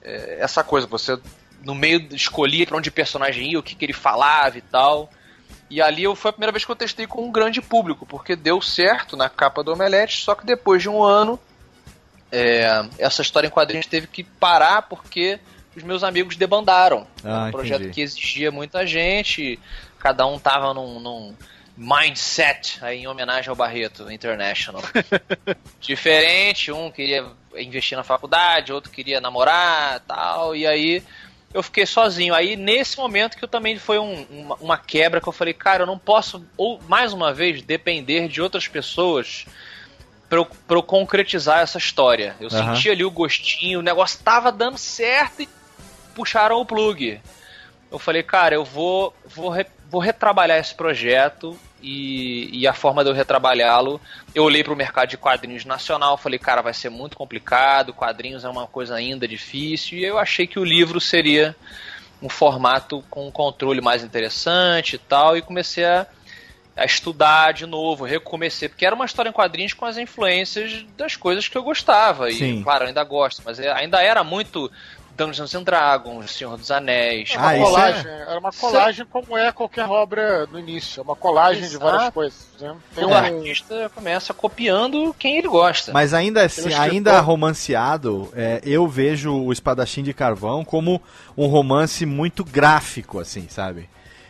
[0.04, 1.18] é, essa coisa, você
[1.64, 5.10] no meio escolhia pra onde o personagem ia, o que, que ele falava e tal.
[5.68, 8.36] E ali eu, foi a primeira vez que eu testei com um grande público, porque
[8.36, 11.40] deu certo na capa do Omelete, só que depois de um ano,
[12.32, 15.40] é, essa história em quadrinhos teve que parar porque
[15.76, 17.06] os meus amigos debandaram.
[17.24, 17.94] Ah, um projeto entendi.
[17.94, 19.60] que exigia muita gente,
[20.00, 21.36] cada um tava num, num
[21.78, 24.82] mindset aí em homenagem ao Barreto International.
[25.82, 27.26] Diferente, um queria
[27.58, 31.04] investir na faculdade, outro queria namorar tal, e aí
[31.54, 32.34] eu fiquei sozinho.
[32.34, 35.84] Aí nesse momento que eu também foi um- uma, uma quebra que eu falei, cara,
[35.84, 39.46] eu não posso, ou mais uma vez, depender de outras pessoas
[40.30, 42.36] pra eu, eu concretizar essa história.
[42.40, 42.74] Eu Aham.
[42.76, 45.50] senti ali o gostinho, o negócio tava dando certo e
[46.16, 47.20] puxaram o plug.
[47.92, 53.04] Eu falei, cara, eu vou, vou, re- vou retrabalhar esse projeto e, e a forma
[53.04, 54.02] de eu retrabalhá-lo,
[54.34, 58.44] eu olhei para o mercado de quadrinhos nacional, falei, cara, vai ser muito complicado, quadrinhos
[58.44, 61.56] é uma coisa ainda difícil, e eu achei que o livro seria
[62.22, 66.08] um formato com um controle mais interessante e tal, e comecei a,
[66.76, 71.16] a estudar de novo, recomecei, porque era uma história em quadrinhos com as influências das
[71.16, 72.62] coisas que eu gostava, Sim.
[72.62, 74.72] e claro, eu ainda gosto, mas é- ainda era muito
[75.16, 79.38] Dungeons and Dragons, Senhor dos Anéis, É Ah, uma isso colagem, era uma colagem como
[79.38, 82.14] é qualquer obra no início, é uma colagem de várias Exato.
[82.14, 82.48] coisas.
[82.60, 82.76] Né?
[82.94, 85.94] Tem o um, artista começa copiando quem ele gosta.
[85.94, 91.02] Mas ainda assim, ainda romanceado, é, eu vejo o Espadachim de Carvão como
[91.38, 93.90] um romance muito gráfico, assim, sabe?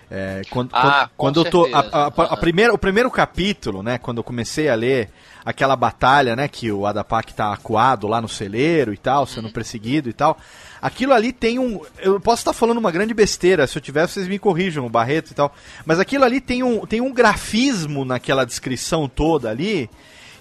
[0.09, 1.75] É, quando Ah, quando, quando eu tô.
[1.75, 2.35] A, a- a Aham.
[2.37, 3.97] primeira, o primeiro capítulo, né?
[3.97, 5.09] Quando eu comecei a ler
[5.43, 6.47] aquela batalha, né?
[6.47, 9.25] Que o Adapak tá acuado lá no celeiro e tal, Uhum.
[9.25, 10.37] sendo perseguido e tal.
[10.81, 11.81] Aquilo ali tem um.
[11.99, 15.31] Eu posso estar falando uma grande besteira, se eu tiver, vocês me corrijam, o Barreto
[15.31, 15.53] e tal.
[15.85, 19.89] Mas aquilo ali tem um, tem um grafismo naquela descrição toda ali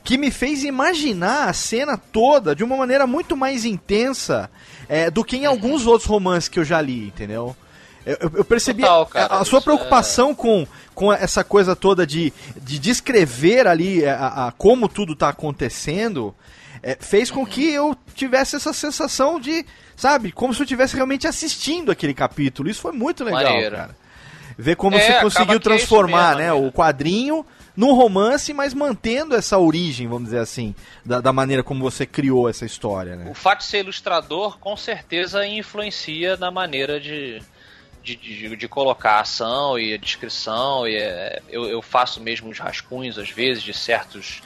[0.02, 4.50] que me fez imaginar a cena toda de uma maneira muito mais intensa
[4.86, 7.56] é, do que em alguns outros romances que eu já li, entendeu?
[8.04, 12.06] Eu, eu- percebi Total, cara, a, a sua isso preocupação com, com essa coisa toda
[12.06, 16.34] de, de descrever ali a, a- como tudo tá acontecendo
[16.86, 19.64] é, fez com que eu tivesse essa sensação de,
[19.96, 22.68] sabe, como se eu estivesse realmente assistindo aquele capítulo.
[22.68, 23.74] Isso foi muito legal, Maneiro.
[23.76, 23.96] cara.
[24.58, 26.52] Ver como É, você conseguiu é transformar mesmo, né, né?
[26.52, 27.44] o quadrinho
[27.76, 30.74] num romance, mas mantendo essa origem, vamos dizer assim,
[31.04, 33.28] da, da maneira como você criou essa história, né?
[33.28, 37.42] O fato de ser ilustrador com certeza influencia na maneira de,
[38.02, 40.86] de, de, de colocar a ação e a descrição.
[40.86, 44.40] E é, eu, eu faço mesmo os rascunhos às vezes de certos.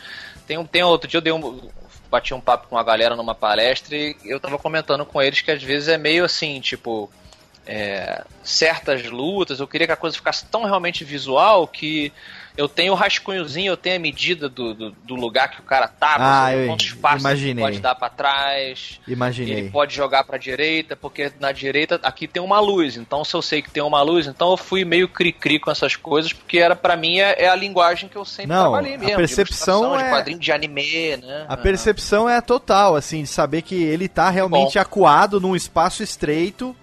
[0.46, 1.68] Tem, um- tem outro dia eu dei um.
[2.10, 5.50] Bati um papo com a galera numa palestra e eu tava comentando com eles que
[5.50, 7.10] às vezes é meio assim, tipo.
[7.66, 12.10] é, certas lutas, eu queria que a coisa ficasse tão realmente visual que
[12.58, 15.86] eu tenho o rascunhozinho, eu tenho a medida do, do, do lugar que o cara
[15.86, 17.50] tá, Ah, pra saber eu quanto espaço imaginei.
[17.52, 19.00] ele pode dar pra trás.
[19.06, 19.54] Imaginei.
[19.54, 22.96] Ele pode jogar pra direita, porque na direita aqui tem uma luz.
[22.96, 25.94] Então, se eu sei que tem uma luz, então eu fui meio cri-cri com essas
[25.94, 28.98] coisas, porque era para mim é, é a linguagem que eu sempre Não, trabalhei a
[28.98, 29.10] mesmo.
[29.12, 31.46] de percepção ilustração, é- de quadrinho de anime, né?
[31.48, 36.74] A percepção é total, assim, de saber que ele tá realmente acuado num espaço estreito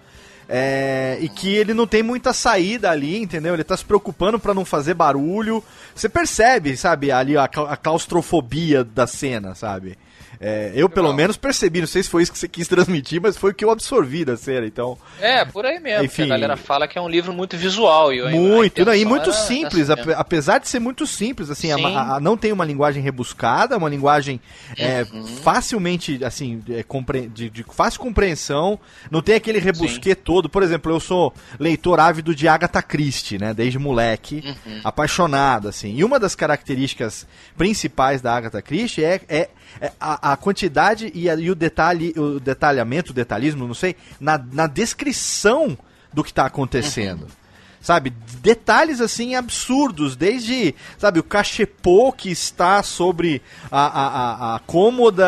[0.48, 3.54] é, e que ele não tem muita saída ali, entendeu?
[3.54, 5.62] Ele tá se preocupando pra não fazer barulho.
[5.94, 9.98] Você percebe, sabe, ali a, a claustrofobia da cena, sabe?
[10.40, 11.16] É, eu, pelo Legal.
[11.16, 13.64] menos, percebi, não sei se foi isso que você quis transmitir, mas foi o que
[13.64, 14.98] eu absorvi da cena, então...
[15.20, 16.04] É, por aí mesmo.
[16.04, 16.24] Enfim.
[16.24, 18.12] a galera fala que é um livro muito visual.
[18.12, 20.12] E Muito, e muito simples, mesmo.
[20.16, 24.40] apesar de ser muito simples, assim, a- a- não tem uma linguagem rebuscada, uma linguagem
[24.76, 25.24] é, Uhum.
[25.26, 28.78] facilmente, assim, é, compre- de, de fácil compreensão,
[29.10, 30.48] não tem aquele rebusque todo.
[30.48, 34.80] Por exemplo, eu sou leitor ávido de Agatha Christie, né, desde moleque, Uhum.
[34.84, 35.94] apaixonado, assim.
[35.94, 37.26] E uma das características
[37.56, 39.48] principais da Agatha Christie é- é
[40.00, 44.38] a, a quantidade e, a- e o detalhe, o detalhamento, o detalhismo, não sei, na,
[44.38, 45.76] na descrição
[46.12, 47.26] do que está acontecendo.
[47.86, 48.12] Sabe,
[48.42, 55.24] detalhes assim absurdos, desde, sabe, o cachepô que está sobre a, a, a, cômoda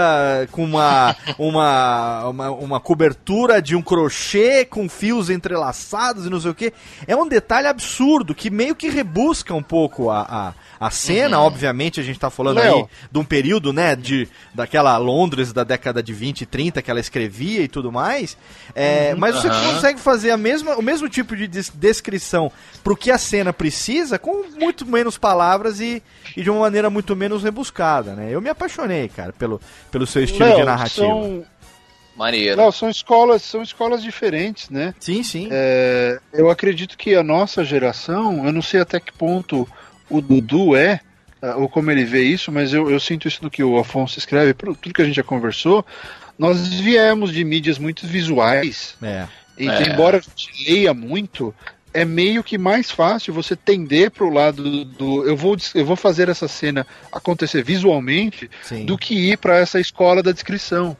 [0.51, 6.51] com uma, uma, uma, uma cobertura de um crochê com fios entrelaçados e não sei
[6.51, 6.73] o que.
[7.07, 11.39] É um detalhe absurdo que meio que rebusca um pouco a, a, a cena.
[11.41, 12.77] Obviamente, a gente está falando Léo.
[12.77, 16.91] aí de um período, né, de, daquela Londres da década de 20 e 30 que
[16.91, 18.37] ela escrevia e tudo mais.
[18.75, 19.75] É, mas você Aham.
[19.75, 23.53] consegue fazer a mesma, o mesmo tipo de des- descrição descrição pro que a cena
[23.53, 26.03] precisa, com muito menos palavras e,
[26.37, 28.29] e de uma maneira muito menos rebuscada, né?
[28.31, 31.07] Eu me apaixonei, cara, pelo, pelo seu estilo Léo, de narrativa.
[31.07, 31.45] São,
[32.17, 32.61] Maneiro.
[32.61, 34.93] Léo, são escolas, são escolas diferentes, né?
[34.99, 35.49] Sim, sim.
[35.53, 39.69] É, eu acredito que a nossa geração, eu não sei até que ponto
[40.11, 41.01] o Dudu é,
[41.41, 44.19] ah, ou como ele vê isso, mas eu, eu sinto isso do que o Afonso
[44.19, 45.87] escreve, por tudo que a gente já conversou.
[46.37, 49.27] Nós viemos de mídias muito visuais, É.
[49.57, 49.89] e É.
[49.93, 51.55] embora a gente leia muito,
[51.99, 55.97] é meio que mais fácil você tender para o lado do, eu vou eu vou
[55.97, 58.85] fazer essa cena acontecer visualmente Sim.
[58.85, 60.97] do que ir para essa escola da descrição,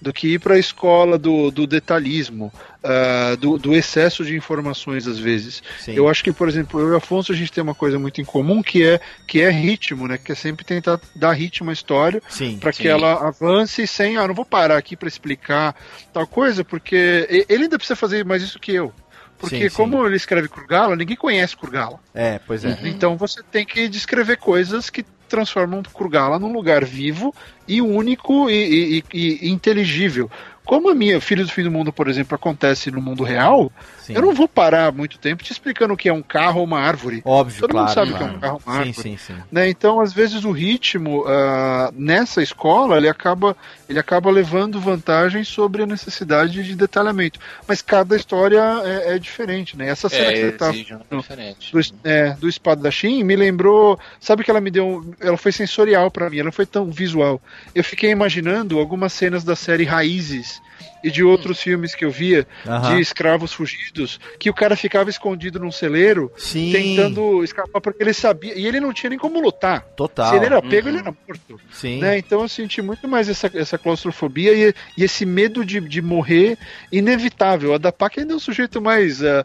[0.00, 5.06] do que ir para a escola do, do detalhismo, ah, do, do excesso de informações
[5.06, 5.62] às vezes.
[5.78, 5.92] Sim.
[5.92, 8.20] Eu acho que, por exemplo, eu e o Afonso a gente tem uma coisa muito
[8.20, 10.18] em comum que é que é ritmo, né?
[10.18, 12.20] Que é sempre tentar dar ritmo à história
[12.58, 15.76] para que ela avance sem, ah, não vou parar aqui para explicar
[16.12, 18.92] tal coisa, porque ele ainda precisa fazer mais isso que eu.
[19.40, 19.74] Porque Sim, sim.
[19.76, 21.98] como ele escreve Kurgala, ninguém conhece Kurgala.
[22.14, 22.78] É, pois é.
[22.84, 27.34] Então você tem que descrever coisas que transformam Kurgala num lugar vivo
[27.66, 30.30] e único e, e- e- e inteligível.
[30.70, 34.12] Como a minha Filho do Fim do Mundo, por exemplo, acontece no mundo real, Sim.
[34.14, 36.78] eu não vou parar muito tempo te explicando o que é um carro ou uma
[36.78, 37.22] árvore.
[37.24, 37.86] Óbvio, Todo claro.
[37.88, 38.24] mundo sabe claro.
[38.28, 39.02] que é um carro ou uma árvore.
[39.02, 39.34] sim, sim.
[39.50, 39.68] né?
[39.68, 43.56] Então, às vezes, o ritmo ah, nessa escola ele acaba,
[43.88, 47.40] ele acaba levando vantagem sobre a necessidade de detalhamento.
[47.66, 49.88] Mas cada história é, é diferente, né?
[49.88, 51.72] Essa cena que É, você tá diferente.
[51.72, 53.98] do, é, do espadachim me lembrou.
[54.20, 54.86] Sabe que ela me deu.
[54.86, 57.42] um- Ela foi sensorial pra mim, ela não foi tão visual.
[57.74, 60.59] Eu fiquei imaginando algumas cenas da série Raízes
[61.02, 62.94] e de outros filmes que eu via Aham.
[62.94, 66.72] de escravos fugidos, que o cara ficava escondido num celeiro Sim.
[66.72, 68.52] tentando escapar porque ele sabia.
[68.58, 69.80] E ele não tinha nem como lutar.
[69.96, 70.28] Total.
[70.30, 71.58] Se ele era pego, ele era morto.
[71.72, 72.00] Sim.
[72.00, 72.18] Né?
[72.18, 76.58] Então eu senti muito mais essa, essa claustrofobia e, e esse medo de, de morrer
[76.92, 77.74] inevitável.
[77.74, 79.22] A da PAC ainda é um sujeito mais.
[79.24, 79.44] ah,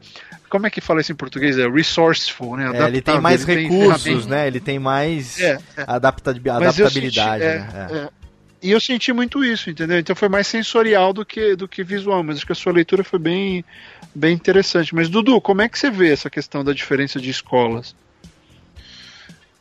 [0.50, 1.58] como é que fala isso em português?
[1.58, 2.70] É resourceful, né?
[2.74, 4.28] É, ele tem mais ele tem recursos, ferramentas.
[4.30, 4.48] né?
[4.48, 5.84] Ele tem mais É, é.
[5.88, 7.60] adaptabilidade, senti- é,
[7.94, 8.10] né?
[8.66, 10.00] E eu senti muito isso, entendeu?
[10.00, 13.04] Então foi mais sensorial do que, do que visual, mas acho que a sua leitura
[13.04, 13.64] foi bem,
[14.16, 14.96] bem interessante.
[14.96, 17.96] Mas, Dudu, como é que você vê essa questão da diferença de escolas?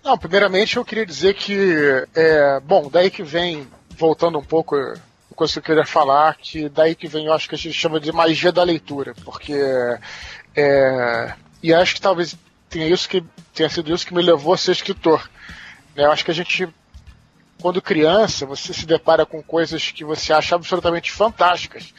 [0.02, 1.55] Não, primeiramente eu queria dizer que,
[2.14, 4.74] é, bom, daí que vem, voltando um pouco,
[5.36, 8.00] coisa que eu queria falar, que daí que vem, eu acho que a gente chama
[8.00, 9.52] de magia da leitura, porque,
[10.57, 12.34] é, e acho que talvez
[12.70, 15.28] tenha, isso que, tenha sido isso que me levou a ser escritor.
[15.94, 16.07] né?
[16.07, 16.66] Eu acho que a gente,
[17.61, 21.94] quando criança, você se depara com coisas que você acha absolutamente fantásticas,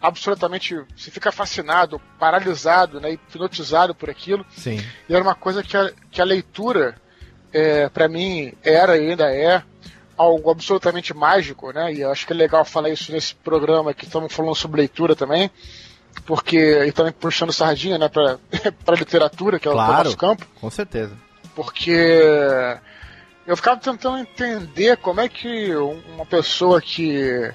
[0.00, 4.84] absolutamente, você fica fascinado, paralisado, né, hipnotizado por aquilo, Sim.
[5.08, 6.96] e era uma coisa que a, que a leitura,
[7.52, 9.62] é, para mim, era e ainda é
[10.16, 11.92] algo absolutamente mágico, né?
[11.92, 15.50] E acho que é legal falar isso nesse programa que estamos falando sobre leitura também,
[16.26, 18.38] porque e também puxando sardinha, né, para
[18.96, 20.04] literatura, que é o Claro.
[20.04, 21.16] nosso campo, Com certeza.
[21.54, 21.98] porque
[23.46, 25.74] eu ficava tentando entender como é que
[26.14, 27.52] uma pessoa que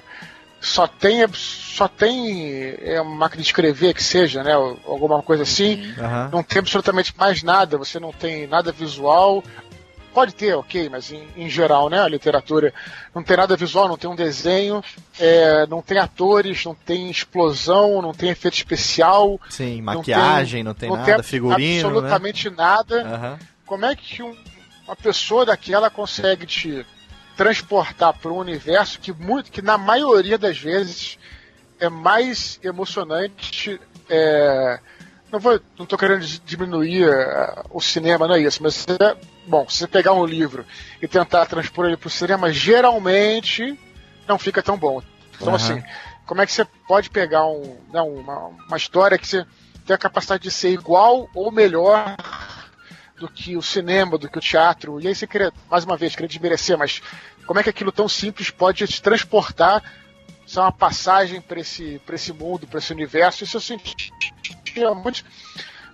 [0.60, 5.94] só tem só tem é, uma máquina de escrever que seja, né, alguma coisa assim,
[5.98, 6.28] Aham.
[6.32, 9.42] não tem absolutamente mais nada, você não tem nada visual.
[10.12, 12.02] Pode ter, ok, mas em, em geral, né?
[12.02, 12.74] A literatura
[13.14, 14.82] não tem nada visual, não tem um desenho,
[15.20, 20.74] é, não tem atores, não tem explosão, não tem efeito especial, Sim, não maquiagem, não
[20.74, 21.96] tem, nada, figurino, né?
[21.96, 23.02] absolutamente nada.
[23.02, 23.38] Aham.
[23.64, 24.34] Como é que um-
[24.90, 26.84] uma pessoa daquela consegue te
[27.36, 31.16] transportar para um universo que muito, que na maioria das vezes
[31.78, 33.80] é mais emocionante.
[34.08, 34.80] é,
[35.30, 39.16] não vou, não estou querendo diminuir é, o cinema, não é isso, mas é,
[39.46, 40.66] bom, se você pegar um livro
[41.00, 43.78] e tentar transpor ele para o cinema, geralmente
[44.26, 45.00] não fica tão bom.
[45.36, 45.56] Então Aham.
[45.56, 45.84] assim,
[46.26, 49.46] como é que você pode pegar um, né, uma, uma história que você
[49.86, 52.16] tem a capacidade de ser igual ou melhor
[53.20, 54.98] do que o cinema, do que o teatro.
[54.98, 57.02] E aí você queria, mais uma vez, queria desmerecer, mas
[57.46, 59.82] como é que aquilo tão simples pode te transportar,
[60.46, 63.44] ser uma passagem para esse, pra esse mundo, para esse universo?
[63.44, 65.22] Isso eu sentia muito.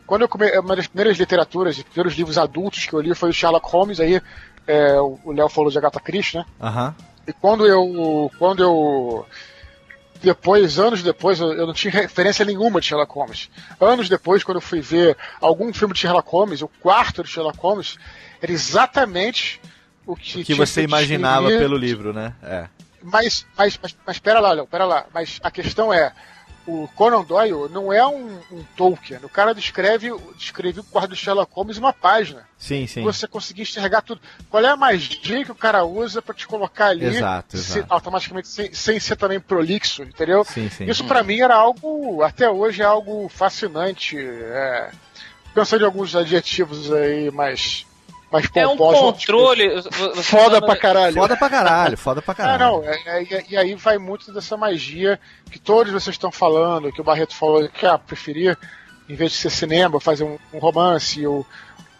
[0.06, 0.56] Quando eu come...
[0.58, 3.98] uma das primeiras literaturas, os primeiros livros adultos que eu li foi o Sherlock Holmes,
[3.98, 4.22] aí
[4.64, 6.46] é, o Léo falou de Agatha Christie, né?
[6.60, 6.94] Aham.
[7.26, 8.30] E quando eu.
[8.38, 9.26] Quando eu.
[10.22, 13.50] Depois, anos depois, eu, não tinha referência nenhuma de Sherlock Holmes.
[13.80, 17.58] Anos depois, quando eu fui ver algum filme de Sherlock Holmes, o quarto de Sherlock
[17.58, 17.98] Holmes,
[18.40, 19.60] era exatamente
[20.06, 22.34] o que, Que tinha você que imaginava pelo livro, né?
[22.42, 22.68] É.
[23.02, 25.06] Mas, mas, mas, mas pera lá, Léo, pera lá.
[25.12, 26.12] Mas a questão é,
[26.66, 29.20] o Conan Doyle não é um, um Tolkien.
[29.22, 32.46] O cara descreve, descreve o quarto do Sherlock Holmes em uma página.
[32.58, 33.02] Sim, sim.
[33.02, 34.20] Você conseguir enxergar tudo.
[34.50, 37.92] Qual é a magia que o cara usa pra te colocar ali Exato, se- exato.
[37.94, 40.44] automaticamente sem, sem ser também prolixo, entendeu?
[40.44, 40.84] Sim, sim.
[40.86, 44.16] Isso pra mim era algo, até hoje é algo fascinante.
[44.18, 44.90] é,
[45.54, 47.85] pensando em alguns adjetivos aí mais,
[48.40, 49.80] mais É um tipo, controle.
[49.80, 51.14] você Foda pra caralho.
[51.16, 52.58] Foda pra caralho, foda pra caralho.
[52.58, 55.18] não, é- é- e, e aí vai muito dessa magia
[55.50, 58.56] que todos vocês estão falando, que o Barreto falou que ah, preferia,
[59.08, 61.44] em vez de ser cinema, fazer um, um romance, o,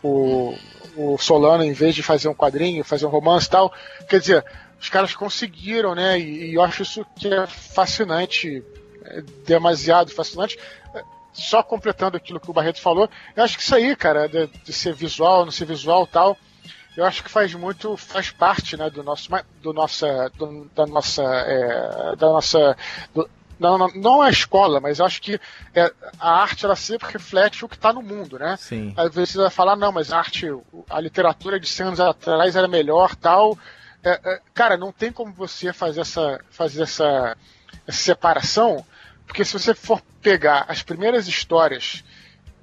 [0.03, 0.55] o,
[0.97, 3.72] o Solano, em vez de fazer um quadrinho, fazer um romance e tal.
[4.09, 4.45] Quer dizer,
[4.80, 6.18] os caras conseguiram, né?
[6.18, 8.62] E, e eu acho isso que é fascinante,
[9.05, 10.59] é demasiado fascinante.
[11.37, 14.72] Só completando aquilo que o Barreto falou, eu acho que isso aí, cara, de, de
[14.72, 16.37] ser visual, não ser visual e tal,
[16.97, 19.28] eu acho que faz muito, faz parte, né, do nosso,
[19.61, 22.76] do nossa, do- da nossa, é, da nossa,
[23.14, 23.28] do-
[23.59, 25.39] não, não, não a escola, mas eu acho que
[25.74, 28.57] é, a arte ela sempre reflete o que está no mundo, né?
[28.59, 28.95] Sim.
[28.97, 30.47] Às vezes você vai falar, não, mas a arte,
[30.89, 33.59] a literatura de 100 anos atrás era melhor, tal.
[34.03, 37.37] É, é, cara, não tem como você fazer essa, fazer essa,
[37.87, 38.84] essa separação,
[39.27, 42.05] porque se você for pegar as primeiras histórias,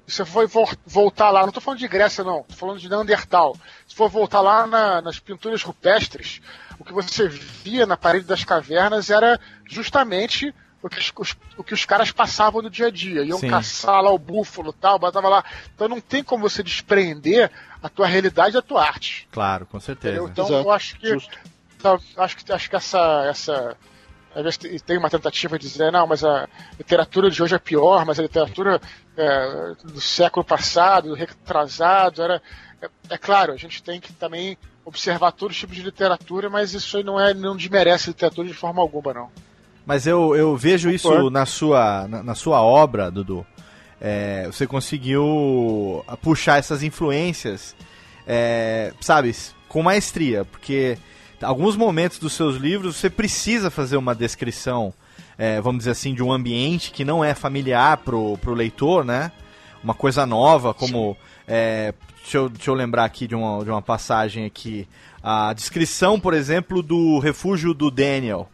[0.06, 2.88] se você for vo- voltar lá, não estou falando de Grécia, não, estou falando de
[2.88, 3.56] Neandertal.
[3.86, 6.40] Se for voltar lá na- nas pinturas rupestres,
[6.78, 11.64] o que você via na parede das cavernas era justamente o que os, os- o
[11.64, 13.22] que os caras passavam no dia a dia.
[13.24, 13.48] Iam Sim.
[13.48, 15.44] caçar lá o búfalo e tal, botava lá.
[15.74, 17.50] Então não tem como você desprender
[17.82, 19.26] a tua realidade da tua arte.
[19.32, 20.16] Claro, com certeza.
[20.16, 20.30] Entendeu?
[20.30, 20.66] Então Exato.
[20.68, 21.38] eu acho que Justo.
[21.78, 23.76] então, acho que acho que essa essa
[24.34, 28.04] às vezes tem- uma tentativa de dizer não, mas a literatura de hoje é pior,
[28.04, 28.80] mas a literatura
[29.16, 32.42] é, do século passado, do retrasado, era
[32.82, 36.74] é, é claro, a gente tem que também observar todos os tipos de literatura, mas
[36.74, 39.30] isso aí não é não desmerece a literatura de forma alguma não.
[39.86, 41.30] Mas eu, eu vejo isso Concordo.
[41.30, 43.46] na sua, na, na sua obra, Dudu.
[44.00, 47.74] É, você conseguiu puxar essas influências,
[48.26, 49.34] é, sabe,
[49.68, 50.98] com maestria, porque
[51.44, 54.92] alguns momentos dos seus livros você precisa fazer uma descrição,
[55.38, 59.30] é, vamos dizer assim, de um ambiente que não é familiar pro, pro leitor, né?
[59.82, 61.16] Uma coisa nova, como.
[61.46, 61.92] é,
[62.22, 64.88] deixa, eu, deixa eu lembrar aqui de uma, de uma passagem aqui.
[65.22, 68.48] A descrição, por exemplo, do refúgio do Daniel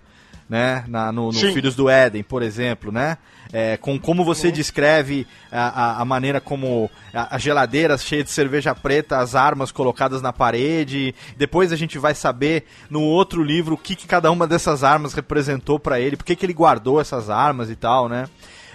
[0.50, 0.84] né?
[0.88, 1.32] Na, no, no.
[1.32, 3.16] Filhos do Éden, por exemplo, né?
[3.52, 8.74] É, com como você descreve a, a, maneira como a, a geladeira cheia de cerveja
[8.74, 11.14] preta, as armas colocadas na parede.
[11.36, 15.14] Depois a gente vai saber no outro livro o que, que cada uma dessas armas
[15.14, 18.28] representou pra ele, por que, ele guardou essas armas e tal, né?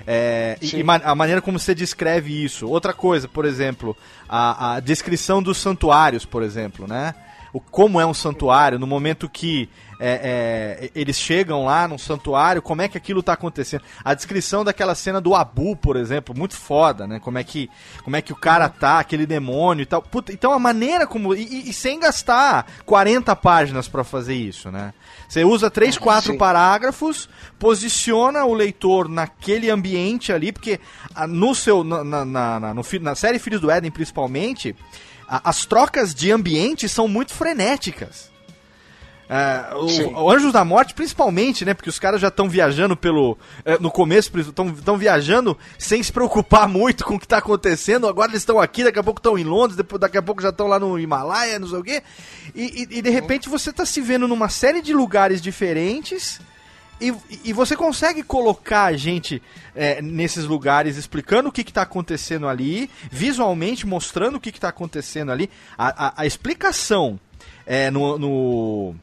[0.05, 2.67] É, e, e ma- a maneira como você descreve isso.
[2.67, 3.95] Outra coisa, por exemplo,
[4.27, 7.15] a, a descrição dos santuários, por exemplo, né?
[7.53, 9.69] O, como é um santuário, no momento que
[9.99, 13.83] é, é, eles chegam lá num santuário, como é que aquilo tá acontecendo.
[14.03, 17.19] A descrição daquela cena do Abu, por exemplo, muito foda, né?
[17.19, 17.69] Como é que,
[18.03, 20.01] como é que o cara tá, aquele demônio e tal.
[20.01, 21.33] Puta, então a maneira como.
[21.33, 24.93] E, e- sem gastar 40 páginas pra fazer isso, né?
[25.27, 26.37] Você usa três, quatro Sim.
[26.37, 27.27] parágrafos,
[27.57, 30.79] posiciona o leitor naquele ambiente ali, porque
[31.15, 31.83] ah, no seu.
[31.83, 32.25] Na, na,
[32.59, 34.75] na, no fi- na série Filhos do Éden, principalmente,
[35.27, 38.31] a- as trocas de ambiente são muito frenéticas.
[39.89, 40.03] Sim.
[40.13, 41.73] o, o Anjos da Morte, principalmente, né?
[41.73, 43.37] Porque os caras já estão viajando pelo.
[43.63, 48.07] é, no começo, estão viajando sem se preocupar muito com o que está acontecendo.
[48.07, 50.49] Agora eles estão aqui, daqui a pouco estão em Londres, depois, daqui a pouco já
[50.49, 52.03] estão lá no Himalaia, não sei o quê.
[52.53, 56.39] E, e- e, de repente você está se vendo numa série de lugares diferentes.
[57.01, 57.13] E,
[57.43, 59.41] e você consegue colocar a gente
[59.75, 65.29] é, nesses lugares explicando o que está acontecendo ali, visualmente mostrando o que está acontecendo
[65.31, 65.49] ali.
[65.77, 67.19] A, a- a explicação
[67.65, 68.95] é, no, no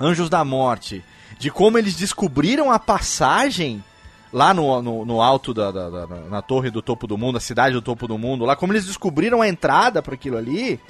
[0.00, 1.04] Anjos da Morte
[1.38, 3.82] de como eles descobriram a passagem
[4.32, 7.40] lá no, no, no alto da, da- da- na torre do topo do mundo, a
[7.40, 10.80] cidade do topo do mundo, lá como eles descobriram a entrada para aquilo ali.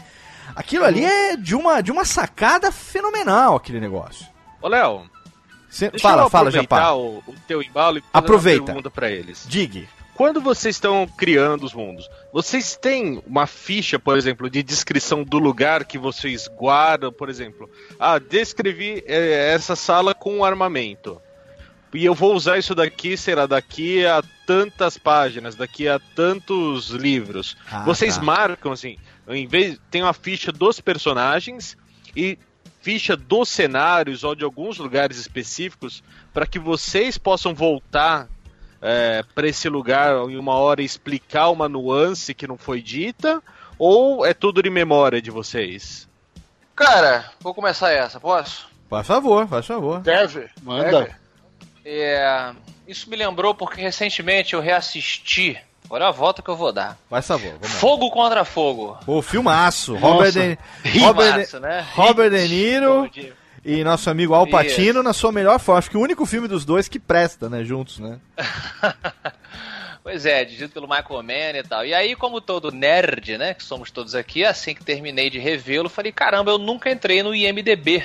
[0.55, 4.27] Aquilo ali é de uma, de uma sacada fenomenal, aquele negócio.
[4.61, 5.03] Ô, Léo,
[5.71, 6.93] Cê- fala, eu fala, Japá.
[6.93, 8.61] o, o teu embalo e Aproveita.
[8.63, 9.47] uma pergunta pra eles.
[9.49, 9.89] Dig.
[10.21, 15.39] Quando vocês estão criando os mundos, vocês têm uma ficha, por exemplo, de descrição do
[15.39, 17.71] lugar que vocês guardam, por exemplo?
[17.99, 21.19] Ah, descrevi eh, essa sala com armamento.
[21.95, 27.57] E eu vou usar isso daqui, será daqui a tantas páginas, daqui a tantos livros.
[27.73, 28.23] Ah, vocês tá.
[28.23, 31.79] marcam assim, em vez tem uma ficha dos personagens
[32.15, 32.39] e
[32.83, 38.29] ficha dos cenários ou de alguns lugares específicos para que vocês possam voltar
[39.35, 43.43] para esse lugar em uma hora explicar uma nuance que não foi dita
[43.79, 46.09] ou é tudo de memória de vocês?
[46.75, 48.69] Cara, vou começar essa, posso?
[48.89, 50.01] Faz favor, faz favor.
[50.01, 50.49] Deve.
[50.63, 51.05] Manda.
[51.05, 51.15] deve.
[51.85, 52.53] É,
[52.87, 55.59] isso me lembrou porque recentemente eu reassisti.
[55.89, 56.97] Olha a volta que eu vou dar.
[57.09, 57.81] Faz favor, vamos lá.
[57.81, 58.99] Fogo contra Fogo.
[59.05, 59.97] Pô, filmaço.
[59.97, 60.59] Robert De,
[61.01, 61.87] Robert, Rimaço, né?
[61.95, 63.11] Robert De Niro.
[63.65, 65.79] E nosso amigo Al Pacino na sua melhor forma.
[65.79, 68.19] Acho que o único filme dos dois que presta, né, juntos, né?
[70.03, 71.85] Pois é, dirigido pelo Michael Mann e tal.
[71.85, 75.91] E aí, como todo nerd, né, que somos todos aqui, assim que terminei de revê-lo,
[75.91, 78.03] falei, caramba, eu nunca entrei no IMDB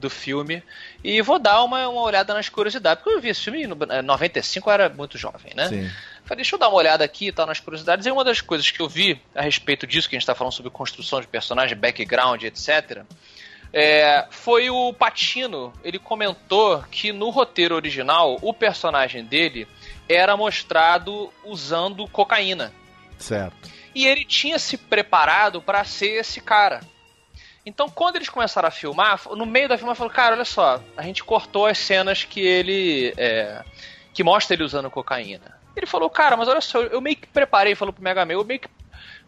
[0.00, 0.62] do filme
[1.02, 4.68] e vou dar uma, uma olhada nas curiosidades, porque eu vi esse filme em 95,
[4.68, 5.68] eu era muito jovem, né?
[5.68, 5.90] Sim.
[6.24, 8.06] Falei, deixa eu dar uma olhada aqui e tal nas curiosidades.
[8.06, 10.54] E uma das coisas que eu vi a respeito disso, que a gente está falando
[10.54, 13.02] sobre construção de personagem, background, etc.,
[13.74, 15.72] é, foi o Patino.
[15.82, 19.66] Ele comentou que no roteiro original, o personagem dele
[20.08, 22.72] era mostrado usando cocaína.
[23.18, 23.68] Certo.
[23.92, 26.80] E ele tinha se preparado para ser esse cara.
[27.66, 31.02] Então, quando eles começaram a filmar, no meio da filmagem, falou: Cara, olha só, a
[31.02, 33.12] gente cortou as cenas que ele.
[33.16, 33.64] É,
[34.12, 35.58] que mostra ele usando cocaína.
[35.74, 38.44] Ele falou: Cara, mas olha só, eu meio que preparei, falou pro Mega Man, eu
[38.44, 38.68] meio que.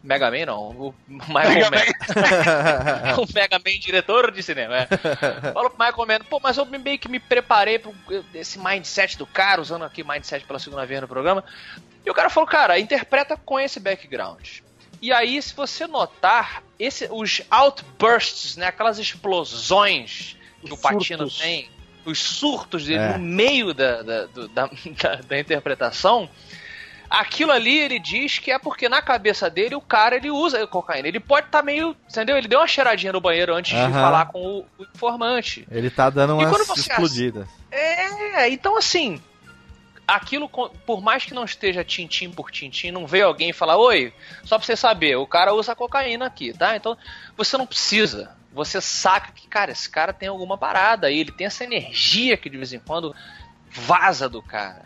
[0.07, 3.17] Mega Man não, o Michael Mega Man.
[3.23, 4.87] o Mega Man, diretor de cinema, é.
[5.53, 7.93] Falou pro Michael Man, pô, mas eu meio que me preparei para
[8.35, 11.43] esse mindset do cara, usando aqui mindset pela segunda vez no programa.
[12.05, 14.59] E o cara falou, cara, interpreta com esse background.
[15.03, 21.39] E aí, se você notar, esse, os outbursts, né, aquelas explosões que o Patino surtos.
[21.39, 21.69] tem,
[22.05, 23.13] os surtos dele É.
[23.13, 24.67] no meio da, da, do- da,
[25.03, 26.31] da- da interpretação,
[27.11, 31.09] aquilo ali ele diz que é porque na cabeça dele o cara ele usa cocaína.
[31.09, 32.37] Ele pode estar meio, entendeu?
[32.37, 35.67] Ele deu uma cheiradinha no banheiro antes de falar com o, o informante.
[35.71, 37.49] Ele tá dando E você explodidas.
[37.71, 39.21] É, então assim,
[40.07, 44.13] aquilo, por mais que não esteja tintim por tintim, não veio alguém falar, oi,
[44.45, 46.77] só pra você saber, o cara usa cocaína aqui, tá?
[46.77, 46.97] Então
[47.37, 48.37] você não precisa.
[48.53, 52.49] Você saca que, cara, esse cara tem alguma parada aí, ele tem essa energia que
[52.49, 53.15] de vez em quando
[53.71, 54.86] vaza do cara.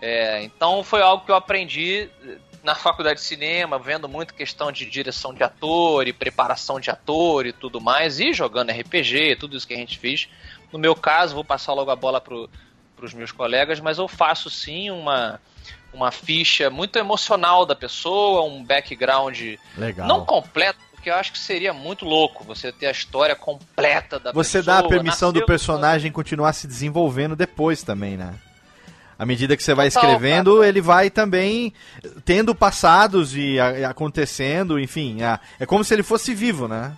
[0.00, 4.72] É, então foi algo que eu aprendi eh, na faculdade de cinema, vendo muito questão
[4.72, 9.56] de direção de ator e preparação de ator e tudo mais, e jogando RPG, tudo
[9.56, 10.28] isso que a gente fez.
[10.72, 12.50] No meu caso, vou passar logo a bola pro,
[12.96, 15.40] pros meus colegas, mas eu faço sim uma,
[15.92, 19.38] uma ficha muito emocional da pessoa, um background
[19.78, 20.08] Legal.
[20.08, 24.32] não completo, porque eu acho que seria muito louco você ter a história completa da
[24.32, 24.82] Você pessoa.
[24.82, 28.34] dá a permissão do personagem continuar se desenvolvendo depois também, né?
[29.18, 31.72] À medida que você vai escrevendo, ele vai também
[32.24, 33.58] tendo passados e
[33.88, 35.18] acontecendo, enfim.
[35.58, 36.92] é como se ele fosse vivo, né?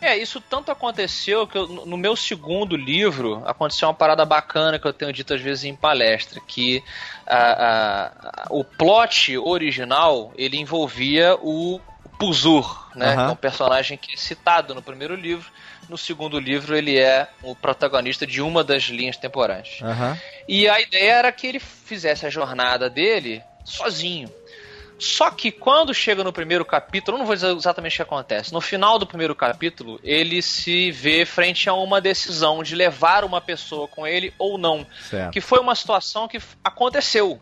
[0.00, 4.84] É, isso tanto aconteceu que eu- no meu segundo livro aconteceu uma parada bacana que
[4.84, 6.82] eu tenho dito às vezes em palestra, que
[7.24, 8.10] a-
[8.42, 11.80] a- o plot original ele envolvia o
[12.18, 13.12] Puzur, né?
[13.12, 13.24] Aham.
[13.26, 15.48] Que é um personagem que é citado no primeiro livro.
[15.92, 19.78] No segundo livro ele é o protagonista de uma das linhas temporais.
[19.82, 20.18] Aham.
[20.48, 24.32] E a ideia era que ele fizesse a jornada dele sozinho.
[24.98, 28.54] Só que quando chega no primeiro capítulo, eu não vou dizer exatamente o que acontece.
[28.54, 33.42] No final do primeiro capítulo, ele se vê frente a uma decisão de levar uma
[33.42, 34.86] pessoa com ele ou não.
[35.10, 35.30] Certo.
[35.30, 37.38] Que foi uma situação que aconteceu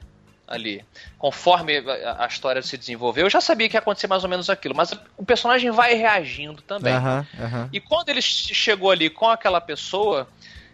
[0.50, 0.84] ali.
[1.16, 4.50] Conforme a a história se desenvolveu, eu já sabia que ia acontecer mais ou menos
[4.50, 6.92] aquilo, mas o personagem vai reagindo também.
[6.92, 7.68] Aham, aham.
[7.72, 10.28] E quando ele che- chegou ali com aquela pessoa,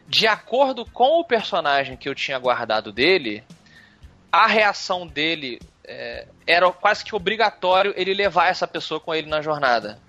[0.08, 3.44] de acordo com o personagem que eu tinha guardado dele,
[4.32, 9.40] a reação dele é, era quase que obrigatório ele levar essa pessoa com ele na
[9.40, 10.00] jornada.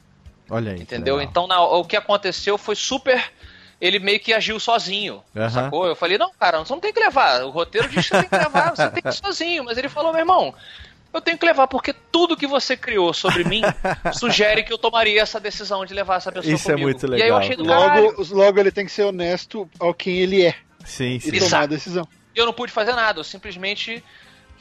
[0.50, 0.80] Olha aí.
[0.82, 1.22] Entendeu?
[1.22, 3.32] Então na- o que aconteceu foi super.
[3.80, 5.22] Ele meio que agiu sozinho.
[5.36, 5.50] Aham.
[5.50, 5.86] Sacou?
[5.86, 7.44] Eu falei, não, cara, você não tem que levar.
[7.44, 9.64] O roteiro diz que você tem que levar, você tem que ir sozinho.
[9.64, 10.54] Mas ele falou, meu irmão,
[11.14, 13.62] eu tenho que levar, porque tudo que você criou sobre mim
[14.14, 16.90] sugere que eu tomaria essa decisão de levar essa pessoa Isso é comigo.
[16.90, 17.40] muito E aí eu legal.
[17.40, 17.56] achei.
[17.56, 21.36] Logo, logo ele tem que ser honesto ao quem ele é Sim, e sim.
[21.36, 21.52] Exato.
[21.52, 22.08] tomar a decisão.
[22.36, 24.04] E eu não pude fazer nada, eu simplesmente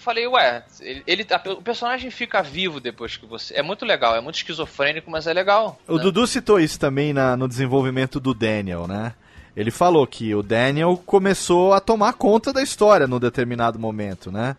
[0.07, 3.55] falei, ué, ele, ele- a- o personagem fica vivo depois que você.
[3.55, 5.79] É muito legal, é muito esquizofrênico, mas é legal.
[5.87, 6.03] O né?
[6.03, 9.13] Dudu citou isso também na- no desenvolvimento do Daniel, né?
[9.57, 14.57] Ele falou que o Daniel começou a tomar conta da história num determinado momento, né?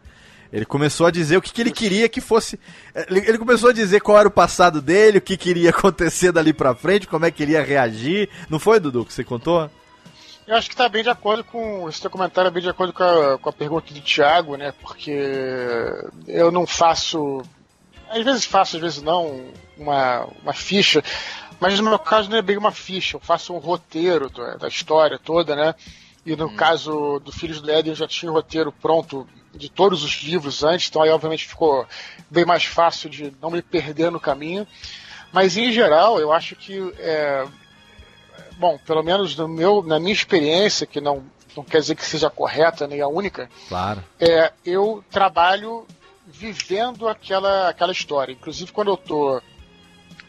[0.51, 2.59] Ele começou a dizer o que, que ele queria que fosse.
[3.09, 6.51] Ele, ele começou a dizer qual era o passado dele, o que queria acontecer dali
[6.53, 8.29] pra frente, como é que ele ia reagir.
[8.49, 9.69] Não foi, Dudu, que você contou?
[10.47, 11.89] Eu acho que está bem de acordo com.
[11.89, 14.71] Esse teu comentário é bem de acordo com a, com a pergunta do Thiago, né?
[14.79, 15.11] Porque
[16.25, 17.43] eu não faço.
[18.09, 21.03] Às vezes faço, às vezes não, uma, uma ficha.
[21.59, 25.19] Mas no meu caso não é bem uma ficha, eu faço um roteiro da história
[25.19, 25.75] toda, né?
[26.25, 30.03] E no caso do Filhos do Éden eu já tinha o roteiro pronto de todos
[30.03, 31.85] os livros antes, então aí obviamente ficou
[32.29, 34.67] bem mais fácil de não me perder no caminho.
[35.33, 37.45] Mas em geral, eu acho que é,
[38.57, 41.23] bom, pelo menos no meu, na minha experiência, que não,
[41.55, 44.03] não quer dizer que seja correta nem a única, Claro.
[44.19, 45.85] é, eu trabalho
[46.25, 48.33] vivendo aquela, aquela história.
[48.33, 49.41] Inclusive, quando eu estou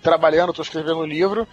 [0.02, 1.46] trabalhando, estou escrevendo um livro,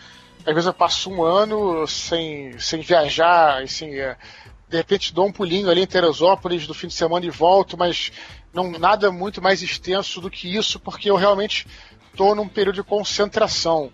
[0.46, 5.70] às vezes eu passo um ano sem, sem viajar, assim, de repente dou um pulinho
[5.70, 8.12] ali em Teresópolis do fim de semana e volto, mas
[8.54, 11.66] não nada muito mais extenso do que isso, porque eu realmente
[12.12, 13.92] estou num período de concentração.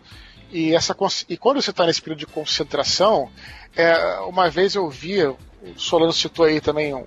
[0.51, 0.95] E, essa,
[1.29, 3.31] e quando você está nesse período de concentração,
[3.75, 5.37] é, uma vez eu vi, o
[5.77, 7.05] Solano citou aí também um,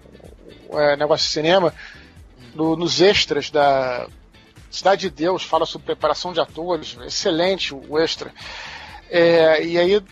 [0.73, 1.75] é, negócio de cinema,
[2.55, 4.09] no, nos extras da
[4.71, 8.33] Cidade de Deus, fala sobre preparação de atores, excelente o extra.
[9.09, 10.03] É, e aí,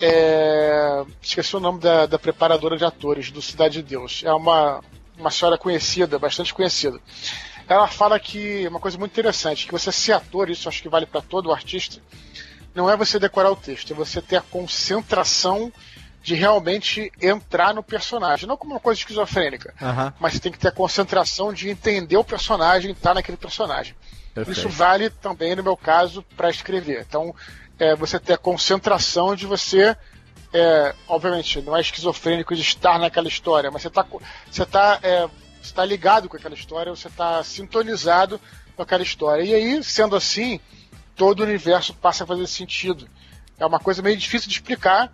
[0.00, 4.22] é, esqueci o nome da, da, preparadora de atores do Cidade de Deus.
[4.24, 4.80] É uma,
[5.18, 7.00] uma senhora conhecida, bastante conhecida.
[7.68, 11.06] Ela fala que uma coisa muito interessante, que você ser ator, isso acho que vale
[11.06, 12.00] para todo artista,
[12.76, 15.72] não é você decorar o texto, é você ter a concentração
[16.22, 18.46] de realmente entrar no personagem.
[18.46, 20.12] Não como uma coisa esquizofrênica, Aham.
[20.20, 23.94] mas você tem que ter a concentração de entender o personagem e estar naquele personagem.
[24.34, 24.58] Perfeito.
[24.58, 27.06] Isso vale também, no meu caso, para escrever.
[27.08, 27.34] Então,
[27.78, 29.96] é, você ter a concentração de você.
[30.52, 34.06] é, obviamente, não é esquizofrênico de estar naquela história, mas você está
[34.50, 35.28] você tá, é,
[35.62, 38.38] você tá ligado com aquela história, você está sintonizado
[38.74, 39.42] com aquela história.
[39.42, 40.60] E aí, sendo assim,
[41.16, 43.08] todo o universo passa a fazer sentido.
[43.58, 45.10] É uma coisa meio difícil de explicar,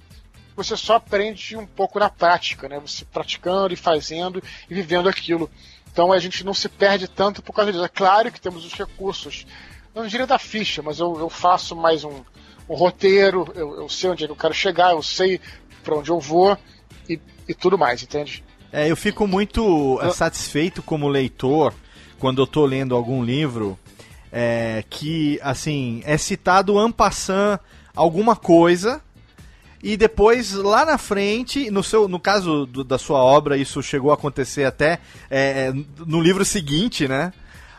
[0.55, 2.79] você só aprende um pouco na prática, né?
[2.81, 5.51] Você praticando e fazendo e vivendo aquilo.
[5.91, 7.85] Então a gente não se perde tanto por causa disso.
[7.85, 9.47] É claro que temos os recursos,
[9.95, 12.23] não diria da ficha, mas eu, eu faço mais um,
[12.69, 15.41] um roteiro, eu, eu, sei onde é que eu quero chegar, eu sei
[15.83, 16.57] para onde eu vou
[17.09, 18.43] e, e, tudo mais, entende?
[18.73, 20.13] É, eu fico muito eu...
[20.13, 21.75] satisfeito como leitor
[22.19, 23.79] quando eu tô lendo algum livro
[24.33, 27.61] é, que, assim, é citado en passant
[27.95, 29.03] alguma coisa
[29.83, 34.13] e depois lá na frente, no seu, no caso do, da sua obra, isso chegou
[34.13, 35.73] a acontecer até é,
[36.07, 37.33] no livro seguinte, né?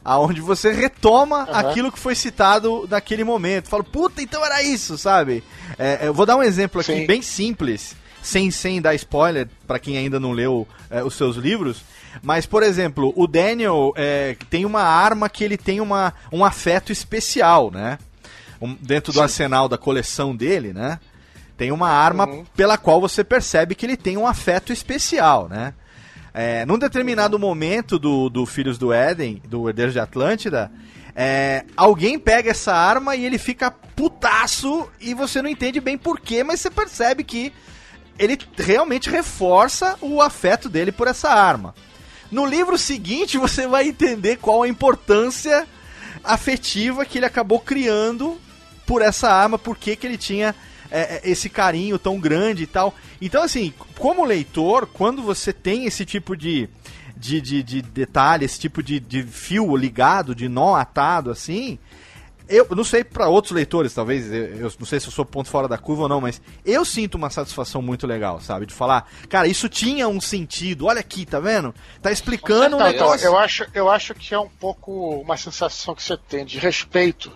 [0.03, 1.55] Aonde você retoma uhum.
[1.55, 3.69] aquilo que foi citado naquele momento.
[3.69, 5.41] Fala, puta, então era isso, sabe?
[5.79, 7.07] É, eu vou dar um exemplo aqui Sim.
[7.07, 11.85] bem simples, sem, sem dar spoiler para quem ainda não leu é, os seus livros.
[12.21, 16.91] Mas, por exemplo, o Daniel é, tem uma arma que ele tem uma, um afeto
[16.91, 17.97] especial, né?
[18.61, 19.23] Um, dentro do Sim.
[19.23, 20.99] arsenal da coleção dele, né?
[21.57, 22.45] Tem uma arma uhum.
[22.55, 25.73] pela qual você percebe que ele tem um afeto especial, né?
[26.33, 30.71] É, num determinado momento do, do Filhos do Éden, do Herdeiros de Atlântida,
[31.15, 36.43] é, alguém pega essa arma e ele fica putaço e você não entende bem porquê,
[36.43, 37.53] mas você percebe que
[38.17, 41.75] ele realmente reforça o afeto dele por essa arma.
[42.33, 45.67] No livro seguinte, você vai entender qual a importância
[46.23, 48.41] afetiva que ele acabou criando
[48.87, 50.55] por essa arma, por que ele tinha
[50.89, 52.95] é, esse carinho tão grande e tal.
[53.21, 56.67] Então, assim, como leitor, quando você tem esse tipo de,
[57.15, 61.77] de, de, de detalhe, esse tipo de, de fio ligado, de nó atado, assim,
[62.57, 65.49] eu não sei para outros leitores, talvez, eu, eu, não sei se eu sou ponto
[65.49, 68.65] fora da curva ou não, mas eu sinto uma satisfação muito legal, sabe?
[68.65, 71.73] De falar, cara, isso tinha um sentido, olha aqui, tá vendo?
[72.01, 73.25] Tá explicando tá, um negócio.
[73.25, 77.31] Eu acho, eu acho que é um pouco uma sensação que você tem de respeito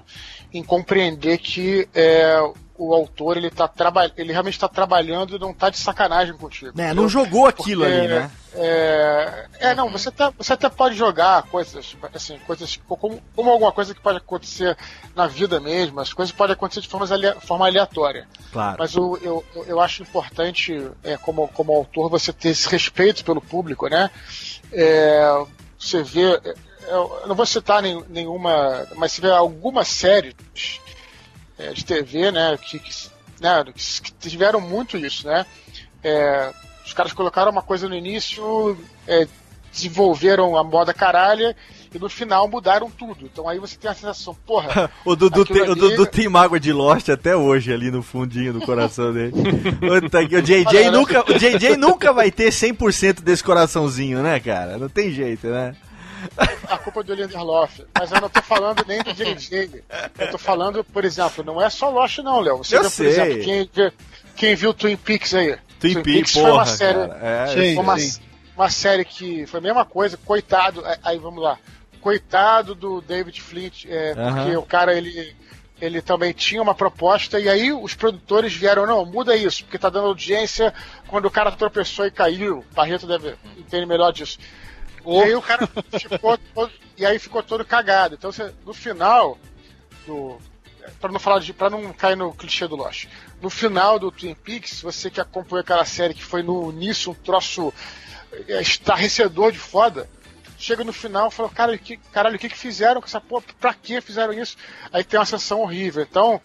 [0.53, 2.39] em compreender que é,
[2.77, 6.79] o autor ele tá trabalhando, ele realmente está trabalhando e não está de sacanagem contigo.
[6.79, 8.31] É, não jogou aquilo Porque, ali, né?
[8.53, 13.71] É, é, não, você até, você até pode jogar coisas, assim, coisas como, como alguma
[13.71, 14.77] coisa que pode acontecer
[15.15, 17.07] na vida mesmo, as coisas podem acontecer de forma,
[17.41, 18.27] forma aleatória.
[18.51, 18.77] Claro.
[18.79, 23.41] Mas eu, eu, eu acho importante, é, como, como autor, você ter esse respeito pelo
[23.41, 24.09] público, né?
[24.71, 25.45] É,
[25.77, 26.33] você vê.
[26.43, 26.53] É,
[26.89, 30.33] eu não vou citar nenhuma, mas se vê algumas séries
[31.57, 35.45] é, de TV, né, que, que, né, que tiveram muito isso, né?
[36.03, 36.51] É,
[36.85, 39.27] os caras colocaram uma coisa no início, é,
[39.71, 41.55] desenvolveram a moda caralha
[41.93, 43.25] e no final mudaram tudo.
[43.25, 44.89] Então aí você tem a sensação, porra.
[45.05, 45.71] o Dudu tem, ali...
[45.71, 49.33] o Dudu tem mágoa de Lost até hoje ali no fundinho do coração dele.
[49.83, 54.77] o JJ nunca, o JJ nunca vai ter 100% desse coraçãozinho, né, cara?
[54.77, 55.75] Não tem jeito, né?
[56.67, 57.81] A culpa é do Lindelof.
[57.97, 59.83] Mas eu não tô falando nem do JJ.
[60.19, 62.57] Eu tô falando, por exemplo, não é só Lost, não, Léo.
[62.57, 63.05] Você eu viu, sei.
[63.05, 63.91] por exemplo, quem, viu,
[64.35, 65.57] quem viu Twin Peaks aí?
[65.79, 66.99] Twin, Twin Peaks, porra, foi uma série.
[67.21, 67.95] É, foi uma,
[68.55, 70.83] uma, série que foi a mesma coisa, coitado.
[71.03, 71.57] Aí vamos lá.
[72.01, 74.35] Coitado do David Flint, é, uh -huh.
[74.35, 75.35] porque o cara ele
[75.79, 79.89] ele também tinha uma proposta, e aí os produtores vieram, não, muda isso, porque tá
[79.89, 80.73] dando audiência
[81.07, 82.59] quando o cara tropeçou e caiu.
[82.59, 84.39] O Barreto deve entender melhor disso.
[85.07, 85.67] E aí o cara
[85.99, 88.15] ficou todo, e aí ficou todo cagado.
[88.15, 89.37] Então você, no final
[90.05, 90.37] do
[90.99, 93.07] para não falar de para não cair no clichê do Lost.
[93.41, 97.15] No final do Twin Peaks, você que acompanhou aquela série que foi no início um
[97.15, 97.73] troço
[98.47, 100.09] é, estarrecedor de foda,
[100.57, 103.43] chega no final e fala, cara, que, caralho, o que, que fizeram com essa porra?
[103.59, 104.57] Pra que fizeram isso?
[104.91, 106.03] Aí tem uma sensação horrível.
[106.03, 106.41] Então,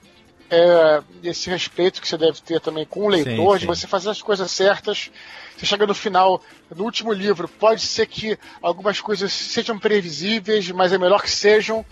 [0.50, 4.10] é, esse respeito que você deve ter também com o leitor, Sim, de você fazer
[4.10, 5.10] as coisas certas.
[5.56, 6.42] Você chega no final,
[6.74, 11.84] no último livro, pode ser que algumas coisas sejam previsíveis, mas é melhor que sejam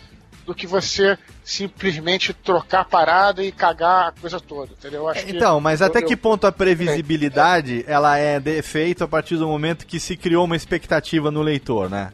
[0.46, 5.06] do que você simplesmente trocar a parada e cagar a coisa toda, entendeu?
[5.26, 9.86] Então, mas até eu- que ponto a previsibilidade ela é defeito a partir do momento
[9.86, 12.12] que se criou uma expectativa no leitor, né?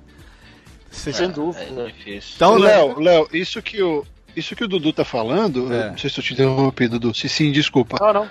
[0.90, 1.82] Se- Sem dúvida.
[1.82, 2.32] É difícil.
[2.36, 2.66] Então, né?
[2.76, 4.04] Léo, Léo, isso que o.
[4.36, 5.90] Isso que o Dudu tá falando, É.
[5.90, 7.14] não sei se eu te interrompi, Dudu.
[7.14, 7.96] Se sim, desculpa.
[8.00, 8.30] Não, não.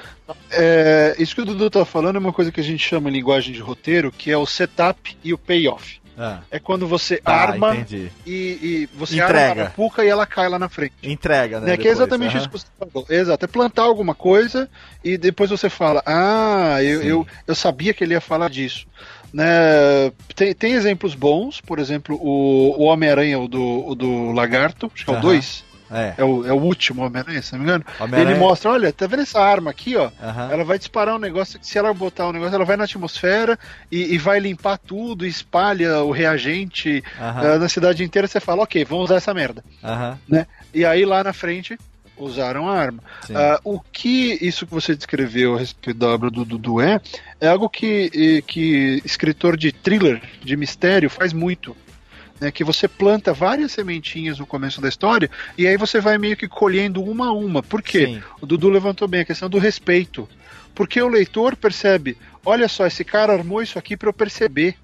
[0.52, 3.14] É, isso que o Dudu tá falando é uma coisa que a gente chama em
[3.14, 6.00] linguagem de roteiro, que é o setup e o payoff.
[6.18, 9.38] Ah, É quando você ah, arma e, e você Entrega.
[9.50, 10.94] arma a arapuca e ela cai lá na frente.
[11.04, 11.72] Entrega, né?
[11.72, 12.38] Né, que é exatamente aham.
[12.38, 13.06] isso que você falou.
[13.10, 14.70] Exato, é plantar alguma coisa
[15.04, 18.88] e depois você fala, ah, eu, eu, eu sabia que ele ia falar disso.
[19.34, 24.90] Né, tem, tem exemplos bons, por exemplo, o, o Homem-Aranha, o do, o do Lagarto,
[24.96, 25.22] acho que é o Aham.
[25.26, 26.16] 2, É.
[26.18, 27.86] é o, é o último Homem-Aranha, se não me engano.
[28.20, 30.10] Ele mostra, olha, tá vendo essa arma aqui, ó?
[30.22, 30.52] Aham.
[30.52, 33.58] Ela vai disparar um negócio, se ela botar um negócio, ela vai na atmosfera
[33.92, 37.54] e, e vai limpar tudo, espalha o reagente Aham.
[37.54, 39.64] ah, na cidade inteira, você fala, ok, vamos usar essa merda.
[39.84, 40.18] Aham.
[40.28, 40.48] Né?
[40.74, 41.78] E aí lá na frente
[42.18, 43.00] usaram a arma.
[43.34, 47.00] Ah, o que isso que você descreveu a respeito da obra do Dudu é,
[47.40, 51.76] é algo que, que escritor de thriller, de mistério, faz muito.
[52.40, 56.36] Né, que você planta várias sementinhas no começo da história e aí você vai meio
[56.36, 57.64] que colhendo uma a uma.
[57.64, 58.06] Por quê?
[58.08, 58.24] Sim.
[58.42, 60.28] O Dudu levantou bem a questão do respeito.
[60.76, 64.76] Porque o leitor percebe, olha só, esse cara armou isso aqui para eu perceber,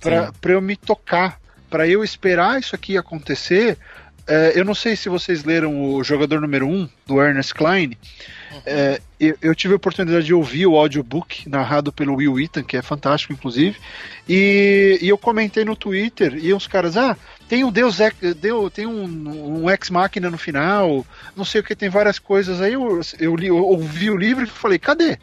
[0.00, 1.40] para eu me tocar,
[1.70, 3.78] para eu esperar isso aqui acontecer.
[4.26, 7.96] É, eu não sei se vocês leram o Jogador Número 1, do Ernest Klein.
[8.66, 12.76] É, eu, eu tive a oportunidade de ouvir o audiobook narrado pelo Will Wheaton, que
[12.76, 13.76] é fantástico, inclusive.
[14.28, 17.16] E, e eu comentei no Twitter, e uns caras, ah,
[17.48, 21.64] tem um Deus Ex, deu, tem um, um Ex Machina no final, não sei o
[21.64, 22.60] que, tem várias coisas.
[22.60, 25.18] Aí eu, eu, li, eu ouvi o livro e falei, cadê?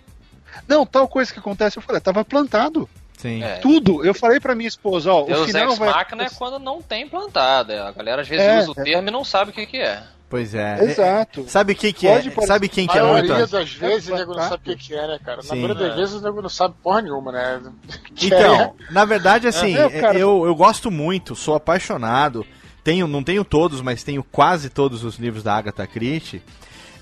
[0.68, 2.90] Não, tal coisa que acontece, eu falei, tava plantado.
[3.18, 3.44] Sim.
[3.44, 3.56] É.
[3.57, 4.06] Tudo.
[4.06, 5.89] Eu falei pra minha esposa, ó, o Deus final Ex vai.
[5.91, 7.72] Machina é quando não tem plantado.
[7.73, 7.80] é.
[7.80, 8.84] A galera às vezes É, usa o é.
[8.84, 10.02] termo e não sabe o que, que é.
[10.30, 10.84] Pois é.
[10.84, 11.41] Exato.
[11.41, 12.22] É, Sabe o que, que é?
[12.30, 13.27] Pode Sabe quem que é muito.
[13.30, 15.38] maioria das vezes o É nego não sabe o que que é, né, cara?
[15.38, 15.56] Na Sim.
[15.61, 17.61] maioria das vezes o nego não sabe porra nenhuma, né?
[18.22, 20.19] Então, é- na verdade, assim, É, cara.
[20.19, 22.45] eu, eu gosto muito, sou apaixonado.
[22.84, 26.41] Tenho, não tenho todos, mas tenho quase todos os livros da Agatha Christie.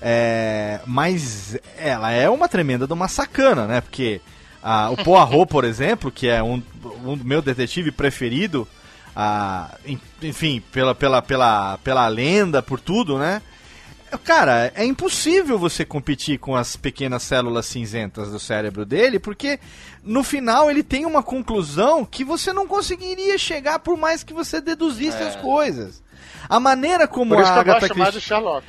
[0.00, 3.80] É, mas ela é uma tremenda de uma sacana, né?
[3.80, 4.20] Porque
[4.68, 6.60] ah, o Poirot, por exemplo, que é um,
[7.04, 8.66] um do meu detetive preferido,
[9.14, 13.40] ah, en- enfim, pela, pela, pela, pela lenda, por tudo, né?
[14.24, 19.58] Cara, é impossível você competir com as pequenas células cinzentas do cérebro dele, porque
[20.02, 24.60] no final ele tem uma conclusão que você não conseguiria chegar por mais que você
[24.60, 26.02] deduzisse as coisas.
[26.48, 28.20] A maneira como a Agatha Christie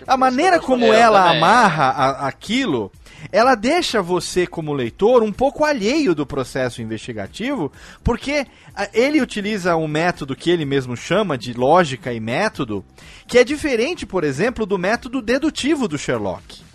[0.08, 1.38] a maneira como ela também.
[1.38, 2.92] amarra a- aquilo,
[3.32, 7.72] ela deixa você, como leitor, um pouco alheio do processo investigativo,
[8.04, 8.46] porque
[8.76, 12.84] a- ele utiliza um método que ele mesmo chama de lógica e método,
[13.28, 16.66] que é diferente, por exemplo, do método dedutivo do Sherlock.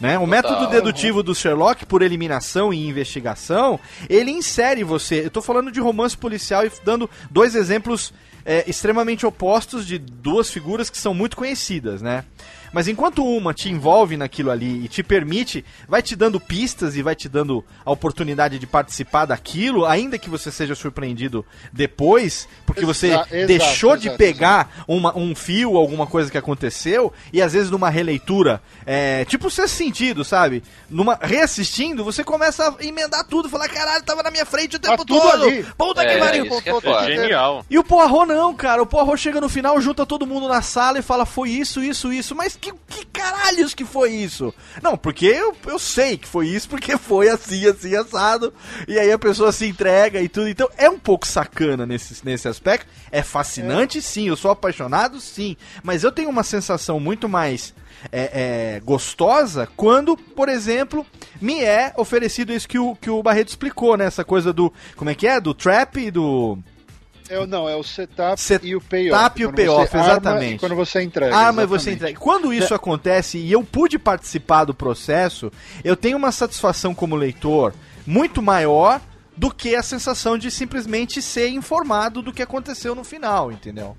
[0.00, 0.18] Né?
[0.18, 3.78] O método dedutivo do Sherlock, por eliminação e investigação,
[4.08, 5.26] ele insere você.
[5.26, 8.12] Eu tô falando de romance policial e dando dois exemplos
[8.42, 12.24] é, extremamente opostos de duas figuras que são muito conhecidas, né?
[12.72, 17.02] Mas enquanto uma te envolve naquilo ali e te permite, vai te dando pistas e
[17.02, 22.84] vai te dando a oportunidade de participar daquilo, ainda que você seja surpreendido depois, porque
[22.84, 27.40] você Exa- exato, deixou de exato, pegar uma- um fio, alguma coisa que aconteceu, e
[27.42, 30.62] às vezes numa releitura, é, tipo o sexto sentido, sabe?
[30.88, 34.98] Numa, reassistindo, você começa a emendar tudo, falar, caralho, tava na minha frente o tempo
[34.98, 35.44] Tá todo.
[35.44, 35.64] ali.
[35.76, 36.60] Puta que É, pariu.
[36.62, 37.64] que é É genial.
[37.70, 38.82] E o Poirot não, cara.
[38.82, 42.12] O Poirot chega no final, junta todo mundo na sala e fala, foi isso, isso,
[42.12, 42.34] isso.
[42.34, 44.54] Mas que, que caralhos que foi isso?
[44.82, 48.52] Não, porque eu, eu sei que foi isso, porque foi assim, assim, assado.
[48.86, 50.48] E aí a pessoa se entrega e tudo.
[50.48, 52.86] Então é um pouco sacana nesse, nesse aspecto.
[53.10, 54.28] É fascinante, sim.
[54.28, 55.56] Eu sou apaixonado, sim.
[55.82, 57.74] Mas eu tenho uma sensação muito mais
[58.12, 61.06] é, é, gostosa quando, por exemplo,
[61.40, 64.06] me é oferecido isso que o, que o Barreto explicou, né?
[64.06, 64.72] Essa coisa do.
[64.96, 65.40] Como é que é?
[65.40, 66.58] Do trap e do.
[67.30, 69.40] É, não, é o setup, Setup e o payoff.
[69.40, 70.58] e o payoff, exatamente.
[70.58, 71.36] quando você entrega.
[71.36, 72.18] Ah, mas você entrega.
[72.18, 75.52] Quando isso acontece e eu pude participar do processo,
[75.84, 77.72] eu tenho uma satisfação como leitor
[78.04, 79.00] muito maior
[79.36, 83.96] do que a sensação de simplesmente ser informado do que aconteceu no final, entendeu?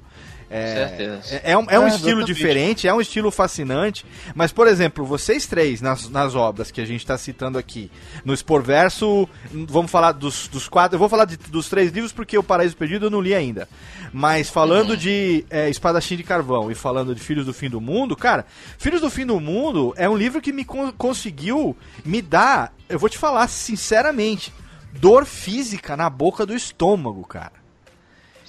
[0.54, 1.36] É, certeza.
[1.46, 4.06] é, é um, é um É, estilo diferente, é um estilo fascinante,
[4.36, 7.90] mas, por exemplo, vocês três, nas, nas obras que a gente está citando aqui,
[8.26, 12.38] no Esporverso, vamos falar dos, dos quatro, eu vou falar de- dos três livros porque
[12.38, 13.68] o Paraíso Perdido eu não li ainda,
[14.12, 18.16] mas falando de é, Espadachim de Carvão e falando de Filhos do Fim do Mundo,
[18.16, 18.46] cara,
[18.78, 23.00] Filhos do Fim do Mundo é um livro que me con- conseguiu me dar, eu
[23.00, 24.52] vou te falar sinceramente,
[25.00, 27.61] dor física na boca do estômago, cara.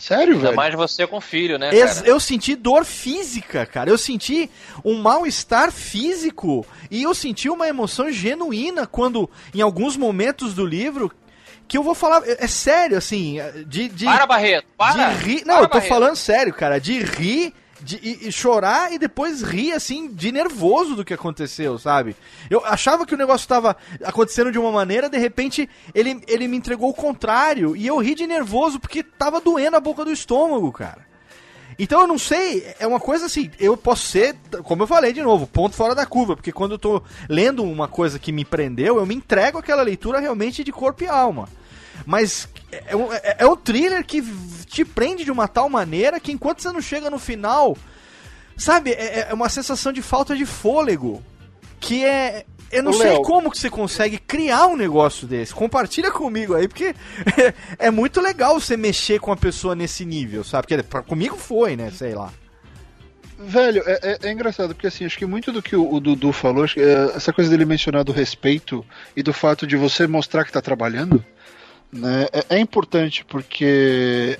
[0.02, 0.56] Sério, Ainda velho?
[0.56, 3.88] mais você com filho, né, Ex- eu senti dor física, cara.
[3.88, 4.50] Eu senti
[4.84, 11.12] um mal-estar físico e eu senti uma emoção genuína quando, em alguns momentos do livro,
[11.68, 13.88] que eu vou falar, é, é sério, assim, de.
[13.88, 15.10] de Para, Barreto, para!
[15.10, 15.44] de rir.
[15.46, 15.88] Não, Para, eu tô Barreto.
[15.88, 16.80] falando sério, cara.
[16.80, 21.78] De rir, de e, e chorar e depois rir, assim, de nervoso do que aconteceu,
[21.78, 22.16] sabe?
[22.48, 26.56] Eu achava que o negócio tava acontecendo de uma maneira, de repente ele, ele me
[26.56, 30.70] entregou o contrário e eu ri de nervoso porque tava doendo a boca do estômago,
[30.72, 31.12] cara.
[31.78, 35.22] Então eu não sei, é uma coisa assim, eu posso ser, como eu falei de
[35.22, 38.98] novo, ponto fora da curva, porque quando eu tô lendo uma coisa que me prendeu,
[38.98, 41.48] eu me entrego àquela leitura realmente de corpo e alma.
[42.04, 42.48] Mas
[42.86, 44.22] é um, é- é um thriller que
[44.66, 47.76] te prende de uma tal maneira que enquanto você não chega no final,
[48.56, 51.22] sabe, é, é uma sensação de falta de fôlego.
[51.80, 52.44] Que é.
[52.70, 53.22] Eu não Ô, sei Léo.
[53.22, 55.52] como que você consegue criar um negócio desse.
[55.52, 56.94] Compartilha comigo aí, porque
[57.36, 57.54] é,
[57.86, 60.66] é muito legal você mexer com a pessoa nesse nível, sabe?
[60.68, 61.90] Porque pra, comigo foi, né?
[61.90, 62.32] Sei lá.
[63.38, 66.32] Velho, é, é- é engraçado, porque assim, acho que muito do que o, o Dudu
[66.32, 68.86] falou, que, é, essa coisa dele mencionar do respeito
[69.16, 71.24] e do fato de você mostrar que tá trabalhando,
[71.92, 74.38] né, é, é importante, porque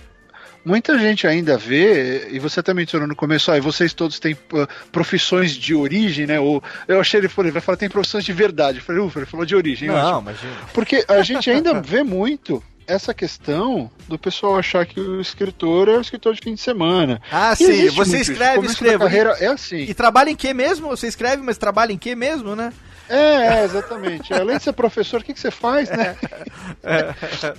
[0.65, 4.37] muita gente ainda vê, e você até mencionou no começo, ah, e vocês todos têm
[4.55, 6.41] ah, profissões de origem, né?
[6.41, 8.79] Ou eu achei ele falou, ele vai falar tem profissões de verdade.
[8.79, 9.91] Eu falei, ufa, ele falou de origem.
[9.91, 10.31] ótimo.
[10.31, 10.53] imagina.
[10.73, 15.97] Porque a gente ainda vê muito essa questão do pessoal achar que o escritor é
[15.97, 17.20] o escritor de fim de semana.
[17.31, 19.05] Ah, E sim, você escreve, escreva.
[19.05, 19.83] carreira é assim.
[19.83, 20.89] E trabalha em que mesmo?
[20.89, 22.73] Você escreve, mas trabalha em que mesmo, né?
[23.15, 24.33] É, é, exatamente.
[24.33, 26.17] Além de ser professor, o que, que você faz, né?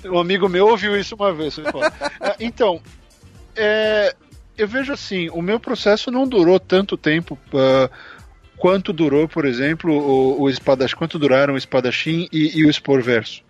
[0.06, 1.58] um amigo meu ouviu isso uma vez.
[1.60, 2.82] É, Então,
[3.56, 4.16] é,
[4.58, 7.90] eu vejo assim, o meu processo não durou tanto tempo ah,
[8.58, 13.42] quanto durou, por exemplo, o, o espadachim, quanto duraram o espadachim e, e o esporverso.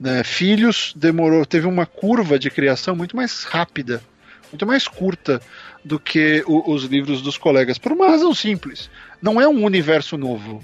[0.00, 0.24] Né?
[0.24, 4.02] Filhos demorou, teve uma curva de criação muito mais rápida,
[4.50, 5.40] muito mais curta
[5.84, 8.90] do que o- os livros dos colegas, por uma razão simples.
[9.20, 10.62] Não é um universo novo.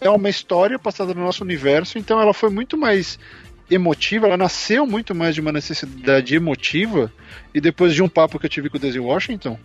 [0.00, 3.18] É uma história passada no nosso universo, então ela foi muito mais
[3.70, 7.12] emotiva, ela nasceu muito mais de uma necessidade emotiva,
[7.52, 9.58] e depois de um papo que eu tive com o Daisy Washington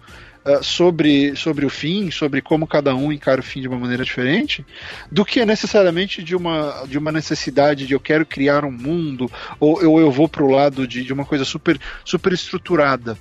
[0.44, 4.04] ah, sobre, sobre o fim, sobre como cada um encara o fim de uma maneira
[4.04, 4.66] diferente,
[5.12, 9.30] do que necessariamente de uma, de uma necessidade de eu quero criar um mundo,
[9.60, 13.18] ou, ou eu vou para o lado de, de uma coisa super, super estruturada.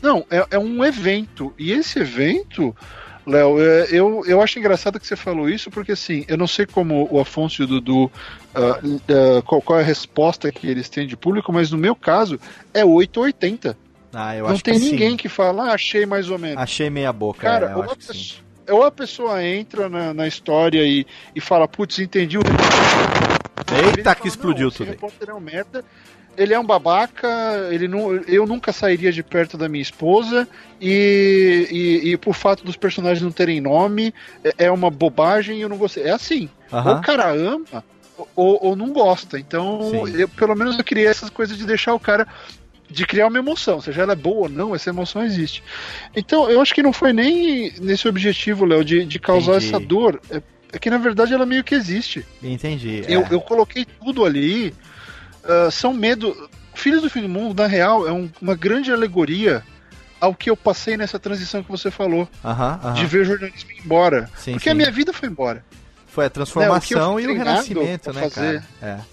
[0.00, 2.74] Não, é, é um evento, e esse evento.
[3.26, 6.66] Léo, é, eu, eu acho engraçado que você falou isso, porque assim, eu não sei
[6.66, 8.10] como o Afonso e o Dudu,
[8.54, 11.94] ah, ah, qual, qual é a resposta que eles têm de público, mas no meu
[11.94, 12.40] caso
[12.72, 13.76] é 880.
[14.12, 15.16] Ah, eu não acho tem que ninguém sim.
[15.16, 16.58] que fala, ah, achei mais ou menos.
[16.58, 18.06] Achei meia boca, Cara, é, eu ou, acho sim.
[18.06, 18.40] pessoa,
[18.70, 22.42] ou a pessoa entra na, na história e, e fala, putz, entendi o
[23.72, 25.84] Eita, que Fala, explodiu "Não, esse tudo repórter é um merda.
[26.40, 27.28] Ele é um babaca,
[27.70, 30.48] ele não, eu nunca sairia de perto da minha esposa,
[30.80, 35.60] e, e, e por fato dos personagens não terem nome, é, é uma bobagem e
[35.60, 36.04] eu não gostei.
[36.04, 36.48] É assim.
[36.72, 36.98] Ou Aham.
[36.98, 37.84] o cara ama,
[38.34, 39.38] ou, ou não gosta.
[39.38, 42.26] Então, eu, pelo menos eu criei essas coisas de deixar o cara.
[42.88, 45.62] De criar uma emoção, seja ela é boa ou não, essa emoção existe.
[46.16, 49.66] Então, eu acho que não foi nem nesse objetivo, Léo, de, de causar Entendi.
[49.68, 50.20] essa dor.
[50.28, 50.42] É,
[50.72, 52.26] é que na verdade ela meio que existe.
[52.42, 53.04] Entendi.
[53.06, 53.28] Eu, é.
[53.30, 54.74] eu coloquei tudo ali.
[55.44, 56.48] Ah, são medo.
[56.74, 59.62] Filhos do Fim do Mundo, na real, é um- uma grande alegoria
[60.20, 62.92] ao que eu passei nessa transição que você falou, Aham, aham.
[62.94, 64.30] de ver o jornalismo ir embora.
[64.36, 64.70] Sim, Porque sim.
[64.70, 65.64] a minha vida foi embora.
[66.06, 68.62] Foi a transformação Né, o e o renascimento, né, fazer.
[68.80, 69.04] cara?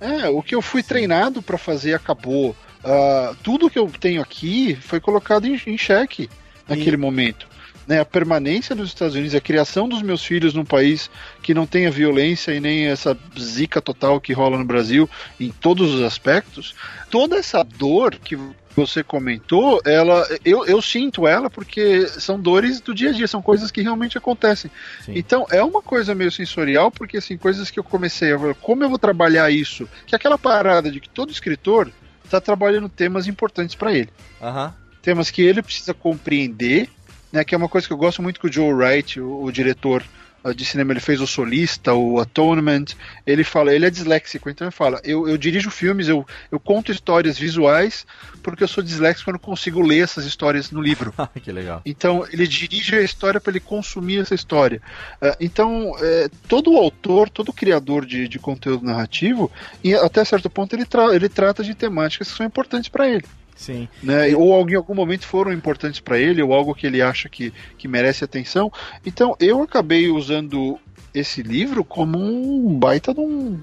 [0.00, 0.22] É.
[0.24, 2.56] É, o que eu fui treinado pra fazer acabou.
[2.84, 6.28] Ah, tudo que eu tenho aqui foi colocado em, em xeque
[6.68, 7.46] naquele E- momento.
[7.86, 11.10] Né, a permanência dos Estados Unidos, a criação dos meus filhos num país
[11.42, 15.10] que não tenha violência e nem essa zica total que rola no Brasil
[15.40, 16.76] em todos os aspectos,
[17.10, 18.38] toda essa dor que
[18.74, 23.42] você comentou, ela, eu, eu sinto ela porque são dores do dia a dia, são
[23.42, 24.70] coisas que realmente acontecem.
[25.04, 25.12] Sim.
[25.16, 28.82] Então é uma coisa meio sensorial, porque assim, coisas que eu comecei a ver, como
[28.82, 29.88] eu vou trabalhar isso?
[30.06, 31.90] Que é aquela parada de que todo escritor
[32.24, 34.08] está trabalhando temas importantes para ele.
[34.40, 34.74] Aham.
[35.02, 36.88] Temas que ele precisa compreender,
[37.32, 37.42] né?
[37.44, 40.04] Que é uma coisa que eu gosto muito que o Joe Wright, o, o diretor
[40.44, 42.84] uh, de cinema, ele fez o Solista, o Atonement.
[43.26, 46.92] Ele fala, ele é disléxico, então ele fala: eu, eu dirijo filmes, eu, eu conto
[46.92, 48.06] histórias visuais,
[48.42, 51.14] porque eu sou disléxico, eu não consigo ler essas histórias no livro.
[51.42, 51.80] que legal.
[51.84, 54.80] Então ele dirige a história para ele consumir essa história.
[55.20, 59.50] Uh, então é, todo autor, todo criador de, de conteúdo narrativo,
[59.82, 63.24] e até certo ponto ele, tra ele trata de temáticas que são importantes para ele.
[63.54, 63.88] Sim.
[64.02, 64.34] Né?
[64.34, 67.86] Ou em algum momento foram importantes para ele, ou algo que ele acha que, que
[67.86, 68.72] merece atenção.
[69.04, 70.78] Então eu acabei usando
[71.14, 73.60] esse livro como um baita de um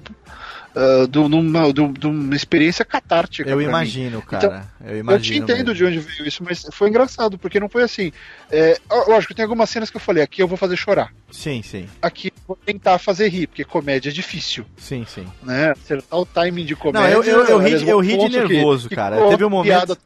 [0.74, 3.48] uh, de, uma, de, uma experiência catártica.
[3.48, 4.24] Eu imagino, mim.
[4.26, 4.68] cara.
[4.78, 5.74] Então, eu, imagino eu te entendo mesmo.
[5.74, 8.12] de onde veio isso, mas foi engraçado, porque não foi assim.
[8.50, 11.12] É, lógico, tem algumas cenas que eu falei, aqui eu vou fazer chorar.
[11.30, 11.86] Sim, sim.
[12.00, 14.64] Aqui eu vou tentar fazer rir, porque comédia é difícil.
[14.76, 15.26] Sim, sim.
[15.42, 15.70] Né?
[15.70, 17.08] Acertar o timing de comédia.
[17.08, 19.16] Não, eu, eu, eu, ri, eu ri de nervoso, que, cara.
[19.16, 19.98] Que teve um momento.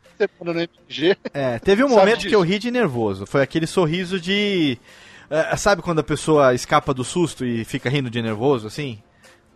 [1.32, 3.26] É, teve um momento que eu ri de nervoso.
[3.26, 4.78] Foi aquele sorriso de.
[5.30, 9.02] É, sabe quando a pessoa escapa do susto e fica rindo de nervoso, assim?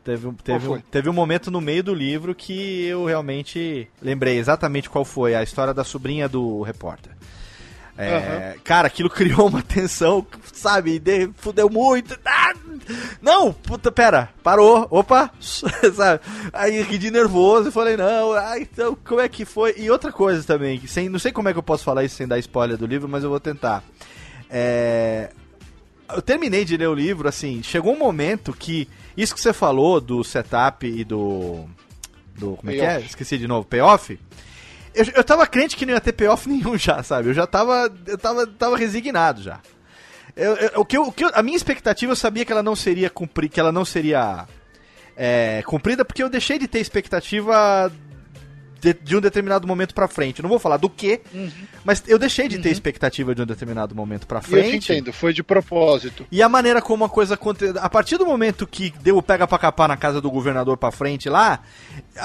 [0.08, 4.88] Teve, teve, um, teve um momento no meio do livro que eu realmente lembrei exatamente
[4.88, 7.12] qual foi a história da sobrinha do repórter.
[7.96, 8.60] É, uhum.
[8.62, 10.98] Cara, aquilo criou uma tensão, sabe?
[10.98, 12.18] De, fudeu muito.
[12.24, 12.54] Ah,
[13.20, 16.20] não, puta, pera, parou, opa, sabe?
[16.52, 19.74] Aí ri de nervoso e falei, não, ah, então como é que foi?
[19.76, 22.26] E outra coisa também, sem, não sei como é que eu posso falar isso sem
[22.26, 23.82] dar spoiler do livro, mas eu vou tentar.
[24.48, 25.30] É,
[26.14, 28.88] eu terminei de ler o livro, assim, chegou um momento que
[29.18, 31.64] isso que você falou do setup e do.
[32.36, 33.00] do como é que é?
[33.00, 34.18] Esqueci de novo, payoff.
[34.94, 37.28] Eu, eu tava crente que não ia ter payoff nenhum já, sabe?
[37.28, 37.92] Eu já tava.
[38.06, 39.60] Eu tava, tava resignado já.
[40.36, 43.10] Eu, eu, o que, o que a minha expectativa eu sabia que ela não seria
[43.10, 44.46] cumprir, que ela não seria
[45.16, 47.90] é, cumprida, porque eu deixei de ter expectativa
[48.80, 50.42] de, de, um determinado momento para frente.
[50.42, 51.50] não vou falar do que, uhum.
[51.84, 52.62] mas eu deixei de uhum.
[52.62, 54.74] ter expectativa de um determinado momento para frente.
[54.74, 56.26] Eu te entendo, foi de propósito.
[56.30, 57.74] E a maneira como a coisa aconteceu.
[57.80, 60.90] A partir do momento que deu o pega pra capar na casa do governador para
[60.90, 61.60] frente lá,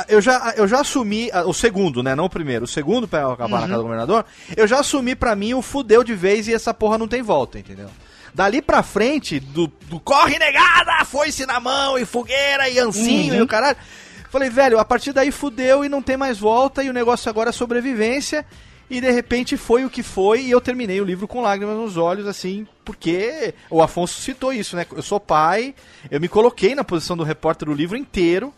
[0.07, 1.29] eu já, eu já assumi.
[1.45, 2.15] O segundo, né?
[2.15, 2.65] Não o primeiro.
[2.65, 3.61] O segundo pega pra capar uhum.
[3.61, 4.25] na casa do governador,
[4.55, 7.59] eu já assumi para mim o fudeu de vez e essa porra não tem volta,
[7.59, 7.89] entendeu?
[8.33, 13.41] Dali pra frente, do, do corre negada, foi-se na mão, e fogueira, e ancinho, e
[13.41, 13.77] o caralho.
[14.33, 17.51] Falei, velho, a partir daí fudeu e não tem mais volta e o negócio agora
[17.51, 18.43] é sobrevivência.
[18.89, 21.97] E de repente foi o que foi e eu terminei o livro com lágrimas nos
[21.97, 24.87] olhos, assim, porque o Afonso citou isso, né?
[24.91, 25.75] Eu sou pai,
[26.09, 28.51] eu me coloquei na posição do repórter do livro inteiro.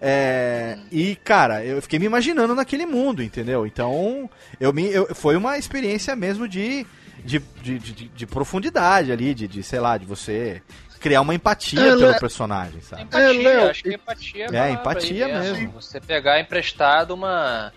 [0.00, 3.64] É, e, cara, eu fiquei me imaginando naquele mundo, entendeu?
[3.64, 4.28] Então,
[4.58, 6.84] eu me, eu, foi uma experiência mesmo de,
[7.24, 10.60] de, de, de, de profundidade ali, de, de, sei lá, de você
[11.02, 13.02] criar uma empatia é, pelo personagem, sabe?
[13.02, 15.56] Empatia, é, acho que empatia é, é empatia mesmo.
[15.56, 15.72] mesmo.
[15.72, 17.72] Você pegar emprestado uma.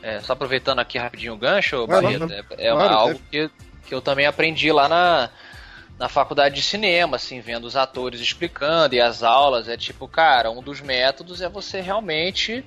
[0.00, 3.50] É, só aproveitando aqui rapidinho o gancho, Barreto, é, é uma, algo que,
[3.84, 5.28] que eu também aprendi lá na,
[5.98, 9.68] na faculdade de cinema, assim, vendo os atores explicando e as aulas.
[9.68, 12.64] É tipo, cara, um dos métodos é você realmente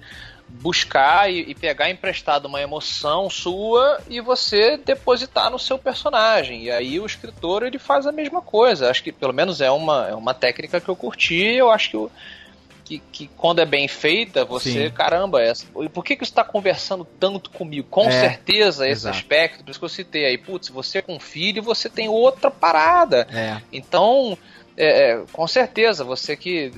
[0.59, 6.63] buscar e, e, pegar emprestado uma emoção sua e você depositar no seu personagem.
[6.63, 8.89] E aí o escritor ele faz a mesma coisa.
[8.89, 11.35] Acho que pelo menos é uma, é uma técnica que eu curti.
[11.35, 14.91] Eu acho que, que, que quando é bem feita, você, Sim.
[14.91, 17.87] caramba, essa, por que, que você está conversando tanto comigo?
[17.89, 19.17] Com é, certeza esse exato.
[19.17, 23.27] aspecto, por isso que eu citei aí, putz, você com filho, você tem outra parada.
[23.31, 23.61] É.
[23.71, 24.37] Então.
[24.77, 26.71] É, é com certeza, você que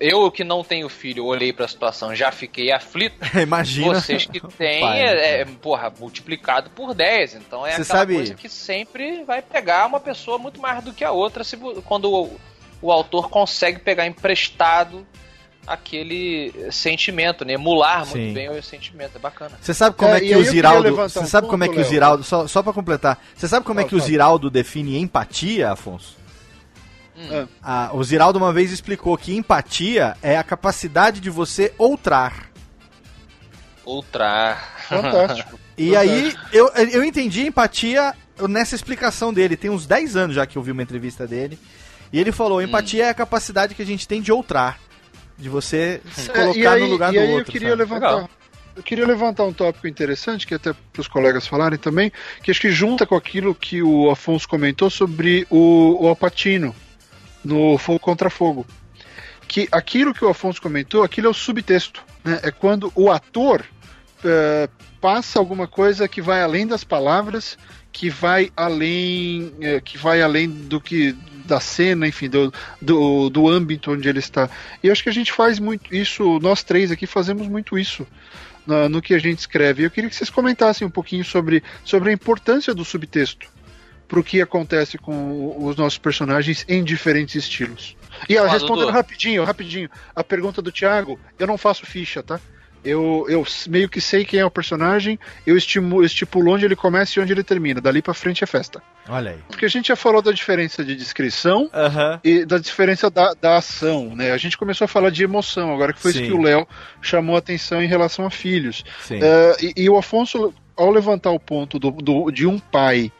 [0.00, 3.16] eu que não tenho filho, olhei para a situação, já fiquei aflito.
[3.40, 3.94] Imagina.
[3.94, 7.34] Vocês que têm, Pai, é, é, porra, multiplicado por 10.
[7.36, 8.14] Então é Você aquela sabe...
[8.14, 12.10] coisa que sempre vai pegar uma pessoa muito mais do que a outra se, quando
[12.10, 12.40] o,
[12.82, 15.06] o autor consegue pegar emprestado
[15.66, 17.54] aquele sentimento, né?
[17.54, 18.18] Emular Sim.
[18.18, 19.58] muito bem o sentimento, é bacana.
[19.60, 21.74] Você sabe como é, é que o Ziraldo, você um sabe ponto, como é que
[21.74, 21.84] Léo.
[21.84, 25.72] o Ziraldo, só, só para completar, você sabe como é que o Ziraldo define empatia,
[25.72, 26.15] Afonso?
[27.16, 27.48] Hum.
[27.62, 32.50] Ah, o Ziraldo uma vez explicou que empatia é a capacidade de você outrar.
[33.84, 34.82] Outrar.
[34.88, 35.58] Fantástico.
[35.78, 35.98] e Fantástico.
[35.98, 38.14] aí, eu, eu entendi empatia
[38.48, 39.56] nessa explicação dele.
[39.56, 41.58] Tem uns 10 anos já que eu vi uma entrevista dele.
[42.12, 43.06] E ele falou: empatia hum.
[43.06, 44.78] é a capacidade que a gente tem de outrar.
[45.38, 47.48] De você se colocar aí, no lugar do aí outro.
[47.48, 47.82] Eu queria sabe?
[47.82, 48.14] levantar.
[48.14, 48.30] Legal.
[48.74, 52.12] Eu queria levantar um tópico interessante, que até para os colegas falarem também,
[52.42, 56.74] que acho que junta com aquilo que o Afonso comentou sobre o, o Alpatino
[57.46, 58.66] no Fogo Contra Fogo.
[59.48, 62.02] Que aquilo que o Afonso comentou, aquilo é o subtexto.
[62.24, 62.40] Né?
[62.42, 63.64] É quando o ator
[64.24, 64.68] uh,
[65.00, 67.56] passa alguma coisa que vai além das palavras,
[67.92, 72.52] que vai além, uh, que vai além do que da cena, enfim, do,
[72.82, 74.50] do, do âmbito onde ele está.
[74.82, 78.04] E eu acho que a gente faz muito isso, nós três aqui fazemos muito isso
[78.66, 79.84] no, no que a gente escreve.
[79.84, 83.46] Eu queria que vocês comentassem um pouquinho sobre, sobre a importância do subtexto
[84.08, 87.96] pro que acontece com os nossos personagens em diferentes estilos.
[88.28, 88.96] E ó, Ó, respondendo Dudu.
[88.96, 92.38] rapidinho, rapidinho, a pergunta do Thiago, eu não faço ficha, tá?
[92.84, 97.18] Eu, eu meio que sei quem é o personagem, eu estimu, estipulo onde ele começa
[97.18, 97.80] e onde ele termina.
[97.80, 98.80] Dali pra frente é festa.
[99.08, 99.38] Olha aí.
[99.48, 102.20] Porque a gente já falou da diferença de descrição Aham.
[102.22, 104.30] e da diferença da, da ação, né?
[104.30, 106.20] A gente começou a falar de emoção, agora que foi Sim.
[106.22, 106.64] isso que o Léo
[107.02, 108.84] chamou a atenção em relação a filhos.
[109.00, 109.18] Sim.
[109.20, 113.10] É, e, e o Afonso, ao levantar o ponto do, do- de um pai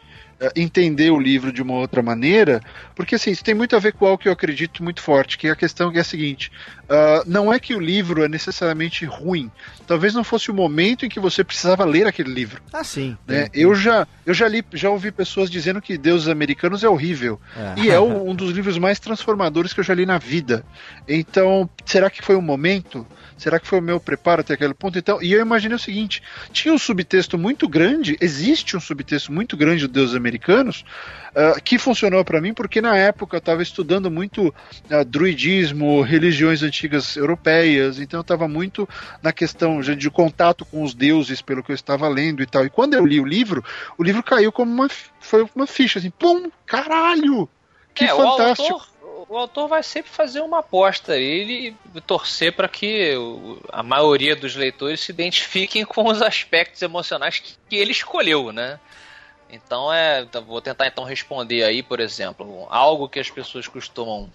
[0.55, 2.61] entender o livro de uma outra maneira,
[2.95, 5.49] porque assim, isso tem muito a ver com algo que eu acredito muito forte, que
[5.49, 6.51] é a questão que é a seguinte:
[6.89, 9.51] ah, não é que o livro é necessariamente ruim,
[9.87, 12.63] talvez não fosse o momento em que você precisava ler aquele livro.
[12.73, 13.17] Ah, sim.
[13.27, 13.49] Né?
[13.53, 17.41] Eu já eu já li, já ouvi pessoas dizendo que Deuses Americanos é horrível.
[17.57, 17.81] É.
[17.81, 20.65] E é um, um dos livros mais transformadores que eu já li na vida.
[21.09, 23.07] Então, será que foi o momento?
[23.39, 24.99] Será que foi o meu preparo até aquele ponto?
[24.99, 26.23] Então, e eu imaginei o seguinte:
[26.53, 30.85] tinha um subtexto muito grande, existe um subtexto muito grande do Deuses Americanos,
[31.35, 34.53] ah, que funcionou para mim porque na época eu estava estudando muito
[34.91, 36.76] ah, druidismo, religiões antigas
[37.17, 38.89] europeias, então eu estava muito
[39.23, 42.65] na questão de, de contato com os deuses pelo que eu estava lendo e tal.
[42.65, 43.65] E quando eu li o livro,
[43.99, 44.89] o livro caiu como uma
[45.21, 47.49] foi uma ficha assim, pum, caralho!
[47.95, 48.97] Que É, fantástico!
[49.29, 51.75] O autor, vai sempre fazer uma aposta ele
[52.07, 53.13] torcer para que
[53.73, 58.79] a maioria dos leitores se identifiquem com os aspectos emocionais que ele escolheu, né?
[59.49, 64.29] Então é, então, vou tentar então responder aí, por exemplo, algo que as pessoas costumam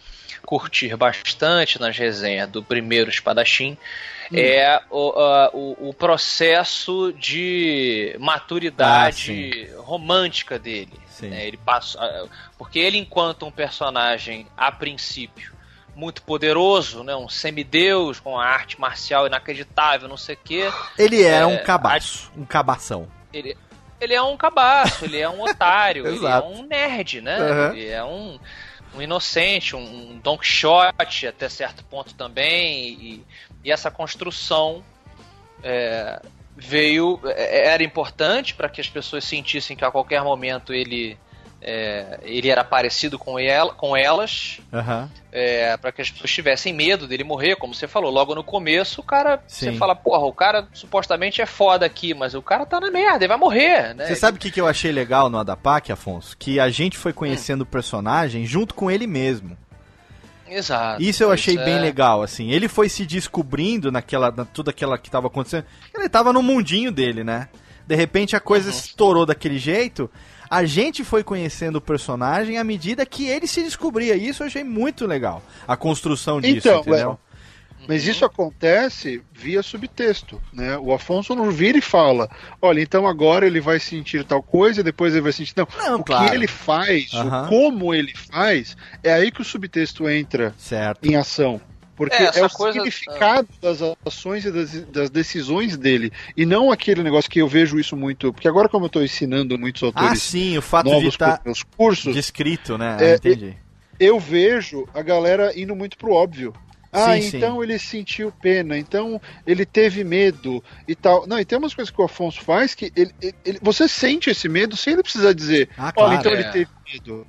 [0.45, 3.77] curtir bastante nas resenhas do primeiro espadachim
[4.33, 10.93] é o, a- o, o processo de maturidade romântica dele.
[11.29, 11.45] Né?
[11.47, 12.25] Ele passa, ah,
[12.57, 15.51] porque ele enquanto um personagem a princípio
[15.93, 21.21] muito poderoso, né, um semideus com a arte marcial inacreditável, não sei o quê, Ele
[21.21, 23.11] era É, um cabaço, um cabação.
[23.33, 23.57] ele,
[24.01, 27.39] ele é um cabaço, ele é um otário, ele é um nerd, né?
[27.39, 27.73] Uhum.
[27.73, 28.39] Ele é um,
[28.95, 32.89] um inocente, um, um Don Quixote até certo ponto também.
[32.89, 33.25] E,
[33.63, 34.83] e essa construção
[35.63, 36.21] é,
[36.55, 37.19] veio.
[37.25, 41.17] é, Era importante para que as pessoas sentissem que a qualquer momento ele.
[41.61, 45.09] É, ele era parecido com, ela, com elas, Aham.
[45.31, 48.09] é, para que as pessoas tivessem medo dele morrer, como você falou.
[48.11, 49.39] Logo no começo, o cara.
[49.47, 49.71] Sim.
[49.71, 53.17] Você fala, porra, o cara supostamente é foda aqui, mas o cara tá na merda,
[53.23, 54.07] ele vai morrer, né?
[54.07, 56.35] Você sabe o que, que eu achei legal no Adapac, Afonso?
[56.37, 59.55] Que a gente foi conhecendo o personagem junto com ele mesmo.
[60.47, 61.01] Exato.
[61.01, 62.51] Isso eu achei bem é- legal, assim.
[62.51, 65.65] Ele foi se descobrindo naquela, na, tudo aquela que tava acontecendo.
[65.95, 67.47] Ele tava no mundinho dele, né?
[67.87, 68.75] De repente a coisa Uhum.
[68.75, 70.09] estourou daquele jeito.
[70.51, 74.17] A gente foi conhecendo o personagem à medida que ele se descobria.
[74.17, 75.41] Isso eu achei muito legal.
[75.65, 76.97] A construção disso, Então, entendeu?
[76.97, 77.19] Léo,
[77.87, 80.77] Mas isso acontece via subtexto, né?
[80.77, 82.29] O Afonso não vira e fala,
[82.61, 85.53] olha, então agora ele vai sentir tal coisa, depois ele vai sentir.
[85.55, 86.29] Não, Não, o claro.
[86.29, 91.07] que ele faz, o como ele faz, é aí que o subtexto entra Certo.
[91.09, 91.61] em ação.
[91.95, 96.11] Porque É, é, o coisa- significado das ações e das, das decisões dele.
[96.35, 98.31] E não aquele negócio que eu vejo isso muito.
[98.33, 101.41] Porque agora, como eu estou ensinando muitos Ah, autores sim, o fato de novos estar
[101.45, 102.97] meus cursos, descrito, né?
[102.99, 103.55] É, Ah, entendi.
[103.99, 106.53] eu vejo a galera indo muito pro óbvio.
[106.93, 107.37] Ah, Sim, sim.
[107.37, 111.25] então ele sentiu pena, então ele teve medo e tal.
[111.25, 114.29] Não, e tem umas coisas que o Afonso faz que ele, ele- ele- você sente
[114.29, 116.13] esse medo sem ele precisar dizer, Ah, olha, claro.
[116.15, 116.35] então É.
[116.35, 117.27] ele teve medo.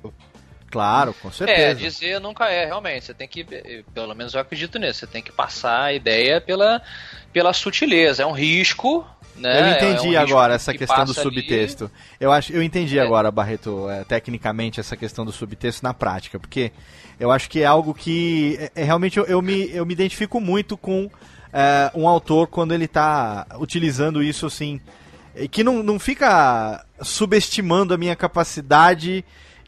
[0.73, 1.75] Claro, com É, certeza.
[1.79, 3.05] dizer nunca é, realmente.
[3.05, 3.45] Você tem que,
[3.93, 6.81] pelo menos eu acredito nisso, você tem que passar a ideia pela,
[7.31, 8.23] pela sutileza.
[8.23, 9.05] É um risco,
[9.35, 9.59] né?
[9.61, 11.35] Eu É entendi um risco agora essa que questão do passa ali.
[11.35, 11.91] subtexto.
[12.19, 13.01] Eu acho, eu entendi É.
[13.03, 16.71] agora, Barreto, é, tecnicamente essa questão do subtexto na prática, porque
[17.19, 20.41] eu acho que é algo que é, é, realmente eu, eu me, eu me identifico
[20.41, 21.07] muito com
[21.53, 24.81] é, um autor quando ele está utilizando isso assim,
[25.51, 29.23] que não, não fica subestimando a minha capacidade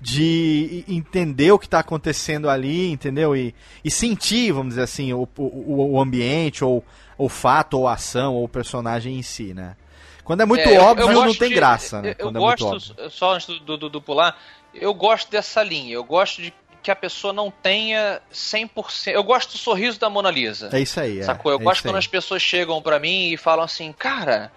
[0.05, 3.35] de entender o que está acontecendo ali, entendeu?
[3.35, 6.83] E, e sentir, vamos dizer assim, o, o, o ambiente, ou
[7.17, 9.75] o fato, ou a ação, ou o personagem em si, né?
[10.23, 12.15] Quando é muito É, eu- eu óbvio, não gosto tem de- graça, né?
[12.19, 13.09] Eu, eu é gosto, óbvio.
[13.09, 14.37] só antes do, do, do pular,
[14.73, 15.93] eu gosto dessa linha.
[15.93, 16.53] Eu gosto de
[16.83, 19.11] que a pessoa não tenha 100%.
[19.11, 20.69] Eu gosto do sorriso da Mona Lisa.
[20.71, 21.23] É isso aí, é.
[21.23, 21.51] Sacou?
[21.51, 21.99] Eu é gosto isso quando aí.
[21.99, 24.51] as pessoas chegam pra mim e falam assim, cara,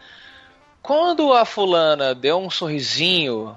[0.83, 3.57] quando a fulana deu um sorrisinho,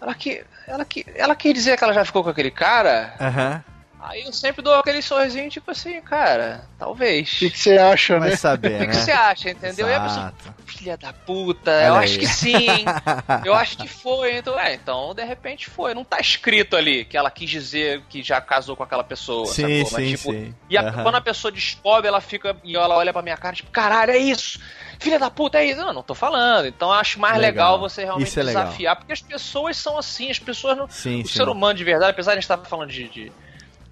[0.00, 3.14] ela que, ela que, ela quer dizer que ela já ficou com aquele cara?
[3.20, 3.64] Aham.
[4.02, 7.34] Aí eu sempre dou aquele sorrisinho, tipo assim, cara, talvez.
[7.42, 8.36] O que você acha, Vai né?
[8.36, 8.92] saber, O que, né?
[8.94, 9.86] você acha, entendeu?
[9.88, 10.54] E a pessoa, Exato.
[10.64, 12.04] filha da puta, Olha eu aí.
[12.04, 12.84] acho que sim.
[13.44, 14.36] Eu acho que foi.
[14.38, 15.94] Então, é, então, de repente foi.
[15.94, 19.62] Não tá escrito ali que ela quis dizer que já casou com aquela pessoa, Sim,
[19.62, 19.92] sacou?
[19.92, 20.54] Mas, sim, tipo, sim.
[20.68, 21.02] E a- Aham.
[21.04, 22.56] quando a pessoa descobre, ela fica.
[22.64, 24.58] E ela olha pra minha cara, tipo, caralho, é isso!
[25.00, 25.80] Filha da puta, é isso!
[25.80, 26.66] Não, não tô falando.
[26.66, 27.72] Então eu acho mais Legal.
[27.72, 28.64] legal, você realmente é legal.
[28.64, 30.86] desafiar, porque as pessoas são assim, as pessoas não.
[30.88, 31.32] Sim, o sim.
[31.38, 33.32] ser humano de verdade, apesar de a gente estar falando de, de,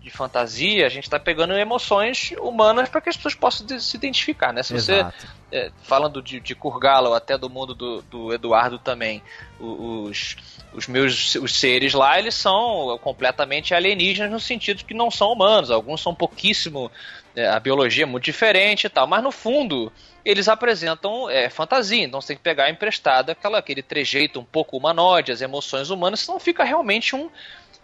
[0.09, 4.53] de fantasia, a gente tá pegando emoções humanas para que as pessoas possam se identificar,
[4.53, 4.63] né?
[4.63, 5.27] Se você Exato.
[5.53, 9.23] é, falando de, de Kurgala ou até do mundo do, do Eduardo também,
[9.61, 10.37] os,
[10.73, 15.71] os meus os seres lá, eles são completamente alienígenas no sentido que não são humanos.
[15.71, 16.91] Alguns são pouquíssimo.
[17.37, 19.93] é, a biologia é muito diferente e tal, mas no fundo
[20.25, 24.77] eles apresentam é, fantasia, então você tem que pegar emprestado aquela, aquele trejeito um pouco
[24.77, 27.31] humanoide, as emoções humanas, senão fica realmente um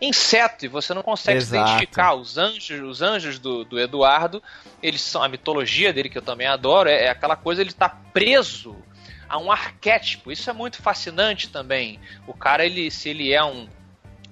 [0.01, 1.71] inseto e você não consegue se Exato.
[1.71, 2.15] identificar.
[2.15, 4.43] Os anjos, os anjos do, do Eduardo,
[4.83, 7.89] eles são a mitologia dele que eu também adoro, é, é aquela coisa ele tá
[7.89, 8.77] preso
[9.29, 10.31] a um arquétipo.
[10.31, 11.99] Isso é muito fascinante também.
[12.27, 13.69] O cara ele se ele é um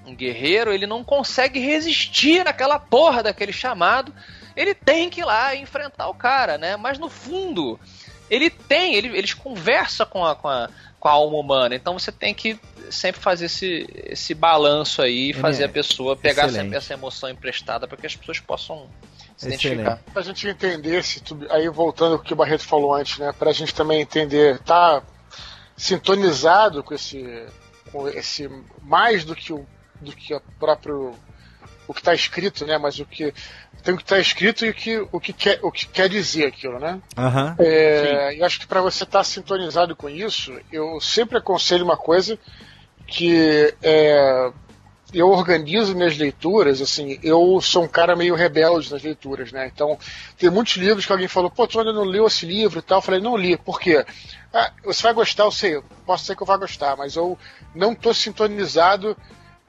[0.05, 4.13] um guerreiro, ele não consegue resistir naquela porra daquele chamado.
[4.57, 6.77] Ele tem que ir lá enfrentar o cara, né?
[6.77, 7.79] Mas no fundo,
[8.29, 10.69] ele tem, ele, eles conversam com a, com, a,
[10.99, 11.75] com a alma humana.
[11.75, 12.59] Então você tem que
[12.91, 17.29] sempre fazer esse, esse balanço aí e fazer é a pessoa pegar essa, essa emoção
[17.31, 18.89] emprestada para que as pessoas possam
[19.37, 19.67] se Excelente.
[19.67, 20.13] identificar.
[20.13, 23.33] Pra gente entender, se tu- aí voltando ao que o Barreto falou antes, né?
[23.39, 25.03] Pra gente também entender, tá
[25.77, 27.47] sintonizado com esse,
[27.91, 28.49] com esse
[28.83, 29.67] mais do que o,
[30.01, 31.15] do que o próprio
[31.89, 32.79] o que está escrito, né?
[32.79, 33.35] Mas o que
[33.83, 36.47] tem o que está escrito e o que, o que quer o que quer dizer
[36.47, 37.01] aquilo, né?
[37.19, 37.57] Aham.
[37.59, 42.39] É, eu acho que para você estar sintonizado com isso, eu sempre aconselho uma coisa
[43.07, 44.51] que é,
[45.13, 49.71] eu organizo minhas leituras, assim, eu sou um cara meio rebelde nas leituras, né?
[49.73, 49.99] Então,
[50.39, 52.99] tem muitos livros que alguém falou, pô, tu ainda não leu esse livro e tal.
[52.99, 54.05] Eu falei, não li, por quê?
[54.53, 57.39] Ah, você vai gostar, eu sei, posso ser que eu vá gostar, mas eu
[57.75, 59.17] não tô sintonizado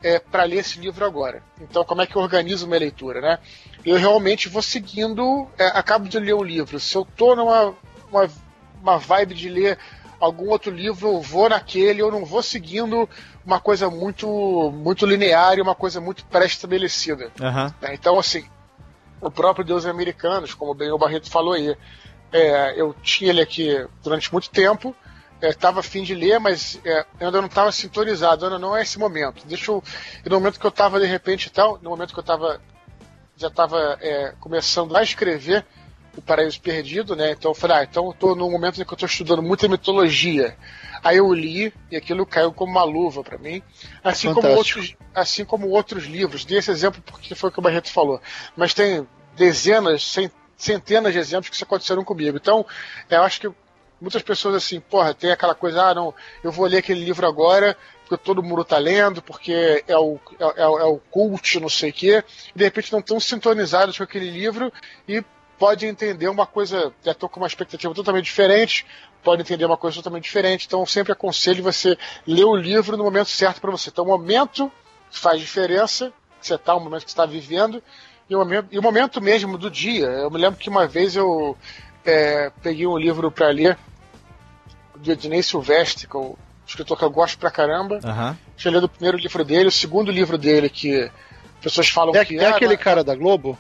[0.01, 1.43] é, para ler esse livro agora.
[1.60, 3.39] Então, como é que eu organizo minha leitura, né?
[3.85, 6.80] Eu realmente vou seguindo, é, acabo de ler um livro.
[6.80, 7.76] Se eu tô numa
[8.10, 8.30] uma,
[8.81, 9.77] uma vibe de ler
[10.24, 13.10] algum outro livro, eu vou naquele, eu não vou seguindo
[13.45, 17.32] uma coisa muito muito linear e uma coisa muito pré-estabelecida.
[17.82, 17.94] Né?
[17.94, 18.45] Então, assim,
[19.20, 21.76] o próprio Deus Americanos, como bem o Barreto falou aí,
[22.32, 24.95] é, eu tinha ele aqui durante muito tempo,
[25.41, 29.45] estava afim de ler, mas é, ainda não estava sintonizado, ainda não é esse momento.
[29.45, 29.84] Deixa eu.
[30.26, 32.62] E no momento que eu estava de repente tal, no momento que eu estava
[33.36, 34.00] já estava
[34.40, 35.66] começando a escrever
[36.15, 37.31] o Paraíso Perdido, né?
[37.31, 39.68] Então eu falei, ah, então eu tô num momento em que eu estou estudando muita
[39.68, 40.56] mitologia.
[41.03, 43.61] Aí eu li e aquilo caiu como uma luva para mim.
[44.03, 46.45] Assim como, outros, assim como outros livros.
[46.45, 48.22] Dei esse exemplo porque foi o que o Barreto falou.
[48.56, 52.38] Mas tem dezenas, cen- centenas de exemplos que isso aconteceram comigo.
[52.38, 52.65] Então,
[53.10, 53.52] eu acho que
[53.99, 56.14] muitas pessoas assim, porra, tem aquela coisa, ah, não,
[56.44, 57.76] eu vou ler aquele livro agora,
[58.07, 61.90] porque todo mundo tá lendo, porque é o, é, é é o cult, não sei
[61.90, 62.23] o quê,
[62.53, 64.72] e de repente não estão sintonizados com aquele livro
[65.07, 65.23] e
[65.64, 68.85] pode entender uma coisa, já estão com uma expectativa totalmente diferente,
[69.23, 73.03] pode entender uma coisa totalmente diferente, então eu sempre aconselho você ler o livro no
[73.06, 73.90] momento certo para você.
[73.90, 74.69] Então o momento
[75.10, 76.11] faz diferença,
[76.41, 77.81] que você tá, o momento que você está vivendo,
[78.30, 80.06] e o, momento, e o momento mesmo do dia.
[80.07, 81.57] Eu me lembro que uma vez eu
[82.03, 83.77] é, peguei um livro para ler
[84.98, 86.35] do Ednei Silvestre, que é um
[86.68, 88.02] escritor que eu gosto pra caramba.
[88.03, 88.38] Aham.
[88.57, 91.10] Tinha lido o primeiro livro dele, o segundo livro dele, que
[91.61, 93.57] pessoas falam É, que é ah, aquele cara da Globo?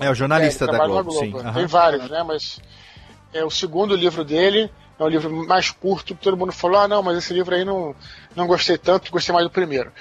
[0.00, 1.32] É o jornalista é, da Globo, na sim.
[1.32, 1.66] Tem Aham.
[1.66, 2.22] vários, né?
[2.22, 2.60] Mas
[3.32, 7.02] é o segundo livro dele, é um livro mais curto, todo mundo falou, ah não,
[7.02, 7.94] mas esse livro aí não,
[8.34, 9.92] não gostei tanto, gostei mais do primeiro.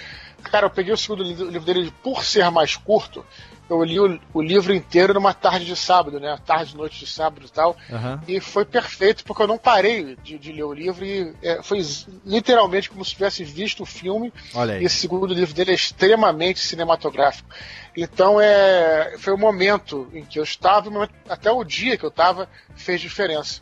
[0.43, 3.23] Cara, eu peguei o segundo li- livro dele, por ser mais curto,
[3.71, 6.37] eu li o, o livro inteiro numa tarde de sábado, né?
[6.45, 7.77] Tarde, noite de sábado e tal.
[7.89, 8.21] Aham.
[8.27, 11.81] E foi perfeito, porque eu não parei de, de ler o livro e é, foi
[12.25, 14.33] literalmente como se tivesse visto o filme.
[14.53, 14.81] Olha aí.
[14.81, 17.49] E esse segundo livro dele é extremamente cinematográfico.
[17.95, 22.49] Então é, foi o momento em que eu estava, até o dia que eu estava,
[22.75, 23.61] fez diferença.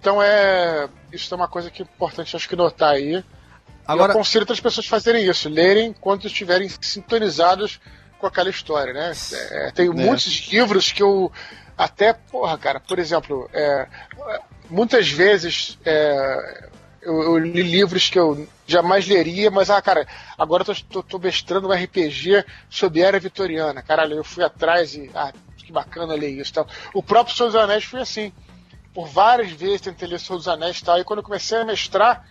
[0.00, 0.88] Então é.
[1.12, 3.22] Isso é uma coisa que é importante acho que notar aí.
[3.86, 7.78] Agora, Eu aconselho outras pessoas fazerem isso, lerem quando estiverem sintonizados
[8.18, 9.12] com aquela história, né?
[9.50, 11.30] É, tem muitos livros que eu
[11.76, 13.86] até, porra, cara, por exemplo, é,
[14.70, 16.68] muitas vezes é,
[17.02, 20.06] eu, eu li livros que eu jamais leria, mas, ah, cara,
[20.36, 23.80] agora eu tô, tô, tô mestrando um RPG sobre a era vitoriana.
[23.80, 26.66] Caralho, eu fui atrás e, ah, que bacana ler isso tal.
[26.94, 28.32] O próprio Senhor dos Anéis foi assim.
[28.92, 31.64] Por várias vezes tentei ler Senhor dos Anéis e tal, e quando eu comecei a
[31.64, 32.26] mestrar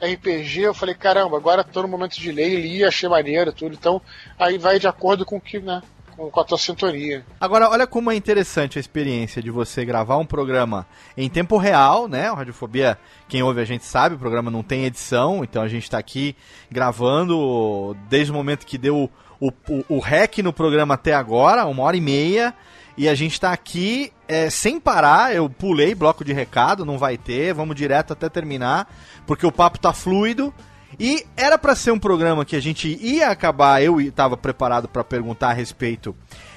[0.00, 3.74] RPG, eu falei, caramba, agora tô no momento de ler li, achei maneiro tudo.
[3.74, 4.00] Então,
[4.38, 5.82] aí vai de acordo com o que, né?
[6.16, 7.24] com a tua sintonia.
[7.40, 12.08] Agora, olha como é interessante a experiência de você gravar um programa em tempo real,
[12.08, 12.30] né?
[12.30, 12.98] O Radiofobia,
[13.28, 16.36] quem ouve a gente sabe, o programa não tem edição, então a gente está aqui
[16.70, 19.10] gravando desde o momento que deu
[19.40, 22.54] o, o, o rec no programa até agora, uma hora e meia.
[22.96, 25.34] E a gente está aqui é, sem parar.
[25.34, 28.88] Eu pulei bloco de recado, não vai ter, vamos direto até terminar,
[29.26, 30.54] porque o papo tá fluido.
[30.98, 35.02] E era para ser um programa que a gente ia acabar, eu estava preparado para
[35.02, 36.14] perguntar a respeito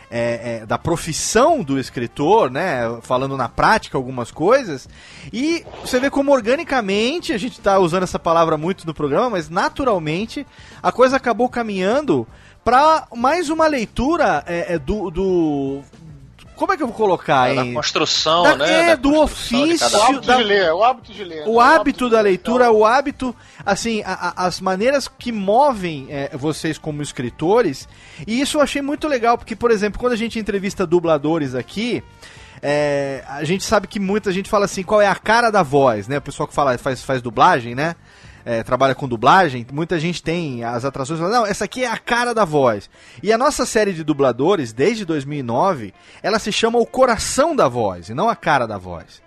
[0.10, 2.82] é, é, da profissão do escritor, né?
[3.02, 4.88] Falando na prática algumas coisas.
[5.34, 9.50] E você vê como organicamente, a gente está usando essa palavra muito no programa, mas
[9.50, 10.46] naturalmente
[10.82, 12.28] a coisa acabou caminhando
[12.64, 15.82] para mais uma leitura é, é do, do,
[16.58, 17.74] como é que eu vou colocar, Da hein?
[17.74, 18.82] construção, Da- né?
[18.82, 21.38] é, da do ofício, cada O hábito da- de ler, o hábito de ler.
[21.38, 21.44] né?
[21.48, 22.30] O hábito da de ler.
[22.32, 23.36] leitura, o hábito,
[23.66, 27.88] assim, a- a- as maneiras que movem é, vocês como escritores.
[28.28, 32.04] E isso eu achei muito legal, porque, por exemplo, quando a gente entrevista dubladores aqui,
[32.62, 36.08] é, a gente sabe que muita gente fala assim, qual é a cara da voz,
[36.08, 36.18] né?
[36.18, 37.96] O pessoal que fala, faz, faz dublagem, né?
[38.50, 42.34] É, trabalha com dublagem, muita gente tem as atrações, não, essa aqui é a cara
[42.34, 42.90] da voz.
[43.22, 45.94] E a nossa série de dubladores, desde 2009,
[46.24, 49.22] ela se chama O Coração da Voz, e não a cara da voz.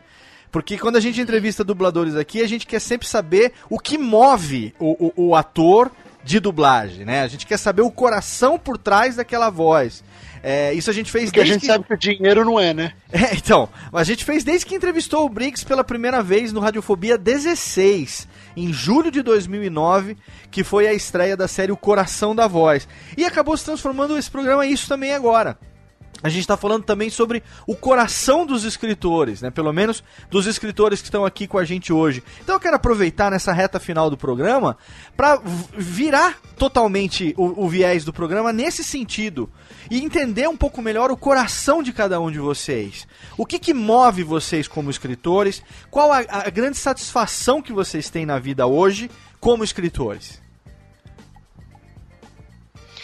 [0.50, 4.74] Porque quando a gente entrevista dubladores aqui, a gente quer sempre saber o que move
[4.78, 5.90] o, o, o ator
[6.24, 7.20] de dublagem, né?
[7.20, 10.02] A gente quer saber o coração por trás daquela voz.
[10.42, 11.66] É, isso a gente fez Porque a desde gente que...
[11.66, 12.92] sabe que o dinheiro não é, né?
[13.12, 17.18] É, então, a gente fez desde que entrevistou o Briggs pela primeira vez no Radiofobia
[17.18, 20.16] 16, em julho de 2009,
[20.50, 22.88] que foi a estreia da série O Coração da Voz.
[23.16, 25.58] E acabou se transformando esse programa em isso também agora.
[26.22, 29.50] A gente está falando também sobre o coração dos escritores, né?
[29.50, 32.22] Pelo menos dos escritores que estão aqui com a gente hoje.
[32.42, 34.76] Então eu quero aproveitar nessa reta final do programa
[35.16, 35.40] para
[35.76, 39.48] virar totalmente o, o viés do programa nesse sentido
[39.90, 43.08] e entender um pouco melhor o coração de cada um de vocês.
[43.38, 45.62] O que, que move vocês como escritores?
[45.90, 49.10] Qual a, a grande satisfação que vocês têm na vida hoje
[49.40, 50.38] como escritores?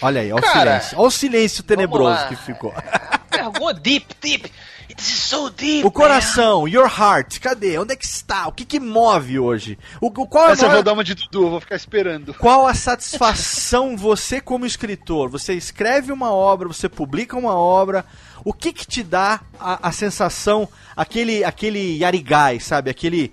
[0.02, 0.98] Olha aí, olha o Cara, silêncio.
[0.98, 2.72] Olha o silêncio tenebroso que ficou.
[3.30, 4.52] Pergunta deep, deep.
[4.88, 5.84] It's so deep.
[5.84, 7.76] O coração, your heart, cadê?
[7.76, 8.46] Onde é que está?
[8.46, 9.76] O que que move hoje?
[10.00, 11.60] O, o- qual, é a Essa eu maior- vou dar uma de Dudu, eu vou
[11.60, 12.32] ficar esperando.
[12.34, 15.28] qual a satisfação você como escritor?
[15.30, 18.04] Você escreve uma obra, você publica uma obra,
[18.44, 22.88] o que que te dá a, a sensação, aquele, aquele yarigai, sabe?
[22.88, 23.32] Aquele...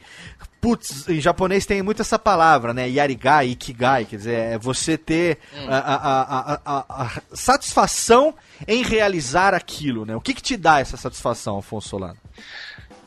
[0.63, 2.87] Putz, em japonês tem muito essa palavra, né?
[2.89, 5.37] Yarigai, ikigai, quer dizer, é você ter
[5.67, 8.33] a, a- a- a- a- a satisfação
[8.65, 10.15] em realizar aquilo, né?
[10.15, 12.17] O que que te dá essa satisfação, Afonso Solano?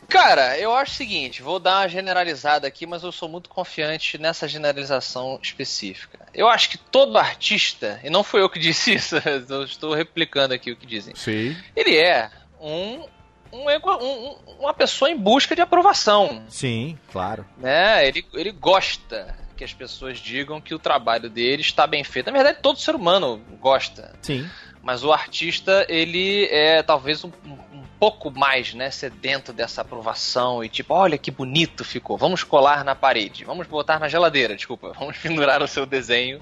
[0.07, 4.19] Cara, eu acho o seguinte, vou dar uma generalizada aqui, mas eu sou muito confiante
[4.19, 6.19] nessa generalização específica.
[6.35, 9.17] Eu acho que todo artista, e não foi eu que disse isso,
[9.49, 11.57] eu estou replicando aqui o que dizem, Sim.
[11.75, 12.31] ele é
[12.61, 13.03] um,
[13.53, 16.43] um um- um- uma pessoa em busca de aprovação.
[16.49, 17.45] Sim, claro.
[17.59, 18.07] né?
[18.07, 22.27] Ele, ele gosta que as pessoas digam que o trabalho dele está bem feito.
[22.27, 24.15] Na verdade, todo ser humano gosta.
[24.21, 24.49] Sim.
[24.83, 30.63] Mas o artista, ele é talvez um, um- um pouco mais, né, sedento dessa aprovação
[30.63, 34.93] e tipo, olha que bonito ficou, vamos colar na parede, vamos botar na geladeira, desculpa,
[34.99, 36.41] vamos pendurar o seu desenho,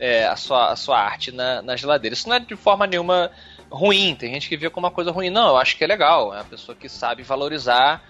[0.00, 2.14] é, a, sua, a sua arte na, na geladeira.
[2.14, 3.30] Isso não é de forma nenhuma
[3.70, 5.30] ruim, tem gente que vê como uma coisa ruim.
[5.30, 8.02] Não, eu acho que é legal, é uma pessoa que sabe valorizar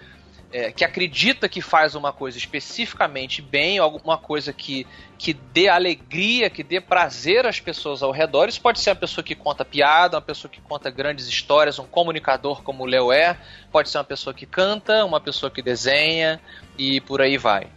[0.51, 4.85] é, que acredita que faz uma coisa especificamente bem, alguma coisa que,
[5.17, 8.49] que dê alegria, que dê prazer às pessoas ao redor.
[8.49, 11.85] Isso pode ser uma pessoa que conta piada, uma pessoa que conta grandes histórias, um
[11.85, 13.37] comunicador como o Léo é,
[13.71, 16.41] pode ser uma pessoa que canta, uma pessoa que desenha
[16.77, 17.67] e por aí vai.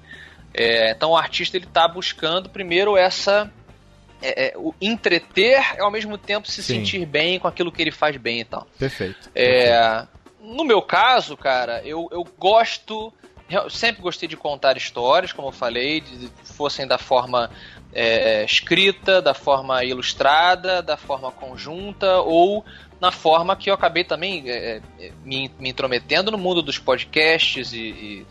[0.54, 3.50] É, então o artista ele está buscando primeiro essa
[4.23, 6.77] é, é, o entreter e ao mesmo tempo se Sim.
[6.77, 8.66] sentir bem com aquilo que ele faz bem e tal.
[8.78, 9.31] Perfeito.
[9.35, 10.07] É,
[10.40, 13.12] no meu caso, cara, eu, eu gosto.
[13.51, 17.51] Eu sempre gostei de contar histórias, como eu falei, de, fossem da forma
[17.93, 22.65] é, escrita, da forma ilustrada, da forma conjunta ou
[23.01, 27.73] na forma que eu acabei também é, é, me, me intrometendo no mundo dos podcasts
[27.73, 28.27] e, e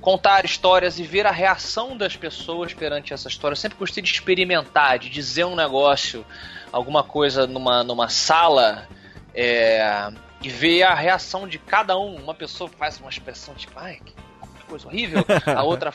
[0.00, 3.52] contar histórias e ver a reação das pessoas perante essa história.
[3.52, 6.24] Eu sempre gostei de experimentar, de dizer um negócio,
[6.72, 8.88] alguma coisa numa, numa sala.
[9.32, 10.10] É,
[10.42, 12.16] e ver a reação de cada um.
[12.16, 15.24] Uma pessoa faz uma expressão tipo, ai, que coisa horrível.
[15.46, 15.92] A outra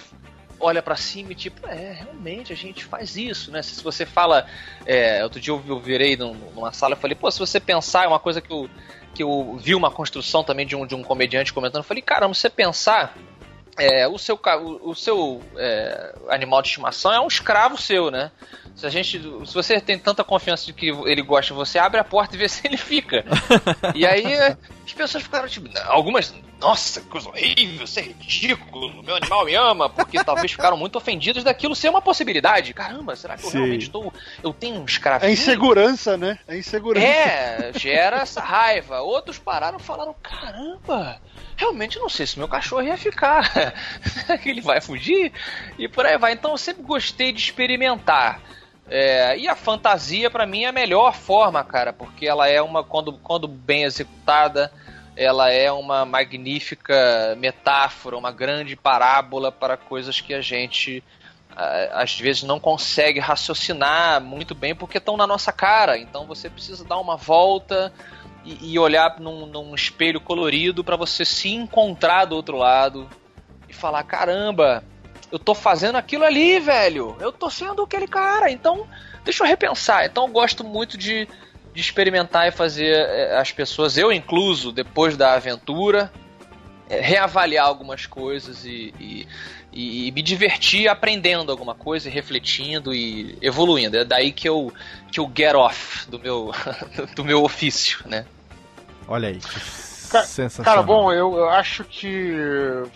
[0.60, 3.62] olha pra cima e tipo, é, realmente a gente faz isso, né?
[3.62, 4.46] Se você fala,
[4.86, 8.06] é, outro dia eu, eu virei num- numa sala e falei, pô, se você pensar,
[8.06, 8.70] é uma coisa que eu,
[9.14, 12.34] que eu vi uma construção também de um, de um comediante comentando, eu falei, caramba,
[12.34, 13.16] se você pensar
[13.78, 18.32] é, o seu, o, o seu é, animal de estimação é um escravo seu, né?
[18.76, 22.00] Se, a gente, se você tem tanta confiança de que ele gosta de você, abre
[22.00, 23.26] a porta e vê se ele fica.
[23.94, 24.26] e aí
[24.86, 29.56] as pessoas ficaram tipo, algumas, nossa, que coisa horrível, isso é ridículo, meu animal me
[29.56, 32.74] ama, porque talvez ficaram muito ofendidos daquilo ser uma possibilidade.
[32.74, 33.58] Caramba, será que eu Sim.
[33.58, 34.14] realmente estou.
[34.42, 35.30] Eu tenho um escravinho?
[35.30, 36.40] É insegurança, né?
[36.48, 37.06] É insegurança.
[37.06, 39.02] É, gera essa raiva.
[39.02, 41.20] Outros pararam e falaram: caramba,
[41.56, 43.74] realmente não sei se meu cachorro ia ficar.
[44.46, 45.32] Ele vai fugir?
[45.78, 46.34] E por aí vai.
[46.34, 48.42] Então eu sempre gostei de experimentar.
[48.88, 52.84] É, e a fantasia, pra mim, é a melhor forma, cara, porque ela é uma,
[52.84, 54.72] quando, quando bem executada,
[55.16, 61.04] ela é uma magnífica metáfora, uma grande parábola para coisas que a gente
[61.94, 65.98] às vezes não consegue raciocinar muito bem porque estão na nossa cara.
[65.98, 67.94] Então você precisa dar uma volta
[68.46, 73.10] e, e olhar num, num espelho colorido para você se encontrar do outro lado
[73.68, 74.84] e falar: caramba,
[75.32, 77.18] eu tô fazendo aquilo ali, velho.
[77.20, 78.52] Eu tô sendo aquele cara.
[78.52, 78.88] Então
[79.24, 80.06] deixa eu repensar.
[80.06, 81.28] Então eu gosto muito de,
[81.74, 86.12] de experimentar e fazer eh, as pessoas, eu incluso, depois da aventura,
[86.90, 89.28] eh, reavaliar algumas coisas e, e,
[89.76, 93.98] e me divertir aprendendo alguma coisa, e refletindo e evoluindo.
[93.98, 94.72] É daí que eu,
[95.12, 96.52] que eu get off do meu,
[97.16, 98.26] do meu ofício, né?
[99.08, 99.40] Olha aí.
[100.10, 100.74] Ca- Sensacional.
[100.76, 102.32] Cara, bom, eu, acho que.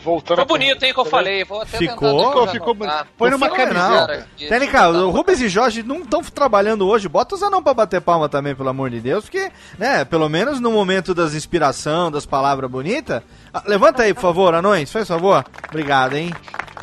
[0.03, 1.43] Voltando Ficou à bonito, hein, que eu pergunta, falei.
[1.43, 2.19] Vou até Ficou?
[2.30, 2.76] Ficou anotar.
[2.76, 3.07] bonito.
[3.18, 4.27] Põe numa camiseta.
[4.38, 7.10] Técnica, o Rubens e Jorge não estão trabalhando hoje.
[7.10, 10.60] Bota os anão pra bater palma também, pelo amor de Deus, porque, né, pelo menos
[10.60, 13.23] no momento das inspiração, das palavras bonitas.
[13.53, 15.43] Ah, levanta aí, por favor, anões, faz favor.
[15.68, 16.31] Obrigado, hein?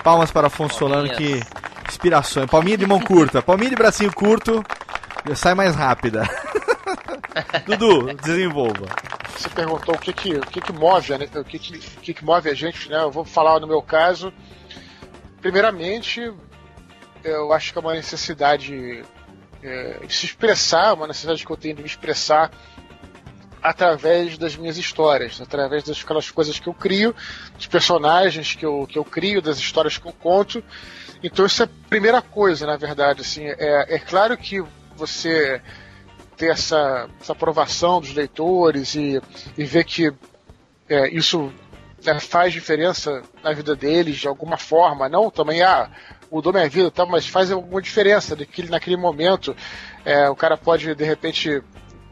[0.07, 1.43] Palmas para Afonso Solano, que
[1.89, 2.47] inspiração.
[2.47, 4.65] Palminha de mão curta, palminha de bracinho curto,
[5.35, 6.23] sai mais rápida.
[7.67, 8.87] Dudu, desenvolva.
[9.37, 11.29] Você perguntou o que que, o que, que move, né?
[11.35, 13.03] o, que, que, o que, que move a gente, né?
[13.03, 14.33] Eu vou falar no meu caso.
[15.43, 16.33] Primeiramente,
[17.25, 19.05] eu acho que é uma necessidade
[19.61, 22.53] é, de se expressar, uma necessidade que eu tenho de me expressar
[23.67, 27.15] através das minhas histórias, através das coisas que eu crio,
[27.57, 30.63] dos personagens que eu, que eu crio, das histórias que eu conto.
[31.23, 33.23] Então isso é a primeira coisa, na verdade.
[33.23, 34.63] Assim, é, é claro que
[34.95, 35.61] você
[36.37, 39.21] ter essa, essa aprovação dos leitores e,
[39.59, 40.13] e ver que
[40.89, 41.53] é, isso
[42.05, 45.09] né, faz diferença na vida deles de alguma forma.
[45.09, 45.91] Não também, ah,
[46.31, 49.57] mudou minha vida, tá, mas faz alguma diferença daquele, naquele momento.
[50.05, 51.63] É, o cara pode, de repente,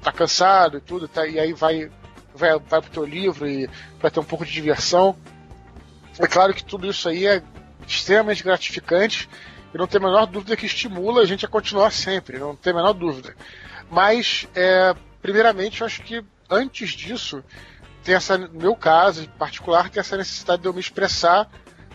[0.05, 1.91] tá cansado e tudo, tá, e aí vai,
[2.35, 3.69] vai, vai pro teu livro e
[3.99, 5.17] para ter um pouco de diversão.
[6.19, 7.43] É claro que tudo isso aí é
[7.87, 9.29] extremamente gratificante
[9.75, 12.73] e não tem a menor dúvida que estimula a gente a continuar sempre, não tem
[12.73, 13.35] a menor dúvida.
[13.91, 17.43] Mas, é, primeiramente, eu acho que antes disso,
[18.05, 21.51] tem essa, no meu caso em particular, tem essa necessidade de eu me expressar.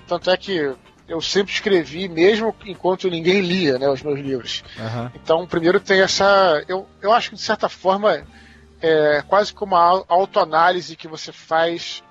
[0.08, 0.76] Tanto é que
[1.10, 4.64] eu sempre escrevi, mesmo enquanto ninguém lia né, os meus livros.
[4.80, 5.12] Aham.
[5.16, 6.64] Então, primeiro tem essa.
[6.68, 8.24] Eu, eu acho que, de certa forma,
[8.82, 12.04] é quase como uma au- autoanálise que você faz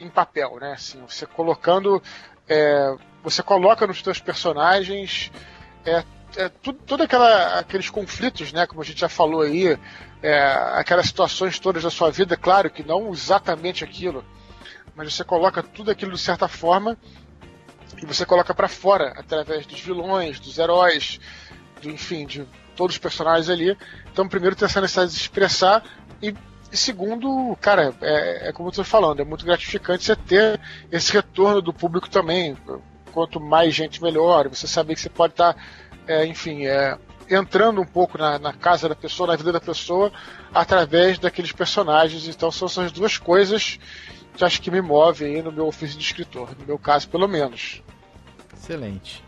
[0.00, 0.72] em papel, né?
[0.72, 2.02] Assim, você colocando.
[2.48, 5.30] é, você coloca nos seus personagens
[5.84, 6.04] é,
[6.36, 8.66] é, tudo, tudo aquela, aqueles conflitos, né?
[8.66, 9.76] Como a gente já falou aí,
[10.22, 10.40] é,
[10.74, 14.24] aquelas situações todas da sua vida, claro que não exatamente aquilo,
[14.94, 16.96] mas você coloca tudo aquilo de certa forma
[17.96, 21.18] e você coloca pra fora através dos vilões, dos heróis,
[21.80, 22.46] do, enfim, de
[22.76, 23.76] todos os personagens ali.
[24.12, 25.82] Então, primeiro, tem essa necessidade de se expressar
[26.22, 26.34] e,
[26.72, 30.60] e segundo, cara, é, é como eu tô falando, é muito gratificante você ter
[30.90, 32.56] esse retorno do público também.
[33.12, 34.48] Quanto mais gente, melhor.
[34.48, 35.56] Você saber que você pode estar,
[36.06, 36.96] é, enfim, é,
[37.28, 40.12] entrando um pouco na, na casa da pessoa, na vida da pessoa,
[40.54, 42.28] através daqueles personagens.
[42.28, 43.78] Então, são essas duas coisas
[44.38, 47.26] que acho que me movem aí no meu ofício de escritor, no meu caso, pelo
[47.28, 47.82] menos.
[48.56, 49.22] Excelente.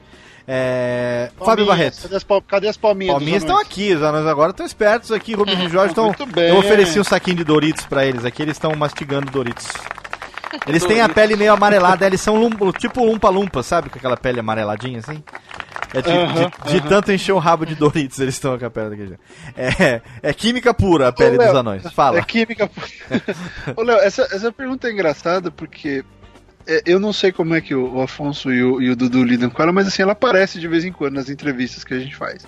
[0.48, 2.02] É, Fábio Barreto.
[2.02, 3.14] Cadê as, pal- cadê as palminhas?
[3.14, 6.06] Palminhas estão aqui, os anões agora estão espertos aqui, Rubens e Jorge estão.
[6.06, 6.48] Muito bem.
[6.48, 9.68] Eu ofereci um saquinho de Doritos pra eles aqui, eles estão mastigando Doritos.
[10.66, 13.88] Eles têm a pele meio amarelada, eles são lum- tipo lumpa-lumpa, sabe?
[13.88, 15.22] Com aquela pele amareladinha assim.
[15.92, 18.90] É de, de- de tanto encher o rabo de Doritos, eles estão com a pele
[18.90, 19.22] daquele jeito.
[19.56, 21.82] É, é química pura a pele Ô, Léo, dos anões.
[21.92, 22.18] Fala.
[22.18, 22.70] É química.
[23.76, 26.04] Ô, Léo, essa, essa pergunta é engraçada porque
[26.66, 29.24] é, eu não sei como é que o, o Afonso e o, e o Dudu
[29.24, 31.98] lidam com ela, mas assim, ela aparece de vez em quando nas entrevistas que a
[31.98, 32.46] gente faz.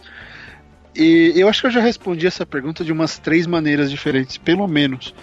[0.94, 4.68] E eu acho que eu já respondi essa pergunta de umas três maneiras diferentes, pelo
[4.68, 5.14] menos.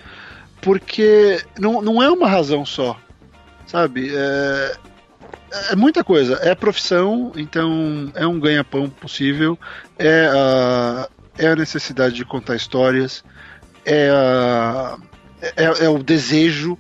[0.62, 3.00] Porque não, não é uma razão só,
[3.66, 4.12] sabe?
[4.14, 4.76] É,
[5.72, 6.40] é muita coisa.
[6.42, 9.58] É profissão, então é um ganha-pão possível,
[9.98, 13.24] é a, é a necessidade de contar histórias,
[13.86, 14.98] é, a-
[15.56, 16.78] é, é o desejo,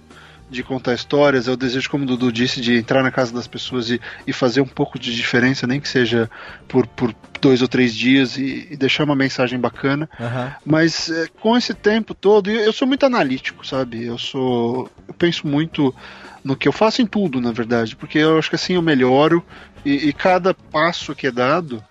[0.50, 3.46] de contar histórias, é o desejo, como o Dudu disse, de entrar na casa das
[3.48, 6.28] pessoas e, e fazer um pouco de diferença, nem que seja
[6.68, 10.10] por, por dois ou três dias e, e deixar uma mensagem bacana.
[10.20, 10.52] Aham.
[10.66, 14.04] Mas é, com esse tempo todo, eu, eu sou muito analítico, sabe?
[14.06, 14.90] Eu sou.
[15.08, 15.94] Eu penso muito
[16.44, 19.44] no que eu faço em tudo, na verdade, porque eu acho que assim eu melhoro
[19.86, 21.84] e, e cada passo que é dado,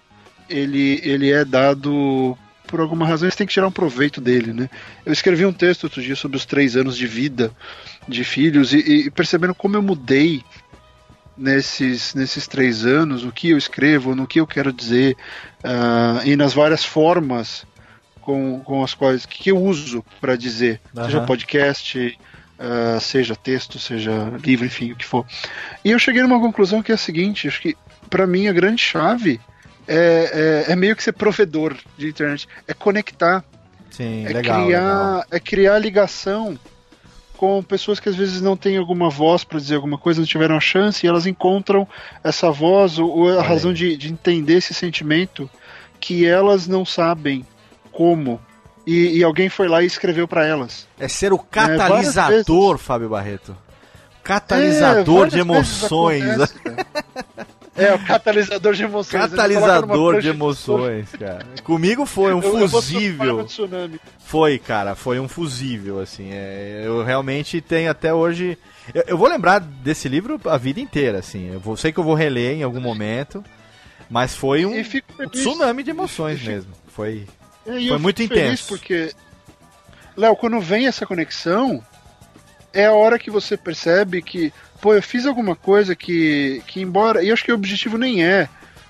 [0.49, 4.69] ele, ele é dado por alguma razão, você tem que tirar um proveito dele, né?
[5.05, 7.51] Eu escrevi um texto outro dia sobre os três anos de vida
[8.07, 10.43] de filhos e, e percebendo como eu mudei
[11.37, 15.17] nesses, nesses três anos, o que eu escrevo, no que eu quero dizer,
[15.63, 17.67] ah, e nas várias formas
[18.21, 21.27] com, com as quais que, eu uso para dizer, seja Aham.
[21.27, 22.19] podcast,
[22.59, 25.25] ah, seja texto, seja livro, enfim, o que for.
[25.85, 27.77] E eu cheguei numa conclusão que é a seguinte: acho que
[28.11, 29.41] para mim a grande chave
[29.87, 33.45] é, é, é meio que ser provedor de internet, é conectar,
[33.91, 34.65] Sim, é legal.
[34.65, 35.25] criar, legal.
[35.31, 36.59] é criar ligação
[37.37, 40.57] com pessoas que às vezes não têm alguma voz para dizer alguma coisa, não tiveram
[40.57, 41.87] a chance, e elas encontram
[42.25, 45.49] essa voz ou, a Olha razão de, de entender esse sentimento
[46.01, 47.47] que elas não sabem
[47.93, 48.41] como.
[48.91, 50.89] E, e alguém foi lá e escreveu para elas.
[50.99, 52.87] É ser o várias catalisador, vezes.
[52.87, 53.55] Fábio Barreto.
[54.25, 56.23] Catalisador É, de emoções.
[56.25, 56.55] acontece,
[57.77, 59.23] é, o catalisador de emoções.
[59.31, 61.47] Catalisador de emoções, cara.
[61.65, 63.45] Comigo foi um Eu- eu fusível.
[63.45, 64.01] tsunami.
[64.19, 66.31] Foi, cara, foi um fusível, assim.
[66.33, 68.57] é, eu realmente tenho até hoje.
[68.95, 71.51] Eu, eu vou lembrar desse livro a vida inteira, assim.
[71.53, 73.43] Eu vou, sei que eu vou reler em algum momento,
[74.11, 74.73] mas foi um
[75.31, 76.73] tsunami de emoções mesmo.
[76.89, 77.27] Foi.
[77.69, 78.67] É, e Foi muito intenso.
[78.67, 79.13] Porque,
[80.17, 81.85] Léo, quando vem essa conexão,
[82.73, 87.23] é a hora que você percebe que, pô, eu fiz alguma coisa que, que embora.
[87.23, 88.49] E eu acho que o objetivo nem é.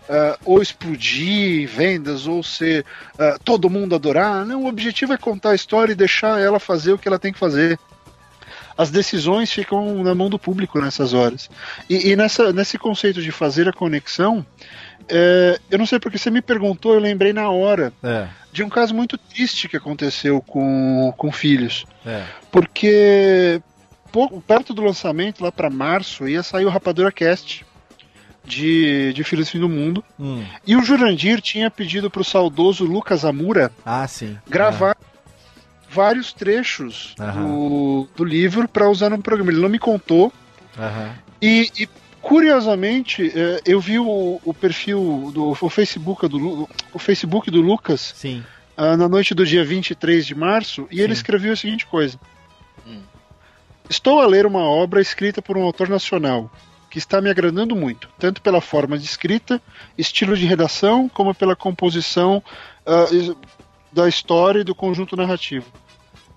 [0.08, 2.84] ah, ou explodir vendas, ou ser
[3.18, 4.46] ah, todo mundo adorar.
[4.46, 7.32] Não, o objetivo é contar a história e deixar ela fazer o que ela tem
[7.32, 7.78] que fazer.
[8.76, 11.50] As decisões ficam na mão do público nessas horas.
[11.90, 14.46] E, e nessa, nesse conceito de fazer a conexão,
[15.08, 18.68] é, eu não sei porque você me perguntou, eu lembrei na hora É, de um
[18.68, 21.84] caso muito triste que aconteceu com, com filhos.
[22.06, 22.24] é.
[22.50, 23.60] Porque
[24.10, 27.64] pouco, perto do lançamento, lá para março, ia sair o Rapadura Cast
[28.44, 30.02] de, de Filhos do Fim do Mundo.
[30.18, 30.42] Hum.
[30.66, 34.38] E o Jurandir tinha pedido pro saudoso Lucas Amura Ah, sim.
[34.48, 34.96] gravar
[35.90, 39.50] vários trechos do, do livro para usar no programa.
[39.52, 40.32] Ele não me contou.
[41.42, 41.88] E, e,
[42.28, 48.12] curiosamente, eh, eu vi o, o perfil do o Facebook do, o Facebook do Lucas
[48.14, 48.44] Sim.
[48.76, 51.20] ah, na noite do dia 23 de março e ele Sim.
[51.20, 52.20] escreveu a seguinte coisa:
[52.86, 53.00] Hum.
[53.88, 56.50] Estou a ler uma obra escrita por um autor nacional
[56.90, 59.60] que está me agradando muito, tanto pela forma de escrita,
[59.96, 62.42] estilo de redação, como pela composição
[63.10, 63.34] is-
[63.92, 65.66] da história e do conjunto narrativo.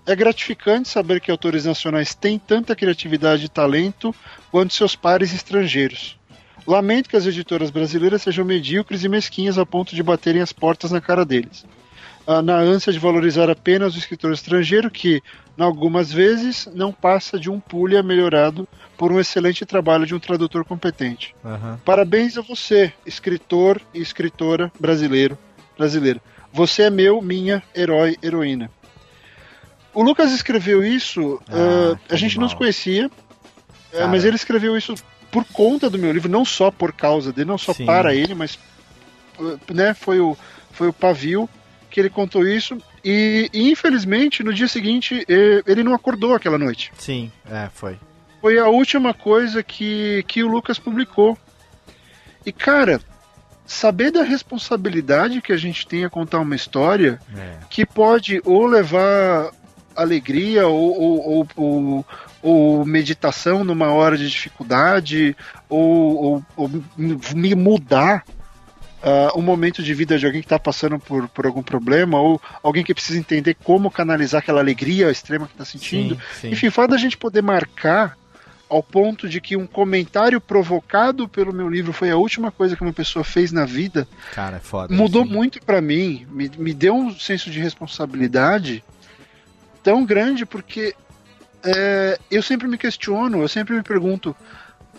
[0.06, 4.14] É gratificante saber que autores nacionais têm tanta criatividade e talento
[4.50, 6.18] quanto seus pares estrangeiros.
[6.66, 10.90] Lamento que as editoras brasileiras sejam medíocres e mesquinhas a ponto de baterem as portas
[10.90, 11.64] na cara deles.
[12.26, 15.20] Ah, na ânsia de valorizar apenas o escritor estrangeiro, que,
[15.58, 20.64] algumas vezes, não passa de um pulha melhorado por um excelente trabalho de um tradutor
[20.64, 21.34] competente.
[21.44, 21.80] aham.
[21.84, 25.36] Parabéns a você, escritor e escritora brasileiro,
[25.76, 26.20] brasileira.
[26.52, 28.70] Você é meu, minha herói, heroína.
[29.94, 33.10] O Lucas escreveu isso, Ah, que a gente não se conhecia,
[33.92, 34.94] eh, mas ele escreveu isso
[35.30, 37.86] por conta do meu livro, não só por causa dele, não só Sim.
[37.86, 38.58] para ele, mas
[39.38, 40.36] uh, né, foi o,
[40.72, 41.48] foi o pavio
[41.90, 42.76] que ele contou isso.
[43.04, 46.92] E, e, infelizmente, no dia seguinte, eh, ele não acordou aquela noite.
[46.98, 47.98] Sim, é, foi.
[48.40, 51.36] Foi a última coisa que, que o Lucas publicou.
[52.46, 53.00] E, cara,
[53.66, 57.58] saber da responsabilidade que a gente tem a contar uma história É.
[57.70, 59.50] que pode ou levar
[59.96, 62.06] alegria ou, ou, ou,
[62.42, 65.36] ou- meditação numa hora de dificuldade
[65.68, 66.42] ou,
[67.34, 68.24] me mudar
[69.02, 72.40] ah, o momento de vida de alguém que está passando por, por algum problema ou
[72.62, 76.14] alguém que precisa entender como canalizar aquela alegria extrema que está sentindo.
[76.14, 76.50] Sim, sim.
[76.50, 78.16] Enfim, o fato da gente poder marcar
[78.68, 82.82] ao ponto de que um comentário provocado pelo meu livro foi a última coisa que
[82.82, 84.94] uma pessoa fez na vida, Cara, é foda.
[84.94, 85.30] mudou sim.
[85.30, 88.82] muito pra mim, me, me deu um senso de responsabilidade
[89.82, 90.94] tão grande porque
[91.64, 94.34] é, eu sempre me questiono, eu sempre me pergunto,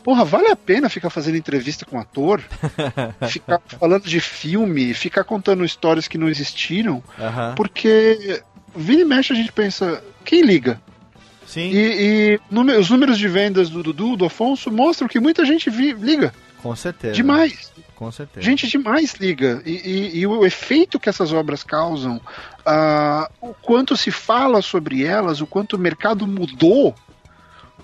[0.03, 2.41] porra, vale a pena ficar fazendo entrevista com ator?
[3.30, 7.03] ficar falando de filme, ficar contando histórias que não existiram?
[7.19, 7.53] Aham.
[7.55, 8.41] Porque
[8.76, 10.81] vira e mexe a gente pensa, quem liga?
[11.45, 11.77] Sim, E,
[12.34, 15.91] e número- os números de vendas do Dudu, do Afonso, mostram que muita gente vi-
[15.93, 16.34] liga.
[16.61, 17.14] com certeza.
[17.14, 17.72] Demais.
[17.95, 18.43] Com certeza.
[18.43, 19.61] Gente demais liga.
[19.65, 22.19] E, e- e o efeito que essas obras causam,
[22.65, 26.95] ah, o quanto se fala sobre elas, o quanto o mercado mudou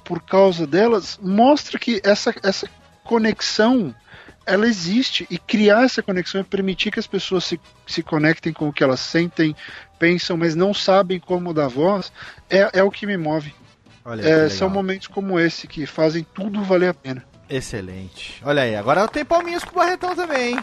[0.03, 2.67] por causa delas mostra que essa, essa
[3.03, 3.93] conexão
[4.45, 8.67] ela existe e criar essa conexão é permitir que as pessoas se, se conectem com
[8.67, 9.55] o que elas sentem,
[9.99, 12.11] pensam, mas não sabem como dar voz,
[12.49, 13.53] é, é o que me move.
[14.23, 17.23] É, que são momentos como esse que fazem tudo valer a pena.
[17.49, 18.41] Excelente.
[18.45, 20.59] Olha aí, agora tem palminhas pro Barretão também, hein?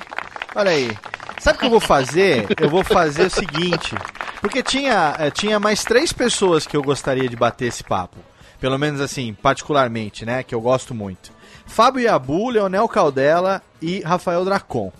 [0.55, 0.97] Olha aí.
[1.41, 2.47] Sabe o que eu vou fazer?
[2.61, 3.95] Eu vou fazer o seguinte.
[4.41, 8.17] Porque tinha, eh, tinha mais três pessoas que eu gostaria de bater esse papo.
[8.61, 10.43] Pelo menos assim, particularmente, né?
[10.43, 11.33] Que eu gosto muito.
[11.67, 14.93] Fábio Yabu, Leonel Caldela e Rafael Dracon.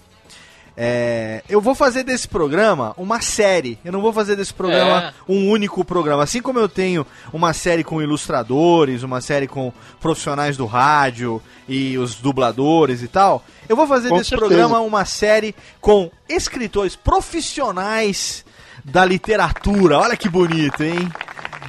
[0.77, 3.79] É, eu vou fazer desse programa uma série.
[3.85, 6.23] Eu não vou fazer desse programa um único programa.
[6.23, 11.97] Assim como eu tenho uma série com ilustradores, uma série com profissionais do rádio e
[11.97, 14.49] os dubladores e tal, eu vou fazer Com desse certeza.
[14.49, 18.45] programa uma série com escritores profissionais
[18.85, 19.99] da literatura.
[19.99, 21.11] Olha que bonito, hein?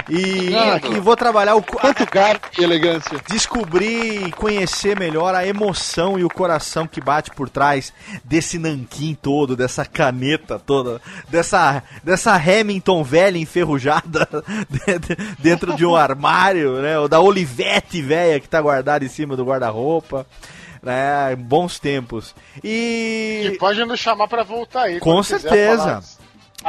[0.09, 0.51] E,
[0.95, 3.19] e vou trabalhar o, Quanto garbo e elegância.
[3.29, 7.91] descobrir e conhecer melhor a emoção e o coração que bate por trás
[8.23, 14.27] desse nanquim todo, dessa caneta toda, dessa, dessa Remington velha enferrujada
[14.69, 16.97] de- de- dentro de um armário, né?
[16.99, 20.25] Ou da Olivete velha que tá guardada em cima do guarda-roupa.
[20.81, 22.35] Né, bons tempos.
[22.63, 24.99] E E pode nos chamar pra voltar aí.
[24.99, 26.01] Com certeza.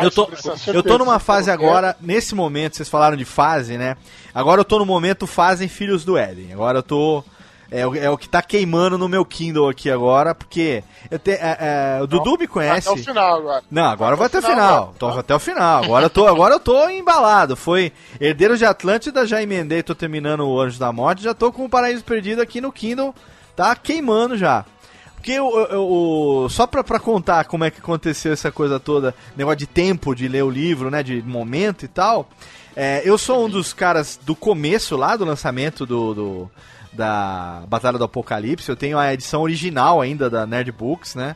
[0.00, 0.28] Eu tô,
[0.72, 3.96] eu tô numa Se fase agora, nesse momento, vocês falaram de fase, né?
[4.34, 6.52] Agora eu tô no momento fase Filhos do Éden.
[6.52, 7.24] Agora eu tô.
[7.70, 10.82] É, o- é o que tá queimando no meu Kindle aqui agora, porque.
[11.10, 12.88] Eu te, é, é, o Dudu me conhece.
[12.88, 13.62] Até o final agora.
[13.70, 14.94] Não, agora vai até o final.
[14.98, 15.84] Tô até o final.
[15.84, 17.56] Agora eu tô, agora eu tô embalado.
[17.56, 21.66] Foi Herdeiros de Atlântida, já emendei, tô terminando o Anjo da Morte, já tô com
[21.66, 23.14] o Paraíso Perdido aqui no Kindle,
[23.54, 24.64] tá queimando já.
[25.18, 29.66] Porque eu- só pra, pra contar como é que aconteceu essa coisa toda, negócio de
[29.66, 32.28] tempo de ler o livro, né, de momento e tal,
[32.76, 36.50] é, eu sou um dos caras do começo lá do lançamento do, do-
[36.92, 41.34] da Batalha do Apocalipse, eu tenho a edição original ainda da Nerd Books, né,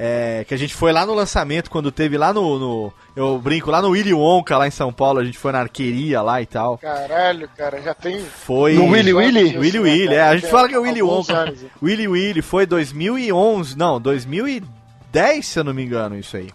[0.00, 3.68] é, que a gente foi lá no lançamento, quando teve lá no, no- eu brinco,
[3.68, 6.46] lá no Willy Wonka, lá em São Paulo, a gente foi na arqueria lá e
[6.46, 6.78] tal.
[6.78, 8.20] Caralho, cara, já tem.
[8.22, 8.74] Foi...
[8.74, 9.58] No Willy Willy?
[9.58, 11.32] Willy Willy, é, a gente fala que é Willy Wonka.
[11.34, 11.58] anos.
[11.82, 16.48] Willy Willy foi 2011, não, 2010, se eu não me engano, isso aí.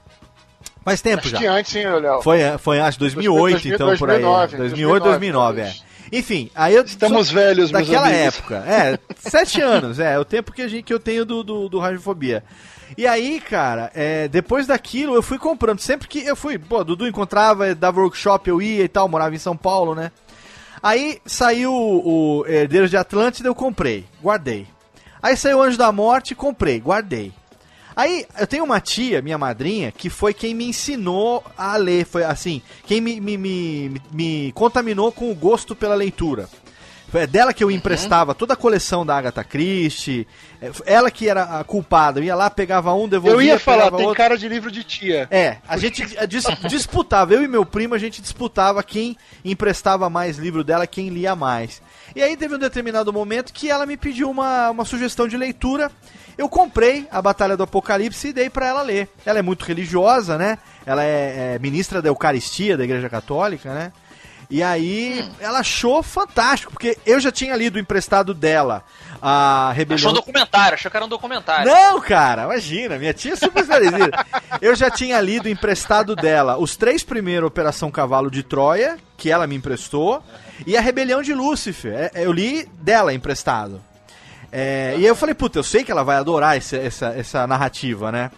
[0.85, 1.37] Faz tempo Acho já.
[1.37, 2.21] que antes, hein, Léo?
[2.21, 4.19] Foi, foi acho 2008, 2000, então por aí.
[4.21, 5.73] 2009, 2008, 2009, é.
[6.11, 8.35] Enfim, aí eu Estamos velhos, meus daquela amigos.
[8.35, 8.55] época.
[8.67, 11.79] É, sete anos, é, o tempo que, a gente, que eu tenho do, do, do
[11.79, 12.43] Radiofobia.
[12.97, 15.79] E aí, cara, é, depois daquilo eu fui comprando.
[15.79, 19.39] Sempre que eu fui, pô, Dudu encontrava, dava workshop, eu ia e tal, morava em
[19.39, 20.11] São Paulo, né?
[20.81, 24.67] Aí saiu o, o Herdeiros de Atlântida, eu comprei, guardei.
[25.21, 27.31] Aí saiu o Anjo da Morte, comprei, guardei.
[27.95, 32.23] Aí eu tenho uma tia, minha madrinha, que foi quem me ensinou a ler, foi
[32.23, 36.49] assim, quem me, me, me, me contaminou com o gosto pela leitura.
[37.13, 40.27] Foi dela que eu emprestava toda a coleção da Agatha Christie,
[40.59, 43.91] é, ela que era a culpada, eu ia lá, pegava um, devolvia, Eu ia falar,
[43.91, 44.15] tem outro.
[44.15, 45.27] cara de livro de tia.
[45.29, 49.15] É, a gente eh, dis- disputava, eu e meu primo, a gente disputava quem
[49.45, 51.83] emprestava mais livro dela, quem lia mais.
[52.15, 55.91] E aí teve um determinado momento que ela me pediu uma, uma sugestão de leitura.
[56.35, 59.07] Eu comprei a Batalha do Apocalipse e dei pra ela ler.
[59.23, 60.57] Ela é muito religiosa, né?
[60.83, 63.91] Ela é, é ministra da Eucaristia da Igreja Católica, né?
[64.53, 68.83] E aí ela achou fantástico, porque eu já tinha lido o emprestado dela,
[69.19, 69.95] a Rebelião...
[69.95, 71.65] Achou um documentário, achou que era um documentário.
[71.65, 73.65] Não, cara, imagina, minha tia é super.
[74.61, 79.47] Eu já tinha lido emprestado dela os três primeiros Operação Cavalo de Troia, que ela
[79.47, 80.21] me emprestou,
[80.67, 82.11] e a Rebelião de Lúcifer.
[82.13, 83.81] É, Eu li dela emprestado.
[84.51, 87.47] É, e aí eu falei, puta, eu sei que ela vai adorar esse- essa, essa
[87.47, 88.29] narrativa, né?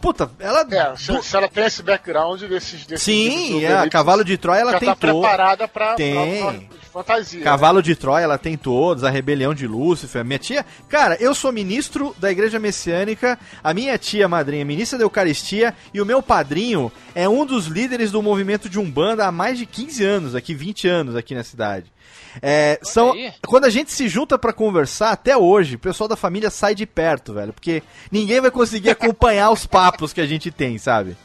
[0.00, 0.60] Puta, ela.
[0.70, 2.86] É, se, se ela tem esse background desses.
[2.86, 6.40] desses Sim, é, Apocalipse, Cavalo de Troia ela já tem tá preparada pra, Tem.
[6.40, 6.62] pra, pra
[6.92, 7.42] fantasia.
[7.42, 10.24] Cavalo de Troia, ela tem todos, a Rebelião de Lúcifer.
[10.24, 14.98] Minha tia, cara, eu sou ministro da Igreja Messiânica, a minha tia madrinha é ministra
[14.98, 19.32] da Eucaristia e o meu padrinho é um dos líderes do movimento de Umbanda há
[19.32, 21.92] mais de 15 anos, aqui 20 anos aqui na cidade.
[22.40, 23.32] É, são, aí.
[23.46, 26.86] quando a gente se junta pra conversar, até hoje, o pessoal da família sai de
[26.86, 31.16] perto, velho, porque ninguém vai conseguir acompanhar os papos que a gente tem, sabe?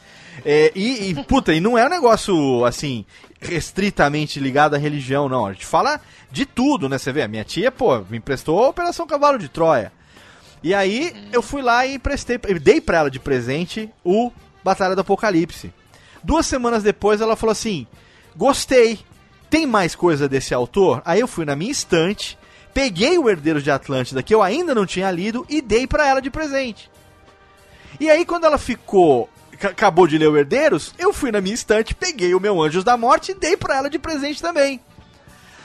[0.46, 3.06] É, e, e, puta, e não é um negócio, assim,
[3.40, 5.46] restritamente ligado à religião, não.
[5.46, 6.98] A gente fala de tudo, né?
[6.98, 9.92] Você vê, a minha tia, pô, me emprestou a Operação Cavalo de Troia.
[10.64, 14.32] E aí, eu fui lá e emprestei, dei pra ela de presente o
[14.64, 15.74] Batalha do Apocalipse.
[16.24, 17.86] Duas semanas depois, ela falou assim:
[18.36, 19.00] gostei,
[19.54, 21.00] tem mais coisa desse autor?
[21.06, 22.36] Aí eu fui na minha estante,
[22.74, 26.20] peguei o Herdeiros de Atlântida, que eu ainda não tinha lido, e dei pra ela
[26.20, 26.90] de presente.
[28.00, 29.30] E aí, quando ela ficou.
[29.60, 32.84] ca- Acabou de ler o Herdeiros, eu fui na minha estante, peguei o meu Anjos
[32.84, 34.80] da Morte e dei pra ela de presente também.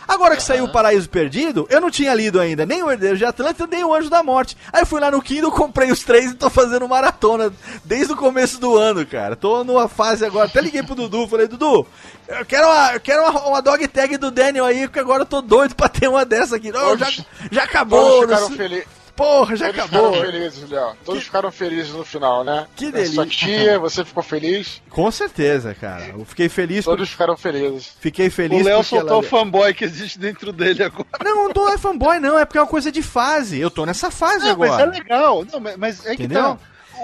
[0.08, 3.26] Agora que saiu o Paraíso Perdido, eu não tinha lido ainda nem o Herdeiro de
[3.26, 4.56] Atlântida, nem o Anjo da Morte.
[4.72, 7.52] Aí eu fui lá no Kindle, comprei os três e tô fazendo maratona
[7.84, 9.36] desde o começo do ano, cara.
[9.36, 11.86] Tô numa fase agora, até liguei pro Dudu, falei, Dudu,
[12.26, 15.26] eu quero uma, eu quero uma, uma dog tag do Daniel aí, porque agora eu
[15.26, 16.72] tô doido pra ter uma dessa aqui.
[16.72, 17.10] Não, já,
[17.52, 18.00] já acabou.
[18.00, 18.97] Todos não ficaram sei- felizes.
[19.18, 20.12] Porra, já Todos acabou.
[20.14, 20.92] ficaram felizes, Léo.
[21.04, 22.66] Todos ficaram felizes no final, né?
[22.76, 23.14] Que É, delícia.
[23.14, 24.80] Sua tia, você ficou feliz.
[24.88, 26.06] Com certeza, cara.
[26.16, 26.84] Eu fiquei feliz.
[26.84, 27.96] por- Todos ficaram felizes.
[28.00, 31.04] Fiquei feliz O Léo soltou ela- o fanboy que existe dentro dele agora.
[31.24, 32.38] Não, não tô é fanboy, não.
[32.38, 33.58] É porque é uma coisa de fase.
[33.58, 34.90] Eu tô nessa fase Não, mas é agora.
[34.92, 35.44] legal.
[35.52, 36.42] Não, mas- é que Entendeu?
[36.42, 36.58] tá.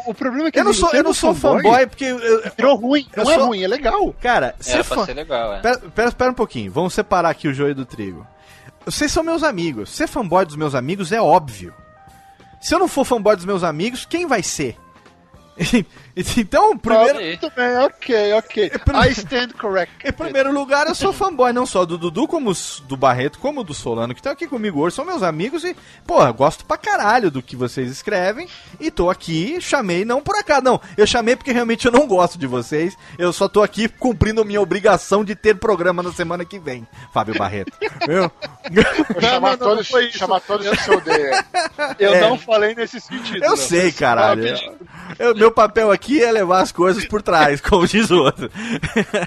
[0.06, 2.04] O, problema é que Eu não sou, eu não sou fanboy porque.
[2.04, 3.08] eu- Virou ruim.
[3.16, 4.14] Eu Não é sou- ruim, é legal.
[4.20, 5.04] cara, ser Era pra fã.
[5.04, 5.60] ser legal, é.
[5.60, 8.24] Pera, pera, pera um pouquinho, vamos separar aqui o joio do trigo.
[8.84, 9.90] Vocês são meus amigos.
[9.90, 11.74] Ser fanboy dos meus amigos é óbvio.
[12.64, 14.74] Se eu não for fanboy dos meus amigos, quem vai ser?
[16.38, 17.14] então, primeiro.
[17.20, 18.70] Muito bem, ok, ok.
[18.84, 19.92] prim- I stand correct.
[20.06, 22.52] em primeiro lugar, eu sou fanboy não só do Dudu, como
[22.86, 25.74] do Barreto, como do Solano, que estão aqui comigo hoje, são meus amigos e,
[26.06, 30.62] porra, gosto pra caralho do que vocês escrevem e tô aqui, chamei não por acaso,
[30.62, 34.40] não, eu chamei porque realmente eu não gosto de vocês, eu só tô aqui cumprindo
[34.40, 37.72] a minha obrigação de ter programa na semana que vem, Fábio Barreto.
[38.06, 38.30] Viu?
[39.20, 42.02] Chamar não, todos, não chamar todos que.
[42.02, 42.20] Eu É.
[42.20, 43.42] não falei nesse sentido.
[43.42, 43.56] Eu não.
[43.56, 44.44] sei, caralho.
[45.18, 48.50] Eu- meu papel aqui é levar as coisas por trás, como diz o outro.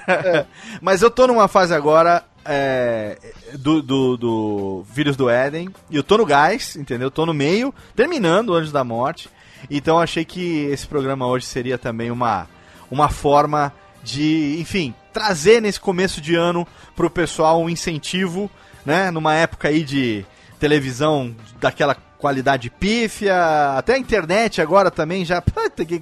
[0.81, 3.17] Mas eu tô numa fase agora é,
[3.53, 7.09] do, do, do Filhos do Éden, e eu tô no gás, entendeu?
[7.11, 9.29] Tô no meio, terminando o Anjos da Morte.
[9.69, 12.47] Então achei que esse programa hoje seria também uma,
[12.91, 13.73] uma forma
[14.03, 18.49] de, enfim, trazer nesse começo de ano pro pessoal um incentivo,
[18.85, 19.09] né?
[19.11, 20.25] Numa época aí de
[20.59, 23.35] televisão daquela qualidade pífia,
[23.77, 26.01] até a internet agora também já puta que-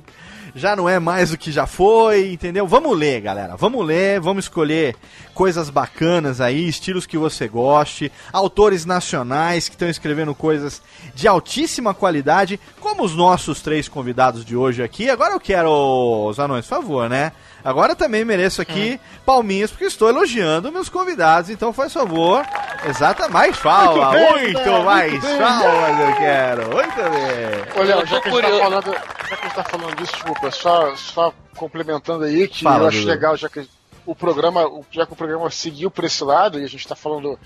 [0.56, 2.66] já não é mais o que já foi, entendeu?
[2.66, 3.58] Vamos ler, galera.
[3.58, 4.96] Vamos ler, vamos escolher
[5.34, 10.82] coisas bacanas aí, estilos que você goste, autores nacionais que estão escrevendo coisas
[11.14, 15.10] de altíssima qualidade, como os nossos três convidados de hoje aqui.
[15.10, 17.34] Agora eu quero, os anões, por favor, né?
[17.66, 22.46] Agora também mereço aqui palminhas, porque estou elogiando meus convidados, então faz favor.
[22.88, 25.38] Exata, mais palma, Muito muito, bem, Léo, mais muito bem.
[25.40, 26.62] palmas eu quero.
[26.70, 27.76] Muito bem.
[27.76, 28.60] Eu já que, a gente tá curioso.
[28.60, 32.84] falando, já que a gente tá falando disso, desculpa, só, só complementando aí, que Fala,
[32.84, 33.68] eu acho legal, já que
[34.06, 34.62] o programa,
[34.92, 37.40] já que o programa seguiu por esse lado, e a gente tá falando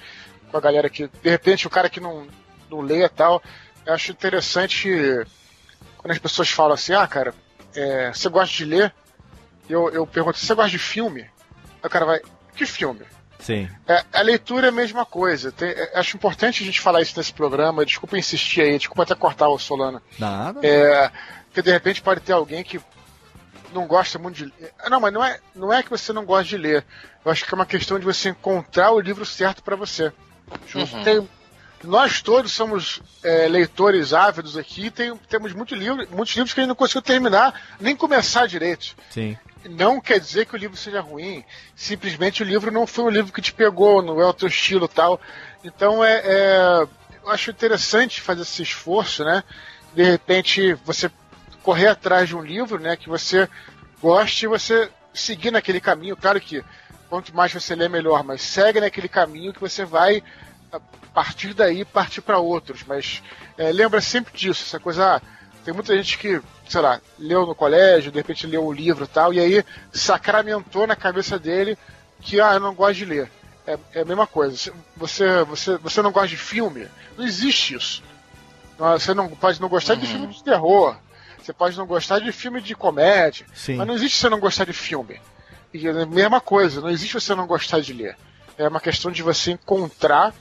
[0.52, 2.28] com a galera que, de repente, o cara que não,
[2.70, 3.42] não lê e tal,
[3.86, 5.26] eu acho interessante
[5.98, 7.34] quando as pessoas falam assim, ah, cara,
[7.74, 8.94] é, você gosta de ler?
[9.70, 11.22] Eu, eu pergunto, você gosta de filme?
[11.22, 11.30] Aí
[11.88, 12.20] o cara vai,
[12.56, 13.06] que filme?
[13.40, 13.70] Sim.
[13.88, 15.52] É, a leitura é a mesma coisa.
[15.52, 17.86] Tem- é, acho importante a gente falar isso nesse programa.
[17.86, 20.02] Desculpa insistir aí, desculpa até cortar o Solano.
[20.18, 20.60] Nada.
[20.66, 21.10] É,
[21.46, 22.82] porque de repente pode ter alguém que
[23.74, 24.74] não gosta muito de ler.
[24.90, 26.84] Não, mas não é, não é que você não gosta de ler.
[27.24, 30.12] Eu acho que é uma questão de você encontrar o livro certo para você.
[30.76, 31.04] Uhum.
[31.04, 31.30] Tem-
[31.84, 36.64] nós todos somos é, leitores ávidos aqui, tem- temos muito livro, muitos livros que a
[36.64, 39.38] gente não conseguiu terminar, nem começar direito Sim.
[39.66, 41.44] Não quer dizer que o livro seja ruim.
[41.76, 44.88] Simplesmente o livro não foi um livro que te pegou, não é o teu estilo
[44.88, 45.20] tal.
[45.64, 46.88] Então é, é-
[47.24, 49.44] eu acho interessante fazer esse esforço, né?
[49.94, 51.12] De repente você
[51.64, 52.96] correr atrás de um livro, né?
[52.96, 53.48] Que você
[54.02, 56.16] goste e você seguir naquele caminho.
[56.16, 56.64] Claro que
[57.10, 60.24] quanto mais você lê, melhor, mas segue naquele caminho que você vai
[60.72, 60.80] a
[61.14, 62.84] partir daí partir para outros.
[62.88, 63.22] Mas
[63.58, 65.16] é, lembra sempre disso, essa coisa.
[65.16, 65.22] ah,
[65.70, 69.08] tem muita gente que, sei lá, leu no colégio, de repente leu um livro e
[69.08, 69.64] tal, e aí
[69.94, 71.78] sacramentou na cabeça dele
[72.22, 73.32] que, ah, eu não gosto de ler.
[73.68, 74.74] É, é a mesma coisa.
[74.98, 76.88] Você, você, você não gosta de filme?
[77.16, 78.04] Não existe isso.
[78.80, 80.98] Você não pode não gostar de filme de terror.
[81.40, 83.46] Você pode não gostar de filme de comédia.
[83.54, 83.76] Sim.
[83.76, 85.22] Mas não existe você não gostar de filme.
[85.72, 88.18] E é a mesma coisa, não existe você não gostar de ler.
[88.58, 90.34] É uma questão de você encontrar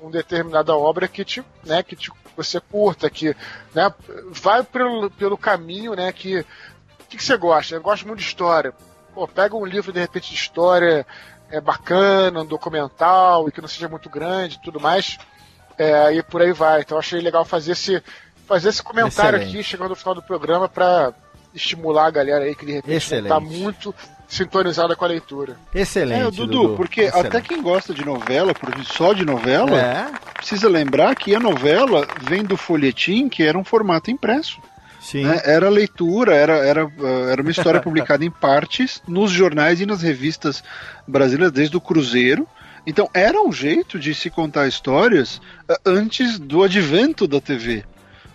[0.00, 3.34] uma determinada obra que te, né, que te, você curta, que
[3.74, 3.92] né,
[4.30, 6.40] vai pelo, pelo caminho né, que.
[6.40, 7.74] O que, que você gosta?
[7.74, 8.74] Eu gosto muito de história.
[9.14, 11.06] Pô, pega um livro de repente de história
[11.50, 15.18] é bacana, um documental, e que não seja muito grande e tudo mais.
[15.78, 16.80] É, e por aí vai.
[16.80, 18.02] Então eu achei legal fazer esse,
[18.46, 19.58] fazer esse comentário Excelente.
[19.58, 21.12] aqui, chegando no final do programa, para
[21.54, 23.28] estimular a galera aí que de repente Excelente.
[23.28, 23.94] não tá muito
[24.28, 25.56] sintonizada com a leitura.
[25.74, 26.20] Excelente.
[26.22, 27.26] É, o Dudu, porque Excelente.
[27.28, 32.06] até quem gosta de novela, por só de novela, É, precisa lembrar que a novela
[32.22, 34.58] vem do folhetim, que era um formato impresso.
[35.00, 35.22] sim.
[35.24, 35.40] né?
[35.44, 40.02] Era leitura, era, era, uh, era uma história publicada em partes nos jornais e nas
[40.02, 40.64] revistas
[41.06, 42.46] brasileiras, desde o Cruzeiro.
[42.84, 45.36] Então era um jeito de se contar histórias
[45.70, 47.84] uh, antes do advento da TV.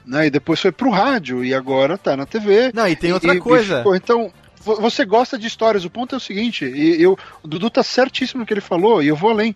[0.06, 0.28] Né?
[0.28, 2.72] E depois foi pro rádio e agora tá na TV.
[2.74, 3.78] Não, e tem E- outra e- e coisa.
[3.80, 4.32] ficou- então,
[4.62, 5.84] você gosta de histórias.
[5.86, 9.02] O ponto é o seguinte: e eu, o Dudu tá certíssimo no que ele falou,
[9.04, 9.56] e eu vou além.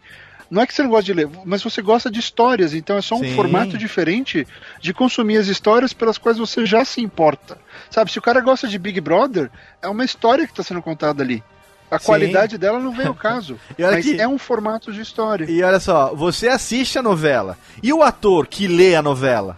[0.49, 3.01] Não é que você não gosta de ler, mas você gosta de histórias, então é
[3.01, 3.33] só um Sim.
[3.35, 4.47] formato diferente
[4.79, 7.57] de consumir as histórias pelas quais você já se importa.
[7.89, 9.49] Sabe, se o cara gosta de Big Brother,
[9.81, 11.43] é uma história que está sendo contada ali.
[11.89, 12.05] A Sim.
[12.05, 13.59] qualidade dela não vem ao caso.
[13.77, 15.49] Mas que- é um formato de história.
[15.49, 17.57] E olha só, você assiste a novela.
[17.81, 19.57] E o ator que lê a novela?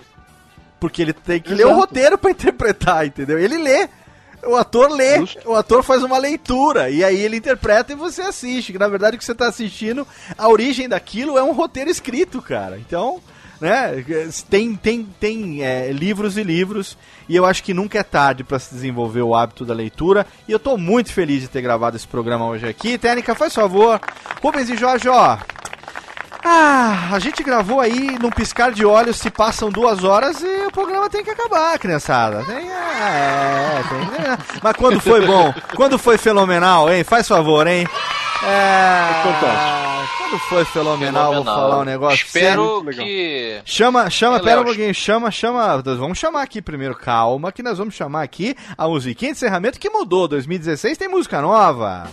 [0.79, 1.79] Porque ele tem que ler o Exato.
[1.81, 3.37] roteiro pra interpretar, entendeu?
[3.37, 3.89] Ele lê.
[4.47, 5.49] O ator lê, Justo.
[5.49, 8.71] o ator faz uma leitura e aí ele interpreta e você assiste.
[8.71, 10.07] Que na verdade o que você tá assistindo,
[10.37, 12.77] a origem daquilo é um roteiro escrito, cara.
[12.77, 13.21] Então,
[13.59, 14.03] né,
[14.49, 16.97] tem, tem, tem é, livros e livros
[17.27, 20.25] e eu acho que nunca é tarde pra se desenvolver o hábito da leitura.
[20.47, 22.97] E eu tô muito feliz de ter gravado esse programa hoje aqui.
[22.97, 23.99] Técnica, faz favor.
[24.41, 25.37] Rubens e Jorge, ó,
[26.43, 30.71] ah, a gente gravou aí num piscar de olhos, se passam duas horas e o
[30.71, 32.43] programa tem que acabar, criançada.
[32.43, 34.37] Tem, é, tem, é.
[34.61, 35.53] Mas quando foi bom?
[35.75, 37.03] Quando foi fenomenal, hein?
[37.03, 37.87] Faz favor, hein?
[38.43, 39.87] É, fantástico.
[40.17, 41.69] Quando foi fenomenal, vou Fenomenal.
[41.69, 42.49] falar um negócio sério.
[42.49, 43.05] Espero legal.
[43.05, 43.61] que.
[43.63, 45.81] Chama, chama, Ei, pera um pouquinho, chama, chama.
[45.85, 49.79] Nós vamos chamar aqui primeiro, calma, que nós vamos chamar aqui a musiquinha de encerramento
[49.79, 50.27] que mudou.
[50.27, 52.09] 2016 tem música nova.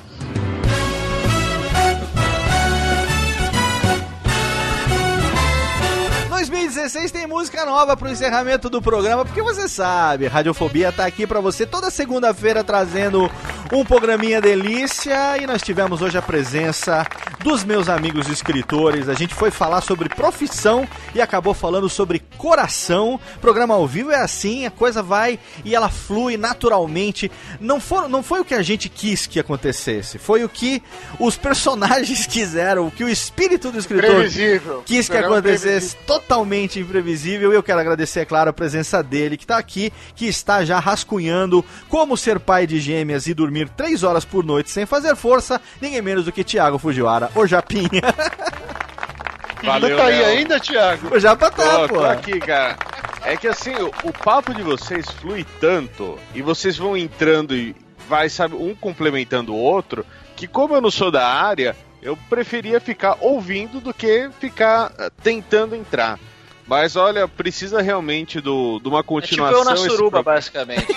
[6.54, 11.40] 2016 tem música nova pro encerramento do programa, porque você sabe, Radiofobia tá aqui pra
[11.40, 13.28] você toda segunda-feira trazendo
[13.72, 17.04] um programinha delícia e nós tivemos hoje a presença
[17.42, 19.08] dos meus amigos escritores.
[19.08, 23.18] A gente foi falar sobre profissão e acabou falando sobre coração.
[23.40, 27.32] Programa ao vivo é assim, a coisa vai e ela flui naturalmente.
[27.60, 30.80] Não foi, não foi o que a gente quis que acontecesse, foi o que
[31.18, 34.84] os personagens quiseram, o que o espírito do escritor Previsível.
[34.86, 36.43] quis que acontecesse totalmente
[36.78, 40.64] imprevisível e eu quero agradecer, é claro, a presença dele que tá aqui, que está
[40.64, 45.14] já rascunhando como ser pai de gêmeas e dormir três horas por noite sem fazer
[45.16, 47.88] força, ninguém menos do que Thiago Fujiwara, o Japinha.
[49.62, 50.26] Valeu, tá aí Léo.
[50.26, 51.14] ainda, Thiago?
[51.14, 51.94] o Japa tá, Tô, pô.
[52.00, 52.76] tô aqui, cara.
[53.22, 57.74] É que assim, o, o papo de vocês flui tanto e vocês vão entrando e
[58.06, 60.04] vai, sabe, um complementando o outro,
[60.36, 65.10] que como eu não sou da área, eu preferia ficar ouvindo do que ficar eh,
[65.22, 66.18] tentando entrar.
[66.66, 69.58] Mas olha, precisa realmente do, de uma É tipo continuação.
[69.60, 70.86] eu na suruba, pro- basicamente.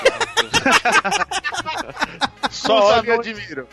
[2.50, 3.68] Só olho e admiro.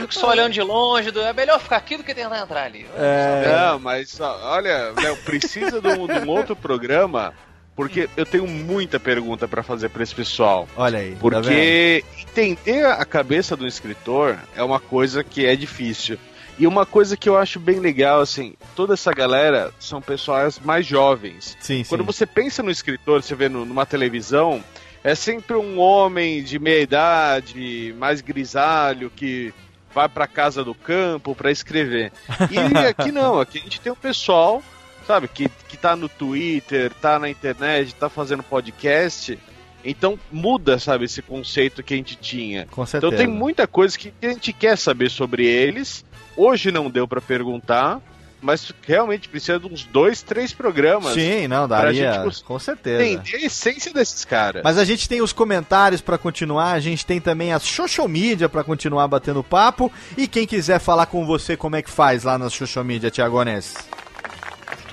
[0.00, 2.86] Fico só olhando de longe, do- é melhor ficar aqui do que tentar entrar ali.
[2.96, 7.32] É, Não, mas olha, Léo, precisa de um, de um outro programa,
[7.76, 10.68] porque eu tenho muita pergunta pra fazer pra esse pessoal.
[10.76, 11.12] olha aí.
[11.12, 11.18] tá?
[11.20, 16.18] Porque entender a cabeça do escritor é uma coisa que é difícil.
[16.60, 20.84] E uma coisa que eu acho bem legal, assim, toda essa galera são pessoas mais
[20.86, 21.56] jovens.
[21.60, 21.88] sim, sim.
[21.88, 24.62] Quando você pensa no escritor, você vê no- numa televisão,
[25.02, 29.52] é sempre um homem de meia idade, mais grisalho, que
[29.94, 32.12] vai pra casa do campo pra escrever.
[32.50, 34.62] E aqui não, aqui a gente tem um pessoal,
[35.06, 39.38] sabe, que, que tá no Twitter, tá na internet, tá fazendo podcast.
[39.82, 42.66] Então muda, sabe, esse conceito que a gente tinha.
[42.70, 43.14] Com certeza.
[43.14, 46.04] Então tem muita coisa que a gente quer saber sobre eles.
[46.40, 48.00] Hoje não deu pra perguntar,
[48.40, 52.58] mas realmente precisa de uns dois, três programas Sim, não, pra daria, gente cons- com
[52.58, 53.04] certeza.
[53.04, 54.62] entender a essência desses caras.
[54.64, 58.48] Mas a gente tem os comentários pra continuar, a gente tem também as social media
[58.48, 59.92] pra continuar batendo papo.
[60.16, 63.36] E quem quiser falar com você, como é que faz lá nas social media, Thiago
[63.38, 63.74] Onés?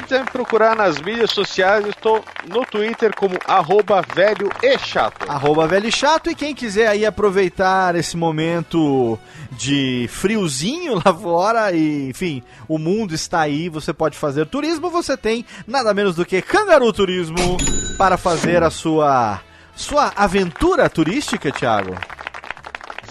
[0.09, 5.29] Me procurar nas mídias sociais, eu estou no Twitter como arroba velho e chato.
[5.29, 6.29] Arroba velho e chato.
[6.29, 9.19] E quem quiser aí aproveitar esse momento
[9.51, 15.17] de friozinho lá fora e, enfim, o mundo está aí, você pode fazer turismo, você
[15.17, 17.57] tem nada menos do que Cangaru Turismo
[17.97, 19.41] para fazer a sua
[19.75, 21.95] sua aventura turística, Thiago.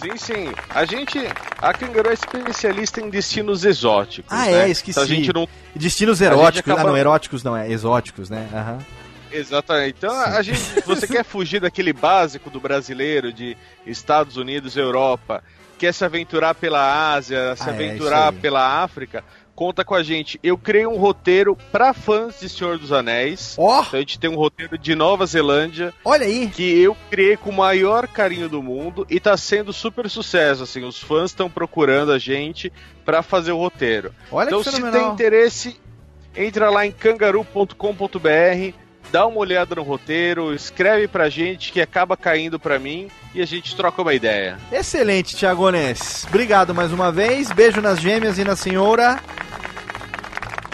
[0.00, 0.52] Sim, sim.
[0.70, 1.18] A gente,
[1.58, 4.30] a Kangaroo é especialista em destinos exóticos.
[4.32, 4.66] Ah, né?
[4.66, 4.90] é, esqueci.
[4.98, 6.70] Então a gente não Destinos eróticos.
[6.72, 8.48] acaba- Ah, não, eróticos não, é exóticos, né?
[8.52, 8.78] Aham.
[9.32, 9.94] Exatamente.
[9.98, 13.56] Então, a gente, você quer fugir daquele básico do brasileiro de
[13.86, 15.42] Estados Unidos, Europa,
[15.78, 18.38] quer se aventurar pela Ásia, se Ah, é, aventurar aí.
[18.38, 19.24] pela África,
[19.56, 20.38] conta com a gente.
[20.42, 23.56] Eu criei um roteiro para fãs de Senhor dos Anéis.
[23.58, 26.48] Ó, Então a gente tem um roteiro de Nova Zelândia olha aí.
[26.48, 30.62] que eu criei com o maior carinho do mundo e tá sendo super sucesso.
[30.62, 32.70] Assim, os fãs estão procurando a gente
[33.04, 34.12] para fazer o roteiro.
[34.30, 35.80] Olha então, que se tem interesse,
[36.36, 38.74] entra lá em cangaru.com.br,
[39.10, 43.46] dá uma olhada no roteiro, escreve pra gente que acaba caindo pra mim e a
[43.46, 44.58] gente troca uma ideia.
[44.70, 46.26] Excelente, Thiago Onés.
[46.28, 47.50] Obrigado mais uma vez.
[47.50, 49.18] Beijo nas gêmeas e na senhora.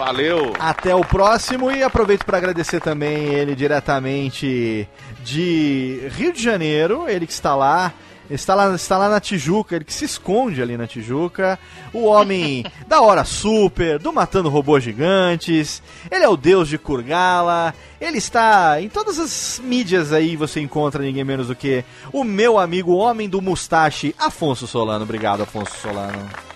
[0.04, 0.52] Valeu!
[0.58, 4.88] Até o próximo e aproveito para agradecer também ele diretamente
[5.22, 7.94] de Rio de Janeiro, ele que está lá
[8.30, 11.58] Está lá, está lá na Tijuca, ele que se esconde ali na Tijuca.
[11.92, 15.82] O homem da hora super, do Matando Robôs Gigantes.
[16.10, 17.74] Ele é o deus de Kurgala.
[18.00, 22.58] Ele está em todas as mídias aí, você encontra ninguém menos do que o meu
[22.58, 25.04] amigo homem do mustache, Afonso Solano.
[25.04, 26.51] Obrigado, Afonso Solano.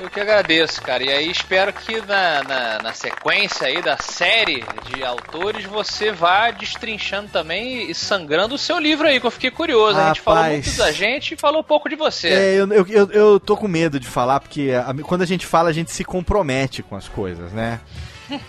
[0.00, 1.02] Eu que agradeço, cara.
[1.02, 6.50] E aí espero que na, na, na, sequência aí da série de autores você vá
[6.50, 9.96] destrinchando também e sangrando o seu livro aí, que eu fiquei curioso.
[9.96, 10.06] Rapaz.
[10.06, 12.28] A gente falou muito da gente e falou um pouco de você.
[12.28, 15.44] É, eu, eu, eu, eu tô com medo de falar, porque a, quando a gente
[15.44, 17.80] fala, a gente se compromete com as coisas, né?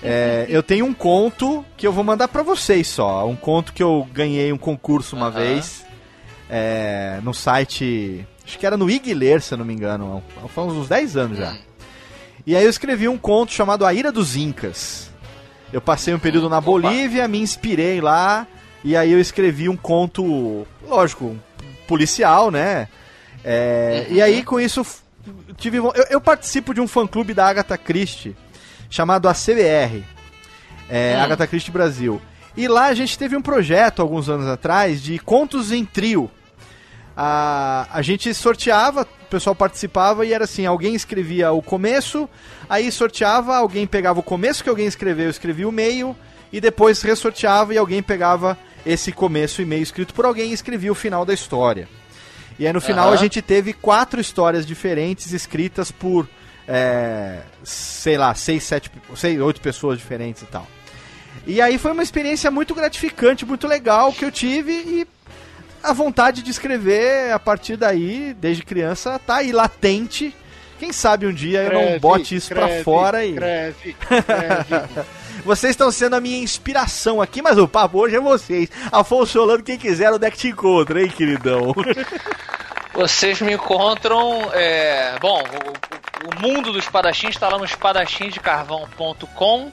[0.04, 3.28] É, eu tenho um conto que eu vou mandar para vocês só.
[3.28, 5.84] Um conto que eu ganhei um concurso uma vez
[6.50, 10.24] é, no site Acho que era no Igler, se eu não me engano.
[10.56, 11.56] Foi uns 10 anos já.
[12.48, 15.12] E aí eu escrevi um conto chamado A Ira dos Incas.
[15.72, 18.48] Eu passei um período na Bolívia, me inspirei lá,
[18.84, 21.38] e aí eu escrevi um conto, lógico,
[21.88, 22.88] policial, né?
[23.44, 24.84] É, e aí com isso
[25.56, 28.36] tive eu, eu, participo de um fã clube da Agatha Christie
[28.90, 30.04] chamado ACBR,
[30.90, 31.22] é, hum.
[31.22, 32.20] Agatha Christie Brasil.
[32.58, 36.32] E lá a gente teve um projeto alguns anos atrás de contos em trio
[37.22, 42.30] a, a gente sorteava, o pessoal participava e era assim: alguém escrevia o começo,
[42.70, 46.16] aí sorteava, alguém pegava o começo que alguém escreveu, escrevia o meio,
[46.50, 50.94] e depois ressorteava e alguém pegava esse começo e meio escrito por alguém e escrevia
[50.94, 51.90] o final da história.
[52.58, 53.14] E aí no final uhum.
[53.14, 56.26] a gente teve quatro histórias diferentes escritas por,
[56.66, 60.66] é, sei lá, seis, sete, seis, oito pessoas diferentes e tal.
[61.46, 65.08] E aí foi uma experiência muito gratificante, muito legal que eu tive e
[65.84, 70.36] a vontade de escrever a partir daí, desde criança, tá aí latente.
[70.80, 73.32] Quem sabe um dia eu não bote isso escreve, pra fora e.
[73.32, 75.06] Escreve, escreve.
[75.44, 78.70] vocês estão sendo a minha inspiração aqui, mas o papo hoje é vocês.
[78.92, 81.74] Afonso Solano, quem quiser, onde é que te encontra, hein, queridão?
[82.94, 84.50] Vocês me encontram.
[84.52, 85.16] É...
[85.22, 89.72] Bom, o, o, mundo do espadachim está lá no espadachimdecarvão.com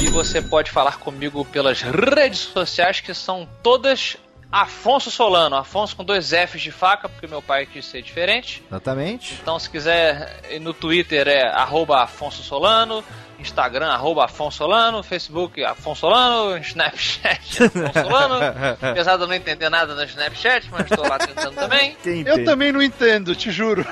[0.00, 4.16] e você pode falar comigo pelas redes sociais que são todas
[4.50, 8.62] Afonso Solano, Afonso com dois Fs de faca, porque meu pai quis ser diferente.
[8.66, 9.38] Exatamente.
[9.42, 13.04] Então, se quiser, no Twitter é arroba Afonso Solano,
[13.38, 18.36] Instagram, arroba Afonso Solano, Facebook, Afonso Solano, Snapchat, Afonso Solano.
[18.80, 21.94] Apesar de eu não entender nada no Snapchat, mas estou lá tentando também.
[22.24, 23.84] eu também não entendo, te juro.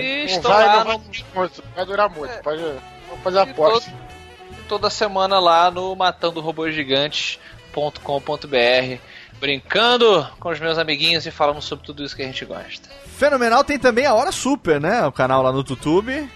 [0.00, 1.02] E estou vai, lá no...
[1.74, 2.38] vai durar muito, é.
[2.38, 3.92] pode vamos fazer a aposta.
[4.68, 11.84] toda semana lá no matando robôs gigantes.com.br brincando com os meus amiguinhos e falando sobre
[11.84, 12.88] tudo isso que a gente gosta.
[13.16, 15.06] Fenomenal, tem também a Hora Super, né?
[15.06, 16.28] O canal lá no YouTube.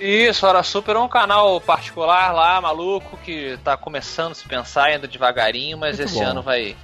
[0.00, 4.84] Isso, Hora Super é um canal particular lá, maluco, que tá começando a se pensar
[4.84, 6.26] ainda devagarinho, mas Muito esse bom.
[6.30, 6.76] ano vai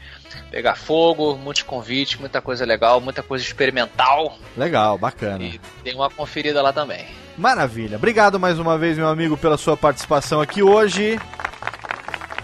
[0.50, 4.36] pegar fogo, muitos convites, muita coisa legal, muita coisa experimental.
[4.56, 5.44] Legal, bacana.
[5.44, 7.06] E tem uma conferida lá também.
[7.36, 7.96] Maravilha.
[7.96, 11.18] Obrigado mais uma vez, meu amigo, pela sua participação aqui hoje.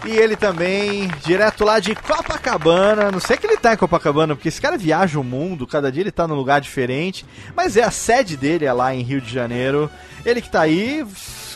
[0.05, 3.11] E ele também, direto lá de Copacabana.
[3.11, 6.03] Não sei que ele tá em Copacabana, porque esse cara viaja o mundo, cada dia
[6.03, 7.25] ele tá num lugar diferente.
[7.55, 9.91] Mas é a sede dele, é lá em Rio de Janeiro.
[10.25, 11.07] Ele que tá aí,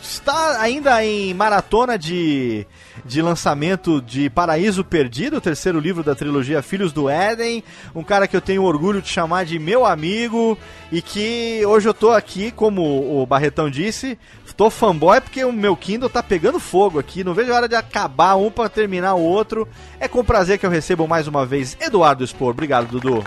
[0.03, 2.67] está ainda em maratona de
[3.05, 7.65] de lançamento de Paraíso Perdido, o terceiro livro da trilogia Filhos do Éden.
[7.95, 10.59] Um cara que eu tenho orgulho de chamar de meu amigo
[10.93, 14.19] e que hoje eu tô aqui, como o Barretão disse,
[14.57, 17.25] tô fanboy porque o meu Kindle tá pegando fogo aqui.
[17.25, 19.69] Não vejo a hora de acabar um para terminar o outro.
[19.99, 22.51] É com prazer que eu recebo mais uma vez Eduardo Spor.
[22.51, 23.25] Obrigado, Dudu.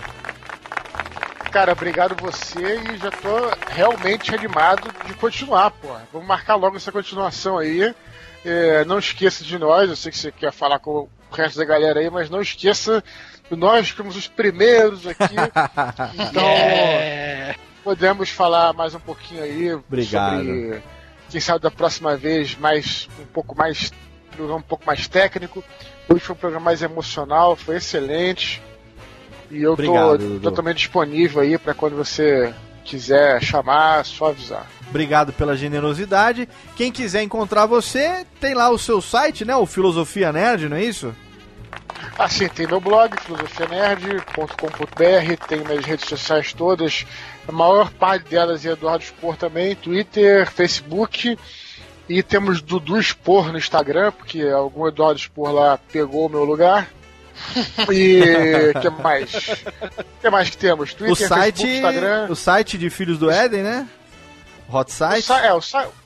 [1.50, 5.88] Cara, obrigado você e já tô realmente animado de continuar, pô.
[6.12, 7.94] Vamos marcar logo essa continuação aí.
[8.44, 11.64] É, não esqueça de nós, eu sei que você quer falar com o resto da
[11.64, 13.02] galera aí, mas não esqueça
[13.48, 15.34] que nós fomos os primeiros aqui.
[16.14, 17.58] então, yeah.
[17.82, 20.36] podemos falar mais um pouquinho aí Obrigado.
[20.36, 20.82] sobre,
[21.28, 23.92] quem sabe da próxima vez, mais um pouco mais
[24.38, 25.64] programa um pouco mais técnico.
[26.08, 28.62] Hoje foi um programa mais emocional, foi excelente.
[29.50, 34.66] E eu Obrigado, tô totalmente disponível aí para quando você quiser chamar, só avisar.
[34.88, 36.48] Obrigado pela generosidade.
[36.76, 39.56] Quem quiser encontrar você, tem lá o seu site, né?
[39.56, 41.12] O Filosofia Nerd, não é isso?
[42.18, 47.06] Ah, sim, tem meu blog, filosofianerd.com.br, tem minhas redes sociais todas,
[47.48, 51.38] a maior parte delas é Eduardo Spor também, Twitter, Facebook,
[52.06, 56.90] e temos Dudu Spor no Instagram, porque algum Eduardo Spor lá pegou o meu lugar.
[57.90, 59.64] E que mais?
[60.20, 60.92] que mais que temos?
[60.92, 62.26] Twitter, o site, Facebook, Instagram.
[62.28, 63.88] O site de Filhos do Éden, né?
[64.70, 65.22] Hot O, Site?
[65.24, 65.60] si- é, o,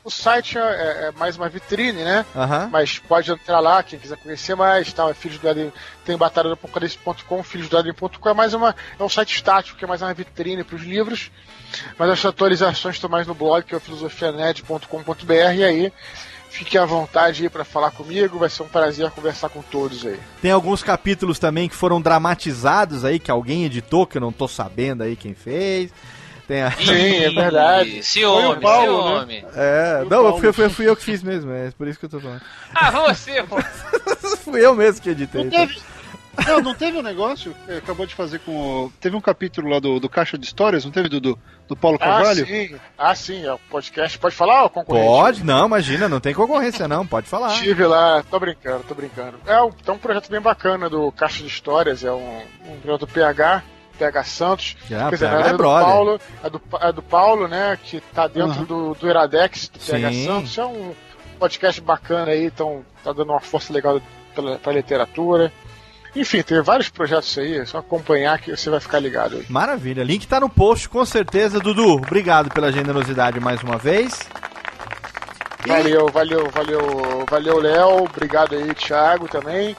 [0.05, 2.25] o site é, é- é mais uma vitrine, né?
[2.71, 5.73] Mas pode entrar lá, quem quiser conhecer mais, tal, é Filhos do Éden,
[6.05, 9.85] tem batalha do Apocalipse.com, filhos do Éden.com, é mais uma, é um site estático, que
[9.85, 11.31] é mais uma vitrine para os livros,
[11.99, 15.93] mas as atualizações estão mais no blog, que é o filosofianet.com.br, e aí
[16.51, 20.21] fique à vontade aí para falar comigo, vai ser um prazer conversar com todos aí.
[20.43, 24.47] Tem alguns capítulos também que foram dramatizados aí, que alguém editou, que eu não tô
[24.47, 25.91] sabendo aí quem fez.
[26.47, 26.71] Tem a...
[26.73, 28.03] Sim, é verdade.
[28.03, 29.45] Ciúme, Foi o Paulo, ciúme.
[29.55, 30.39] É, não, Paulo.
[30.39, 32.43] fui, fui, fui eu que fiz mesmo, é por isso que eu tô falando.
[32.75, 33.57] Ah, você, pô.
[34.39, 35.45] fui eu mesmo que editei.
[35.45, 35.79] Não teve,
[36.47, 38.53] não, não teve um negócio acabou de fazer com
[38.87, 38.93] o.
[39.01, 41.39] Teve um capítulo lá do, do Caixa de Histórias, não teve, Dudu?
[41.69, 42.47] Do Paulo Ah, Carvalho?
[42.47, 45.07] sim, ah, sim, é o podcast, pode falar, ó, concorrente?
[45.07, 45.45] Pode?
[45.45, 47.53] Não, imagina, não tem concorrência não, pode falar.
[47.55, 49.39] Estive lá, tô brincando, tô brincando.
[49.47, 53.01] É um, é um projeto bem bacana do Caixa de Histórias, é um, um projeto
[53.01, 53.63] do PH,
[54.03, 54.77] PH Santos.
[54.89, 55.87] Quer dizer, PH verdade, é do brother.
[55.87, 58.65] Paulo, é do, é do Paulo, né, que tá dentro Uhum.
[58.65, 60.27] do, do Iradex, do PH Sim.
[60.27, 60.59] Santos.
[60.59, 60.95] É um
[61.39, 64.01] podcast bacana aí, então tá dando uma força legal
[64.35, 65.53] pela, pra literatura.
[66.15, 69.47] Enfim, tem vários projetos aí, é só acompanhar que você vai ficar ligado aí.
[69.49, 71.59] Maravilha, link tá no post com certeza.
[71.59, 74.21] Dudu, obrigado pela generosidade mais uma vez.
[75.65, 78.05] E- Valeu, valeu, valeu, valeu, Léo.
[78.05, 79.75] Obrigado aí, Thiago, também.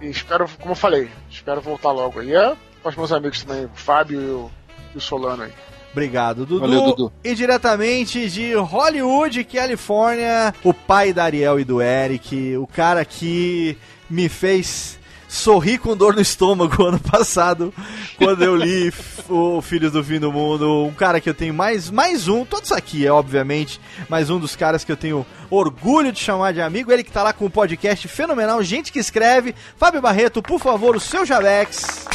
[0.00, 2.34] E espero, como eu falei, espero voltar logo aí.
[2.34, 4.50] É, com os meus amigos também, o Fábio e o,
[4.94, 5.52] e o Solano aí.
[5.92, 6.60] Obrigado, Dudu.
[6.60, 7.12] Valeu, Dudu.
[7.24, 13.76] E diretamente de Hollywood, Califórnia, o pai da Ariel e do Eric, o cara que
[14.08, 14.99] me fez
[15.30, 17.72] sorrir com dor no estômago ano passado,
[18.18, 18.92] quando eu li
[19.28, 20.84] o Filhos do Fim do Mundo.
[20.84, 24.56] Um cara que eu tenho mais, mais um, todos aqui, é obviamente, mais um dos
[24.56, 26.90] caras que eu tenho orgulho de chamar de amigo.
[26.90, 29.54] Ele que tá lá com um podcast fenomenal, gente que escreve.
[29.76, 32.06] Fábio Barreto, por favor, o seu Javex.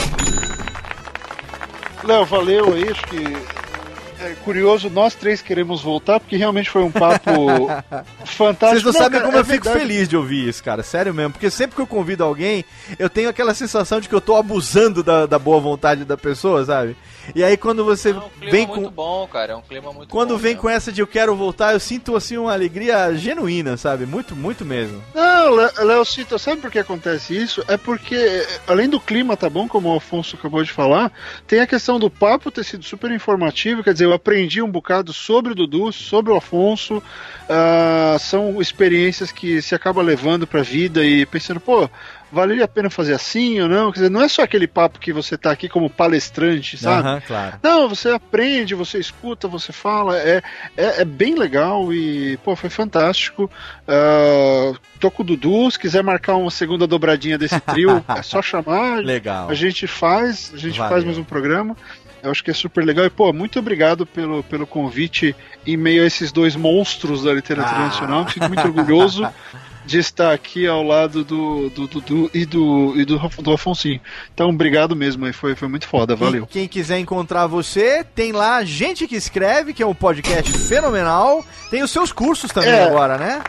[2.03, 3.64] Léo, valeu aí, acho que
[4.19, 7.67] é curioso, nós três queremos voltar, porque realmente foi um papo
[8.25, 8.81] fantástico.
[8.81, 9.79] Vocês não, sabem cara, como é eu fico verdade.
[9.79, 10.83] feliz de ouvir isso, cara.
[10.83, 11.33] Sério mesmo.
[11.33, 12.63] Porque sempre que eu convido alguém,
[12.97, 16.63] eu tenho aquela sensação de que eu tô abusando da, da boa vontade da pessoa,
[16.65, 16.95] sabe?
[17.34, 18.91] E aí quando você É um clima vem muito com.
[18.91, 19.53] bom, cara.
[19.53, 20.38] É um clima muito Quando bom.
[20.38, 20.61] vem mesmo.
[20.61, 24.06] com essa de eu quero voltar, eu sinto assim uma alegria genuína, sabe?
[24.06, 25.02] Muito, muito mesmo.
[25.14, 27.64] Não, Lé- Léo Cita, sabe por que acontece isso?
[27.68, 31.11] É porque, além do clima tá bom, como o Afonso acabou de falar,
[31.47, 35.14] tem a questão do papo ter sido super informativo, quer dizer, eu aprendi um bocado
[35.14, 37.02] sobre o Dudu, sobre o Afonso,
[37.49, 41.89] ah, são experiências que se acaba levando pra vida e pensando, pô,
[42.36, 43.91] valeria a pena fazer assim ou não?
[43.91, 47.07] Quer dizer, não é só aquele papo que você tá aqui como palestrante, sabe?
[47.07, 47.56] Aham, claro.
[47.64, 50.44] Não, você aprende, você escuta, você fala, é,
[50.76, 53.49] é, é bem legal e, pô, foi fantástico.
[53.88, 58.41] Ah, tô com o Dudu, se quiser marcar uma segunda dobradinha desse trio, é só
[58.41, 59.49] chamar, Legal.
[59.49, 60.91] a gente faz, a gente Valeu.
[60.94, 61.76] faz mais um programa.
[62.24, 63.06] Eu acho que é super legal.
[63.06, 67.78] E, pô, muito obrigado pelo, pelo convite em meio a esses dois monstros da literatura
[67.78, 67.86] Ah.
[67.86, 68.28] nacional.
[68.28, 69.28] Fico muito orgulhoso
[69.86, 74.02] de estar aqui ao lado do do Dudu e do, e do, do Afonsinho.
[74.34, 76.45] Então, obrigado mesmo, foi, foi muito foda, valeu.
[76.48, 81.44] Quem, quem quiser encontrar você, tem lá Gente que Escreve, que é um podcast fenomenal.
[81.70, 82.84] Tem os seus cursos também É.
[82.84, 83.41] agora, né?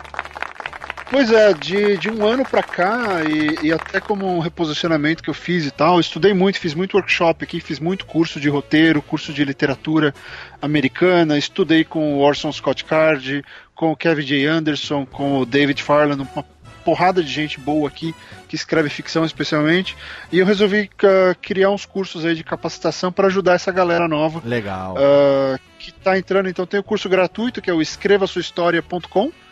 [1.08, 5.30] Pois é, de, de um ano pra cá e, e até como um reposicionamento que
[5.30, 9.00] eu fiz e tal, estudei muito, fiz muito workshop aqui, fiz muito curso de roteiro,
[9.00, 10.12] curso de literatura
[10.60, 13.44] americana, estudei com o Orson Scott Card,
[13.76, 14.46] com o Kevin J.
[14.46, 16.44] Anderson, com o David Farland, uma
[16.84, 18.14] porrada de gente boa aqui
[18.48, 19.96] que escreve ficção especialmente,
[20.30, 24.40] e eu resolvi ah, criar uns cursos aí de capacitação para ajudar essa galera nova
[24.44, 24.96] Legal.
[24.96, 26.48] ah, que tá entrando.
[26.48, 29.45] Então tem o curso gratuito que é o escrevasuahistoria.com Excelente.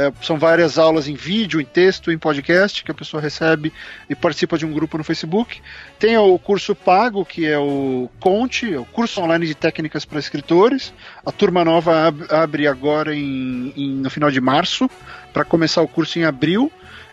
[0.00, 3.72] É, são várias aulas em vídeo, em texto, em podcast que a pessoa recebe
[4.08, 5.60] e participa de um grupo no Facebook.
[5.98, 10.18] Tem o curso pago, que é o Conte, é o curso online de técnicas para
[10.18, 10.92] escritores.
[11.24, 14.88] A turma nova ab- abre agora em, em- no final de março,
[15.32, 16.70] para começar o curso em abril.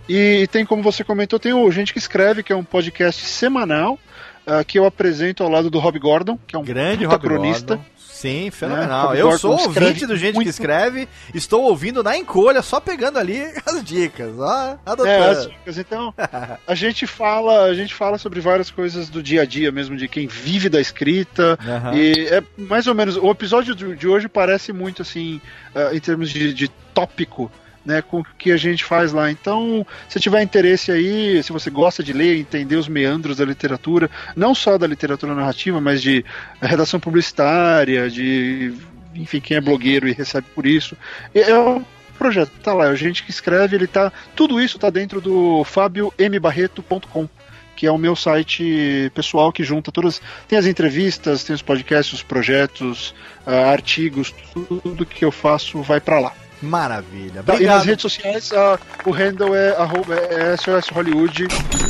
[0.08, 3.98] E tem, como você comentou, tem o Gente que Escreve, que é um podcast semanal.
[4.46, 7.76] ah, que eu apresento ao lado do Rob Gordon, que é um Grande Rob cronista.
[7.78, 7.90] Gordon.
[8.24, 9.08] Sim, fenomenal.
[9.08, 10.46] Rob eu sou ouvinte do Gente muito.
[10.46, 14.40] que Escreve, estou ouvindo na encolha, só pegando ali as dicas.
[14.40, 15.10] Ó, adotando.
[15.10, 15.78] É, as dicas.
[15.78, 16.14] Então,
[16.66, 20.08] a gente fala, a gente fala sobre várias coisas do dia a dia mesmo, de
[20.08, 21.60] quem vive da escrita.
[21.68, 21.96] Aham.
[21.96, 23.18] E é mais ou menos.
[23.18, 25.42] O episódio de hoje parece muito assim,
[25.76, 27.52] ah, em termos de, de tópico.
[27.86, 29.30] Né, com o que a gente faz lá.
[29.30, 34.10] Então, se tiver interesse aí, se você gosta de ler, entender os meandros da literatura,
[34.38, 36.24] não só da literatura narrativa, mas de
[36.62, 38.74] redação publicitária, de
[39.16, 40.96] enfim, quem é blogueiro e recebe por isso.
[41.34, 41.84] É é um
[42.18, 44.12] projeto, tá lá, é a gente que escreve, ele tá.
[44.36, 47.28] Tudo isso tá dentro do fabiombarreto.com.
[47.76, 50.22] que é o meu site pessoal que junta todas.
[50.48, 53.14] Tem as entrevistas, tem os podcasts, os projetos,
[53.48, 56.43] uh, artigos, tudo que eu faço vai para lá.
[56.64, 57.42] Maravilha.
[57.42, 57.62] Obrigado.
[57.62, 61.48] E nas redes sociais, uh, o handle é, arroba, é SOS Hollywood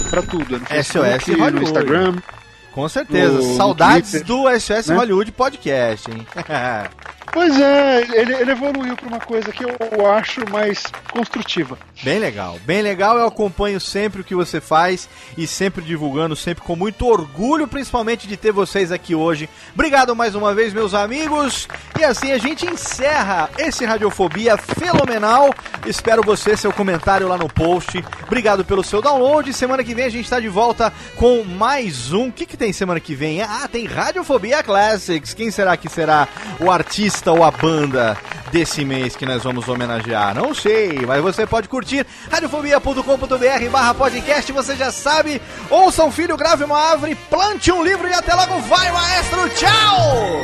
[0.10, 0.56] para tudo.
[0.56, 1.54] É no Facebook, SOS Hollywood.
[1.54, 2.16] no Instagram.
[2.72, 3.34] Com certeza.
[3.34, 4.96] No, Saudades no do SOS né?
[4.96, 6.26] Hollywood Podcast, hein?
[7.34, 11.76] Pois é, ele, ele evoluiu para uma coisa que eu acho mais construtiva.
[12.04, 13.18] Bem legal, bem legal.
[13.18, 18.28] Eu acompanho sempre o que você faz e sempre divulgando, sempre com muito orgulho, principalmente
[18.28, 19.50] de ter vocês aqui hoje.
[19.74, 21.68] Obrigado mais uma vez, meus amigos.
[22.00, 25.56] E assim a gente encerra esse Radiofobia fenomenal.
[25.88, 28.06] Espero você, seu comentário lá no post.
[28.28, 29.52] Obrigado pelo seu download.
[29.54, 32.28] Semana que vem a gente está de volta com mais um.
[32.28, 33.42] O que, que tem semana que vem?
[33.42, 35.34] Ah, tem Radiofobia Classics.
[35.34, 36.28] Quem será que será
[36.60, 37.23] o artista?
[37.24, 38.18] Artista ou a banda
[38.52, 40.36] desse mês que nós vamos homenagear?
[40.36, 45.42] Não sei, mas você pode curtir radiofobia.com.br barra podcast, você já sabe.
[45.70, 48.60] Ouça um filho, grave uma árvore, plante um livro e até logo.
[48.62, 49.50] Vai, maestro!
[49.50, 50.44] Tchau!